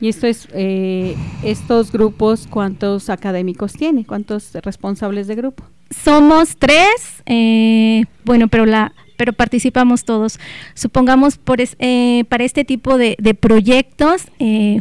Y 0.00 0.08
esto 0.08 0.26
es, 0.26 0.48
eh, 0.52 1.14
estos 1.42 1.92
grupos, 1.92 2.46
¿cuántos 2.50 3.08
académicos 3.10 3.72
tiene? 3.72 4.04
¿Cuántos 4.04 4.52
responsables 4.54 5.26
de 5.28 5.34
grupo? 5.36 5.64
Somos 5.90 6.56
tres, 6.56 7.22
eh, 7.26 8.04
bueno, 8.24 8.48
pero 8.48 8.66
la 8.66 8.92
pero 9.16 9.32
participamos 9.32 10.04
todos. 10.04 10.40
Supongamos 10.74 11.38
por 11.38 11.60
es- 11.60 11.76
eh, 11.78 12.24
para 12.28 12.42
este 12.42 12.64
tipo 12.64 12.98
de, 12.98 13.14
de 13.20 13.34
proyectos 13.34 14.26
eh, 14.40 14.80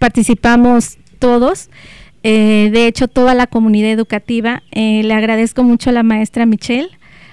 participamos 0.00 0.98
todos. 1.18 1.70
De 2.22 2.86
hecho, 2.86 3.08
toda 3.08 3.34
la 3.34 3.46
comunidad 3.46 3.90
educativa. 3.90 4.62
Le 4.72 5.14
agradezco 5.14 5.62
mucho 5.62 5.88
a 5.90 5.92
la 5.94 6.02
maestra 6.02 6.44
Michelle, 6.44 6.90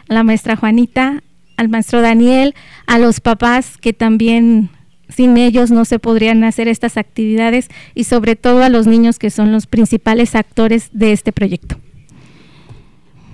a 0.08 0.14
la 0.14 0.24
maestra 0.24 0.56
Juanita, 0.56 1.22
al 1.58 1.68
maestro 1.68 2.02
Daniel, 2.02 2.54
a 2.88 2.98
los 3.00 3.20
papás 3.20 3.78
que 3.78 3.92
también 3.92 4.70
sin 5.10 5.38
ellos 5.38 5.72
no 5.72 5.86
se 5.86 6.00
podrían 6.00 6.44
hacer 6.44 6.68
estas 6.68 6.98
actividades 6.98 7.70
y 7.94 8.06
sobre 8.06 8.36
todo 8.36 8.64
a 8.64 8.70
los 8.70 8.88
niños 8.88 9.20
que 9.20 9.30
son 9.30 9.52
los 9.52 9.68
principales 9.68 10.36
actores 10.36 10.90
de 10.92 11.12
este 11.12 11.32
proyecto. 11.32 11.78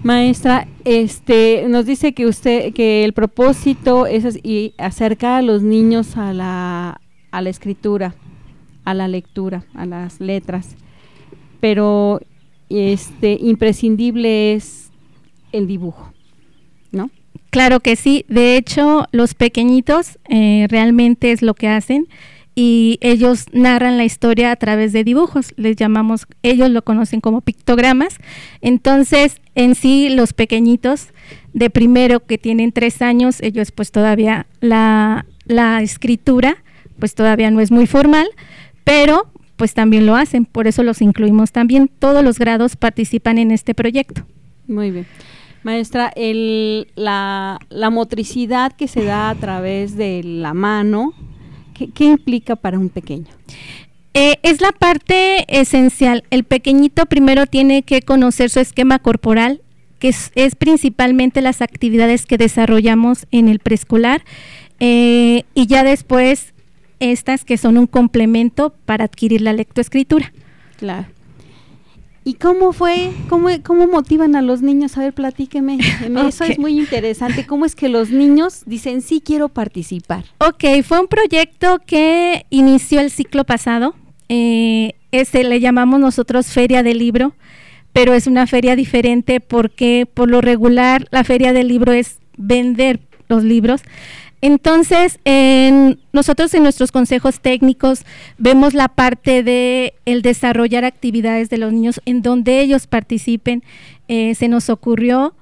Maestra, 0.03 0.67
este 0.83 1.65
nos 1.67 1.85
dice 1.85 2.13
que 2.13 2.25
usted 2.25 2.73
que 2.73 3.05
el 3.05 3.13
propósito 3.13 4.07
es 4.07 4.39
y 4.43 4.73
acercar 4.79 5.39
a 5.39 5.41
los 5.43 5.61
niños 5.61 6.17
a 6.17 6.33
la, 6.33 7.01
a 7.29 7.41
la 7.41 7.49
escritura, 7.49 8.15
a 8.83 8.95
la 8.95 9.07
lectura, 9.07 9.63
a 9.75 9.85
las 9.85 10.19
letras. 10.19 10.75
Pero 11.59 12.19
este 12.69 13.37
imprescindible 13.39 14.55
es 14.55 14.89
el 15.51 15.67
dibujo, 15.67 16.11
¿no? 16.91 17.11
Claro 17.49 17.79
que 17.79 17.95
sí. 17.95 18.25
De 18.27 18.57
hecho, 18.57 19.07
los 19.11 19.33
pequeñitos 19.33 20.19
eh, 20.29 20.67
realmente 20.69 21.31
es 21.31 21.41
lo 21.41 21.53
que 21.53 21.67
hacen 21.67 22.07
y 22.55 22.97
ellos 23.01 23.45
narran 23.51 23.97
la 23.97 24.05
historia 24.05 24.51
a 24.51 24.55
través 24.55 24.93
de 24.93 25.03
dibujos. 25.03 25.53
Les 25.57 25.75
llamamos, 25.75 26.27
ellos 26.43 26.69
lo 26.69 26.83
conocen 26.83 27.21
como 27.21 27.41
pictogramas. 27.41 28.17
Entonces, 28.61 29.41
en 29.55 29.75
sí, 29.75 30.09
los 30.09 30.33
pequeñitos 30.33 31.09
de 31.53 31.69
primero 31.69 32.25
que 32.25 32.37
tienen 32.37 32.71
tres 32.71 33.01
años, 33.01 33.41
ellos 33.41 33.71
pues 33.71 33.91
todavía 33.91 34.47
la, 34.61 35.25
la 35.45 35.81
escritura 35.81 36.57
pues 37.01 37.15
todavía 37.15 37.49
no 37.51 37.59
es 37.59 37.71
muy 37.71 37.87
formal, 37.87 38.29
pero 38.85 39.31
pues 39.57 39.73
también 39.73 40.05
lo 40.05 40.15
hacen, 40.15 40.45
por 40.45 40.67
eso 40.67 40.83
los 40.83 41.01
incluimos 41.01 41.51
también. 41.51 41.89
Todos 41.99 42.23
los 42.23 42.39
grados 42.39 42.75
participan 42.77 43.37
en 43.39 43.51
este 43.51 43.73
proyecto. 43.73 44.25
Muy 44.67 44.91
bien. 44.91 45.05
Maestra, 45.63 46.11
el, 46.15 46.87
la, 46.95 47.59
la 47.69 47.89
motricidad 47.89 48.71
que 48.71 48.87
se 48.87 49.03
da 49.03 49.29
a 49.29 49.35
través 49.35 49.95
de 49.95 50.23
la 50.23 50.53
mano, 50.53 51.13
¿Qué, 51.93 52.05
implica 52.05 52.55
para 52.55 52.77
un 52.77 52.89
pequeño? 52.89 53.27
Eh, 54.13 54.35
es 54.43 54.61
la 54.61 54.71
parte 54.71 55.45
esencial. 55.47 56.23
El 56.29 56.43
pequeñito 56.43 57.05
primero 57.05 57.45
tiene 57.47 57.83
que 57.83 58.01
conocer 58.01 58.49
su 58.49 58.59
esquema 58.59 58.99
corporal, 58.99 59.61
que 59.99 60.09
es, 60.09 60.55
principalmente 60.55 61.41
las 61.41 61.61
actividades 61.61 62.25
que 62.25 62.37
desarrollamos 62.37 63.25
en 63.31 63.47
el 63.47 63.59
preescolar, 63.59 64.23
eh, 64.79 65.43
y 65.53 65.67
ya 65.67 65.83
después 65.83 66.53
estas 66.99 67.45
que 67.45 67.57
son 67.57 67.77
un 67.77 67.87
complemento 67.87 68.73
para 68.85 69.05
adquirir 69.05 69.41
la 69.41 69.53
lectoescritura. 69.53 70.33
Claro. 70.77 71.07
¿Y 72.23 72.35
cómo 72.35 72.71
fue? 72.71 73.11
¿Cómo, 73.29 73.49
cómo 73.63 73.87
motivan 73.87 74.35
a 74.35 74.41
los 74.43 74.61
niños? 74.61 74.95
A 74.97 75.01
ver, 75.01 75.13
platíqueme. 75.13 75.79
Eso 76.27 76.43
es 76.43 76.59
muy 76.59 76.79
interesante. 76.79 77.47
¿Cómo 77.47 77.65
es 77.65 77.75
que 77.75 77.89
los 77.89 78.11
niños 78.11 78.61
dicen, 78.65 79.01
sí, 79.01 79.21
quiero 79.25 79.49
participar? 79.49 80.25
Ok, 80.37 80.83
fue 80.83 80.99
un 80.99 81.07
proyecto 81.07 81.79
que 81.85 82.45
inició 82.51 82.99
el 82.99 83.09
ciclo 83.09 83.43
pasado. 83.43 83.95
Eh, 84.29 84.93
ese 85.11 85.43
le 85.43 85.59
llamamos 85.59 85.99
nosotros 85.99 86.47
Feria 86.47 86.83
del 86.83 86.99
Libro, 86.99 87.33
pero 87.91 88.13
es 88.13 88.27
una 88.27 88.45
feria 88.45 88.75
diferente 88.75 89.39
porque 89.39 90.07
por 90.11 90.29
lo 90.29 90.41
regular 90.41 91.07
la 91.11 91.23
Feria 91.23 91.53
del 91.53 91.67
Libro 91.67 91.91
es 91.91 92.19
vender 92.37 92.99
los 93.27 93.43
libros. 93.43 93.81
Entonces, 94.41 95.19
nosotros 96.13 96.53
en 96.55 96.63
nuestros 96.63 96.91
consejos 96.91 97.39
técnicos 97.41 98.05
vemos 98.39 98.73
la 98.73 98.87
parte 98.87 99.43
de 99.43 99.93
el 100.05 100.23
desarrollar 100.23 100.83
actividades 100.83 101.49
de 101.49 101.59
los 101.59 101.71
niños 101.71 102.01
en 102.05 102.23
donde 102.23 102.59
ellos 102.59 102.87
participen. 102.87 103.63
Eh, 104.07 104.33
se 104.33 104.47
nos 104.47 104.69
ocurrió, 104.69 105.35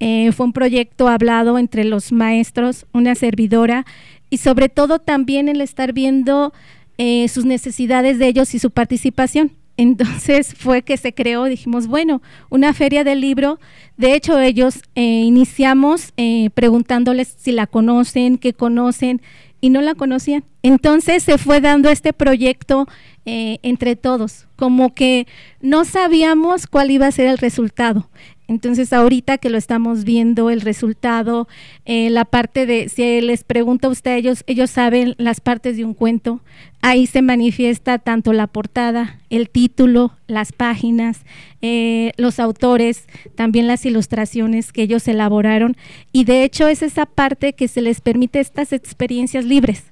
eh, 0.00 0.32
fue 0.32 0.46
un 0.46 0.52
proyecto 0.52 1.08
hablado 1.08 1.58
entre 1.58 1.84
los 1.84 2.12
maestros, 2.12 2.86
una 2.92 3.14
servidora 3.14 3.84
y 4.30 4.38
sobre 4.38 4.68
todo 4.68 4.98
también 4.98 5.48
el 5.48 5.60
estar 5.60 5.92
viendo 5.92 6.52
eh, 6.98 7.28
sus 7.28 7.44
necesidades 7.44 8.18
de 8.18 8.28
ellos 8.28 8.54
y 8.54 8.58
su 8.58 8.70
participación. 8.70 9.52
Entonces 9.76 10.54
fue 10.54 10.82
que 10.82 10.96
se 10.96 11.12
creó, 11.12 11.44
dijimos, 11.44 11.86
bueno, 11.86 12.22
una 12.48 12.72
feria 12.72 13.04
del 13.04 13.20
libro. 13.20 13.58
De 13.96 14.14
hecho, 14.14 14.38
ellos 14.40 14.80
eh, 14.94 15.02
iniciamos 15.02 16.12
eh, 16.16 16.50
preguntándoles 16.54 17.34
si 17.36 17.52
la 17.52 17.66
conocen, 17.66 18.38
qué 18.38 18.52
conocen, 18.54 19.20
y 19.60 19.70
no 19.70 19.80
la 19.80 19.94
conocían. 19.94 20.44
Entonces 20.62 21.22
se 21.22 21.38
fue 21.38 21.60
dando 21.60 21.90
este 21.90 22.12
proyecto 22.12 22.86
eh, 23.24 23.58
entre 23.62 23.96
todos, 23.96 24.46
como 24.56 24.94
que 24.94 25.26
no 25.60 25.84
sabíamos 25.84 26.66
cuál 26.66 26.90
iba 26.90 27.06
a 27.06 27.12
ser 27.12 27.26
el 27.26 27.38
resultado. 27.38 28.08
Entonces 28.48 28.92
ahorita 28.92 29.38
que 29.38 29.50
lo 29.50 29.58
estamos 29.58 30.04
viendo, 30.04 30.50
el 30.50 30.60
resultado, 30.60 31.48
eh, 31.84 32.10
la 32.10 32.24
parte 32.24 32.64
de, 32.64 32.88
si 32.88 33.20
les 33.20 33.42
pregunta 33.42 33.88
usted 33.88 34.12
a 34.12 34.16
ellos, 34.16 34.44
ellos 34.46 34.70
saben 34.70 35.14
las 35.18 35.40
partes 35.40 35.76
de 35.76 35.84
un 35.84 35.94
cuento, 35.94 36.40
ahí 36.80 37.06
se 37.06 37.22
manifiesta 37.22 37.98
tanto 37.98 38.32
la 38.32 38.46
portada, 38.46 39.18
el 39.30 39.50
título, 39.50 40.12
las 40.28 40.52
páginas, 40.52 41.22
eh, 41.60 42.12
los 42.16 42.38
autores, 42.38 43.06
también 43.34 43.66
las 43.66 43.84
ilustraciones 43.84 44.72
que 44.72 44.82
ellos 44.82 45.08
elaboraron 45.08 45.76
y 46.12 46.24
de 46.24 46.44
hecho 46.44 46.68
es 46.68 46.82
esa 46.82 47.06
parte 47.06 47.54
que 47.54 47.66
se 47.66 47.82
les 47.82 48.00
permite 48.00 48.38
estas 48.38 48.72
experiencias 48.72 49.44
libres. 49.44 49.84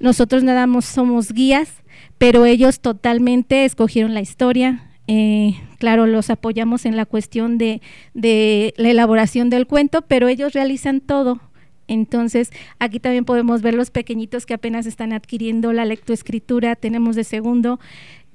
Nosotros 0.00 0.42
nada 0.44 0.66
más 0.66 0.86
somos 0.86 1.32
guías, 1.32 1.68
pero 2.16 2.46
ellos 2.46 2.80
totalmente 2.80 3.66
escogieron 3.66 4.14
la 4.14 4.20
historia, 4.20 4.88
eh, 5.08 5.54
claro, 5.78 6.06
los 6.06 6.30
apoyamos 6.30 6.84
en 6.86 6.96
la 6.96 7.06
cuestión 7.06 7.58
de, 7.58 7.80
la 8.14 8.90
elaboración 8.90 9.50
del 9.50 9.66
cuento, 9.66 10.02
pero 10.02 10.28
ellos 10.28 10.52
realizan 10.52 11.00
todo. 11.00 11.40
Entonces, 11.86 12.50
aquí 12.78 13.00
también 13.00 13.24
podemos 13.24 13.62
ver 13.62 13.74
los 13.74 13.90
pequeñitos 13.90 14.44
que 14.44 14.54
apenas 14.54 14.84
están 14.84 15.12
adquiriendo 15.12 15.72
la 15.72 15.86
lectoescritura, 15.86 16.76
tenemos 16.76 17.16
de 17.16 17.24
segundo. 17.24 17.80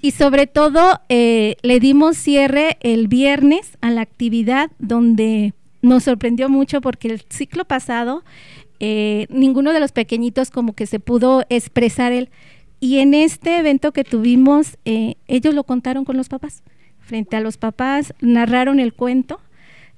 Y 0.01 0.11
sobre 0.11 0.47
todo, 0.47 1.01
eh, 1.09 1.55
le 1.61 1.79
dimos 1.79 2.17
cierre 2.17 2.77
el 2.81 3.07
viernes 3.07 3.77
a 3.81 3.91
la 3.91 4.01
actividad 4.01 4.71
donde 4.79 5.53
nos 5.81 6.03
sorprendió 6.03 6.49
mucho 6.49 6.81
porque 6.81 7.09
el 7.09 7.21
ciclo 7.29 7.65
pasado 7.65 8.23
eh, 8.85 9.27
ninguno 9.29 9.71
de 9.71 9.79
los 9.79 9.93
pequeñitos 9.93 10.49
como 10.49 10.73
que 10.73 10.87
se 10.87 10.99
pudo 10.99 11.45
expresar 11.49 12.11
el 12.11 12.29
y 12.81 12.99
en 12.99 13.13
este 13.13 13.59
evento 13.59 13.93
que 13.93 14.03
tuvimos, 14.03 14.77
eh, 14.83 15.15
ellos 15.29 15.53
lo 15.53 15.63
contaron 15.63 16.03
con 16.03 16.17
los 16.17 16.27
papás. 16.27 16.63
Frente 17.05 17.35
a 17.35 17.41
los 17.41 17.57
papás, 17.57 18.13
narraron 18.21 18.79
el 18.79 18.93
cuento. 18.93 19.39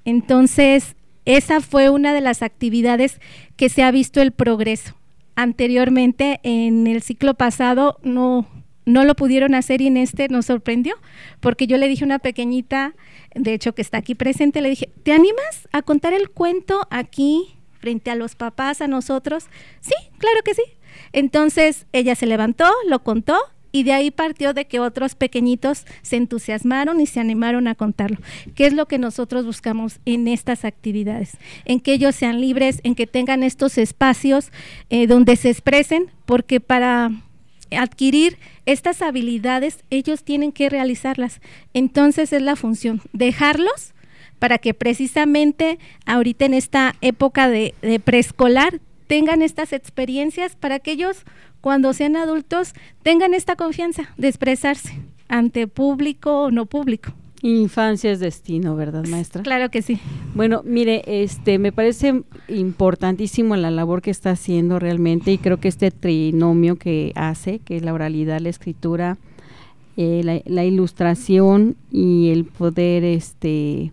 Entonces, 0.06 0.96
esa 1.26 1.62
fue 1.62 1.90
una 1.90 2.14
de 2.14 2.22
las 2.22 2.42
actividades 2.42 3.20
que 3.56 3.70
se 3.70 3.84
ha 3.84 3.92
visto 3.92 4.22
el 4.22 4.32
progreso. 4.32 4.96
Anteriormente, 5.36 6.40
en 6.44 6.88
el 6.88 7.02
ciclo 7.02 7.34
pasado, 7.34 7.98
no, 8.04 8.48
no 8.86 9.04
lo 9.04 9.16
pudieron 9.16 9.56
hacer 9.56 9.82
y 9.82 9.88
en 9.88 9.98
este 9.98 10.30
nos 10.30 10.46
sorprendió, 10.46 10.96
porque 11.40 11.68
yo 11.68 11.78
le 11.78 11.88
dije 11.88 12.04
a 12.04 12.08
una 12.08 12.20
pequeñita, 12.20 12.94
de 13.34 13.54
hecho 13.54 13.74
que 13.74 13.82
está 13.82 13.98
aquí 13.98 14.16
presente, 14.16 14.62
le 14.62 14.70
dije, 14.70 14.90
¿te 15.04 15.12
animas 15.12 15.68
a 15.72 15.82
contar 15.82 16.14
el 16.14 16.30
cuento 16.30 16.88
aquí 16.92 17.56
frente 17.80 18.12
a 18.12 18.16
los 18.16 18.36
papás, 18.36 18.82
a 18.82 18.88
nosotros? 18.88 19.48
Sí, 19.82 19.96
claro 20.18 20.42
que 20.44 20.54
sí. 20.54 20.64
Entonces 21.12 21.88
ella 21.92 22.16
se 22.16 22.28
levantó, 22.28 22.72
lo 22.88 23.04
contó 23.04 23.38
y 23.76 23.84
de 23.84 23.92
ahí 23.92 24.10
partió 24.10 24.54
de 24.54 24.68
que 24.68 24.80
otros 24.80 25.16
pequeñitos 25.16 25.86
se 26.02 26.16
entusiasmaron 26.16 27.02
y 27.02 27.08
se 27.08 27.20
animaron 27.20 27.68
a 27.68 27.76
contarlo. 27.76 28.20
¿Qué 28.56 28.68
es 28.68 28.72
lo 28.72 28.86
que 28.86 28.98
nosotros 28.98 29.46
buscamos 29.46 30.00
en 30.06 30.30
estas 30.30 30.64
actividades? 30.64 31.32
En 31.66 31.82
que 31.82 31.92
ellos 31.92 32.16
sean 32.16 32.40
libres, 32.40 32.80
en 32.86 32.96
que 32.96 33.06
tengan 33.06 33.44
estos 33.44 33.78
espacios 33.78 34.54
eh, 34.90 35.08
donde 35.08 35.36
se 35.36 35.50
expresen, 35.50 36.10
porque 36.26 36.62
para 36.62 37.12
adquirir 37.78 38.38
estas 38.66 39.02
habilidades 39.02 39.84
ellos 39.90 40.24
tienen 40.24 40.54
que 40.54 40.70
realizarlas. 40.70 41.42
Entonces 41.74 42.32
es 42.32 42.42
la 42.42 42.56
función, 42.56 43.02
dejarlos 43.12 43.94
para 44.40 44.58
que 44.58 44.74
precisamente 44.74 45.80
ahorita 46.06 46.46
en 46.46 46.54
esta 46.54 46.96
época 47.02 47.50
de 47.50 47.74
preescolar 48.06 48.80
tengan 49.08 49.42
estas 49.42 49.74
experiencias 49.74 50.56
para 50.56 50.80
que 50.80 50.92
ellos 50.92 51.24
cuando 51.62 51.94
sean 51.94 52.16
adultos 52.16 52.74
tengan 53.04 53.34
esta 53.34 53.56
confianza 53.56 54.10
de 54.18 54.28
expresarse 54.28 55.00
ante 55.28 55.68
público 55.68 56.44
o 56.44 56.52
no 56.52 56.66
público. 56.66 57.14
Infancia 57.42 58.12
es 58.12 58.20
destino, 58.20 58.76
¿verdad, 58.76 59.06
maestra? 59.06 59.44
Claro 59.44 59.70
que 59.70 59.82
sí. 59.82 60.00
Bueno, 60.34 60.62
mire, 60.66 61.04
este, 61.06 61.60
me 61.60 61.72
parece 61.72 62.24
importantísimo 62.48 63.56
la 63.56 63.70
labor 63.70 64.02
que 64.02 64.10
está 64.10 64.32
haciendo 64.32 64.80
realmente 64.80 65.32
y 65.32 65.38
creo 65.38 65.60
que 65.60 65.68
este 65.68 65.92
trinomio 65.92 66.78
que 66.78 67.12
hace, 67.16 67.60
que 67.60 67.78
es 67.78 67.84
la 67.84 67.94
oralidad, 67.94 68.40
la 68.40 68.50
escritura, 68.50 69.18
eh, 69.98 70.22
la, 70.24 70.42
la, 70.46 70.66
ilustración 70.66 71.76
y 71.92 72.30
el 72.30 72.46
poder, 72.46 73.04
este, 73.04 73.92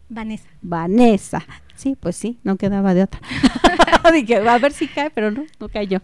Vanessa. 0.08 0.48
Vanessa. 0.60 1.44
Sí, 1.74 1.96
pues 1.98 2.16
sí, 2.16 2.38
no 2.44 2.56
quedaba 2.56 2.94
de 2.94 3.02
otra. 3.02 3.20
Dije, 4.12 4.36
a 4.36 4.58
ver 4.58 4.72
si 4.72 4.86
cae, 4.86 5.10
pero 5.10 5.30
no, 5.30 5.44
no 5.58 5.68
cayó. 5.68 6.00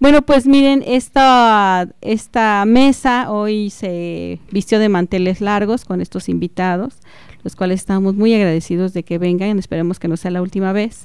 Bueno, 0.00 0.22
pues 0.22 0.46
miren, 0.46 0.82
esta, 0.86 1.88
esta 2.00 2.64
mesa 2.66 3.30
hoy 3.30 3.70
se 3.70 4.40
vistió 4.50 4.78
de 4.78 4.88
manteles 4.88 5.40
largos 5.40 5.84
con 5.84 6.00
estos 6.00 6.28
invitados, 6.28 6.98
los 7.44 7.54
cuales 7.54 7.80
estamos 7.80 8.14
muy 8.14 8.34
agradecidos 8.34 8.92
de 8.92 9.02
que 9.04 9.18
vengan, 9.18 9.58
esperemos 9.58 9.98
que 9.98 10.08
no 10.08 10.16
sea 10.16 10.30
la 10.30 10.42
última 10.42 10.72
vez. 10.72 11.04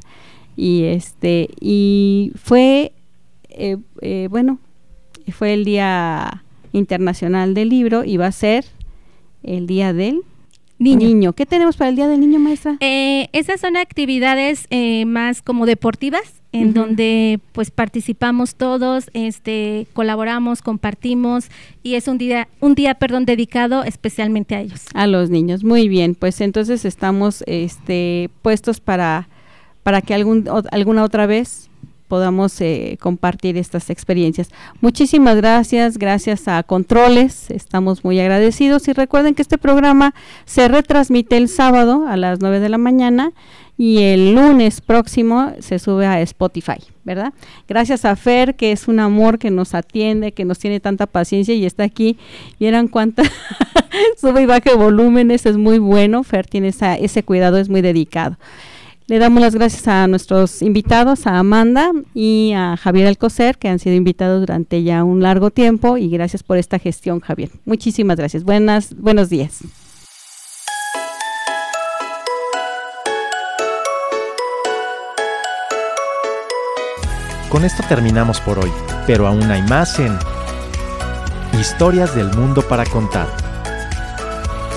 Y 0.55 0.85
este, 0.85 1.49
y 1.59 2.31
fue, 2.35 2.93
eh, 3.57 3.77
eh, 4.01 4.27
bueno, 4.29 4.59
fue 5.31 5.53
el 5.53 5.65
Día 5.65 6.43
Internacional 6.73 7.53
del 7.53 7.69
Libro 7.69 8.03
y 8.03 8.17
va 8.17 8.27
a 8.27 8.31
ser 8.31 8.65
el 9.43 9.67
Día 9.67 9.93
del 9.93 10.21
Niño. 10.79 11.33
¿Qué 11.33 11.45
tenemos 11.45 11.75
para 11.75 11.89
el 11.89 11.95
Día 11.95 12.07
del 12.07 12.19
Niño, 12.19 12.39
maestra? 12.39 12.77
Eh, 12.81 13.29
esas 13.33 13.59
son 13.59 13.77
actividades 13.77 14.67
eh, 14.69 15.05
más 15.05 15.41
como 15.41 15.65
deportivas, 15.65 16.35
en 16.51 16.73
donde 16.73 17.39
pues 17.51 17.71
participamos 17.71 18.55
todos, 18.55 19.09
este, 19.13 19.87
colaboramos, 19.93 20.61
compartimos 20.61 21.49
y 21.83 21.95
es 21.95 22.07
un 22.07 22.17
día, 22.17 22.47
un 22.61 22.73
día, 22.73 22.95
perdón, 22.95 23.25
dedicado 23.25 23.83
especialmente 23.83 24.55
a 24.55 24.61
ellos. 24.61 24.85
A 24.93 25.07
los 25.07 25.29
niños, 25.29 25.63
muy 25.63 25.87
bien. 25.87 26.15
Pues 26.15 26.41
entonces 26.41 26.85
estamos, 26.85 27.43
este, 27.47 28.29
puestos 28.41 28.79
para 28.79 29.27
para 29.83 30.01
que 30.01 30.13
algún, 30.13 30.49
alguna 30.71 31.01
otra 31.01 31.27
vez 31.27 31.69
podamos 32.07 32.59
eh, 32.61 32.97
compartir 32.99 33.57
estas 33.57 33.89
experiencias. 33.89 34.49
Muchísimas 34.81 35.35
gracias, 35.37 35.97
gracias 35.97 36.47
a 36.47 36.63
Controles, 36.63 37.51
estamos 37.51 38.03
muy 38.03 38.19
agradecidos 38.19 38.87
y 38.87 38.93
recuerden 38.93 39.35
que 39.35 39.41
este 39.41 39.57
programa 39.57 40.13
se 40.45 40.67
retransmite 40.67 41.37
el 41.37 41.49
sábado 41.49 42.05
a 42.07 42.17
las 42.17 42.39
9 42.39 42.59
de 42.59 42.69
la 42.69 42.77
mañana 42.77 43.33
y 43.77 43.99
el 43.99 44.33
lunes 44.33 44.81
próximo 44.81 45.53
se 45.59 45.77
sube 45.77 46.07
a 46.07 46.19
Spotify, 46.21 46.79
¿verdad? 47.03 47.33
Gracias 47.67 48.05
a 48.05 48.15
Fer, 48.15 48.55
que 48.55 48.71
es 48.71 48.87
un 48.87 48.99
amor 48.99 49.37
que 49.37 49.51
nos 49.51 49.75
atiende, 49.75 50.31
que 50.31 50.45
nos 50.45 50.57
tiene 50.57 50.79
tanta 50.79 51.05
paciencia 51.05 51.53
y 51.53 51.63
está 51.63 51.83
aquí. 51.83 52.17
Vieran 52.59 52.87
cuánta 52.87 53.21
sube 54.17 54.41
y 54.41 54.45
baja 54.47 54.75
volúmenes, 54.75 55.45
es 55.45 55.57
muy 55.57 55.77
bueno. 55.77 56.23
Fer 56.23 56.47
tiene 56.47 56.69
esa, 56.69 56.95
ese 56.95 57.21
cuidado, 57.21 57.57
es 57.57 57.69
muy 57.69 57.81
dedicado. 57.81 58.37
Le 59.09 59.19
damos 59.19 59.41
las 59.41 59.55
gracias 59.55 59.87
a 59.87 60.05
nuestros 60.07 60.61
invitados, 60.61 61.27
a 61.27 61.39
Amanda 61.39 61.91
y 62.13 62.51
a 62.53 62.75
Javier 62.75 63.07
Alcocer, 63.07 63.57
que 63.57 63.69
han 63.69 63.79
sido 63.79 63.95
invitados 63.95 64.41
durante 64.41 64.83
ya 64.83 65.05
un 65.05 65.23
largo 65.23 65.49
tiempo 65.49 65.95
y 65.95 66.09
gracias 66.09 66.43
por 66.43 66.57
esta 66.57 66.77
gestión, 66.77 67.21
Javier. 67.21 67.49
Muchísimas 67.63 68.17
gracias. 68.17 68.43
Buenas, 68.43 68.93
buenos 68.97 69.29
días. 69.29 69.59
Con 77.47 77.63
esto 77.63 77.83
terminamos 77.87 78.41
por 78.41 78.59
hoy, 78.59 78.71
pero 79.07 79.25
aún 79.25 79.49
hay 79.49 79.61
más 79.63 79.99
en 79.99 80.19
Historias 81.57 82.13
del 82.13 82.27
Mundo 82.35 82.61
para 82.61 82.85
Contar. 82.85 83.27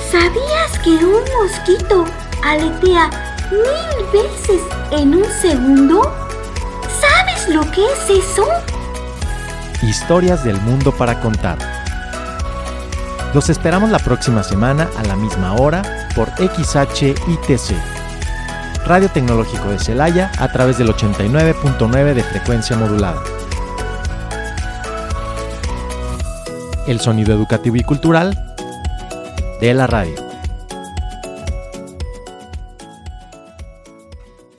¿Sabías 0.08 0.78
que 0.84 0.90
un 1.04 1.24
mosquito 1.42 2.04
aletea 2.44 3.29
mil 3.51 4.07
veces 4.12 4.62
en 4.90 5.14
un 5.14 5.24
segundo? 5.40 6.03
¿Sabes 7.01 7.48
lo 7.48 7.62
que 7.70 7.84
es 7.84 8.24
eso? 8.24 8.46
Historias 9.82 10.44
del 10.44 10.61
mundo 10.61 10.92
para 10.92 11.20
contar. 11.20 11.59
Los 13.34 13.48
esperamos 13.48 13.90
la 13.90 13.98
próxima 13.98 14.42
semana 14.42 14.88
a 14.96 15.05
la 15.05 15.16
misma 15.16 15.55
hora 15.55 15.82
por 16.14 16.28
XHITC. 16.30 17.76
Radio 18.86 19.09
Tecnológico 19.09 19.68
de 19.68 19.78
Celaya 19.78 20.32
a 20.38 20.51
través 20.51 20.78
del 20.78 20.88
89.9 20.88 22.14
de 22.14 22.22
frecuencia 22.24 22.76
modulada. 22.76 23.22
El 26.86 27.01
sonido 27.01 27.32
educativo 27.34 27.76
y 27.76 27.82
cultural 27.82 28.55
de 29.61 29.74
la 29.74 29.86
radio. 29.86 30.29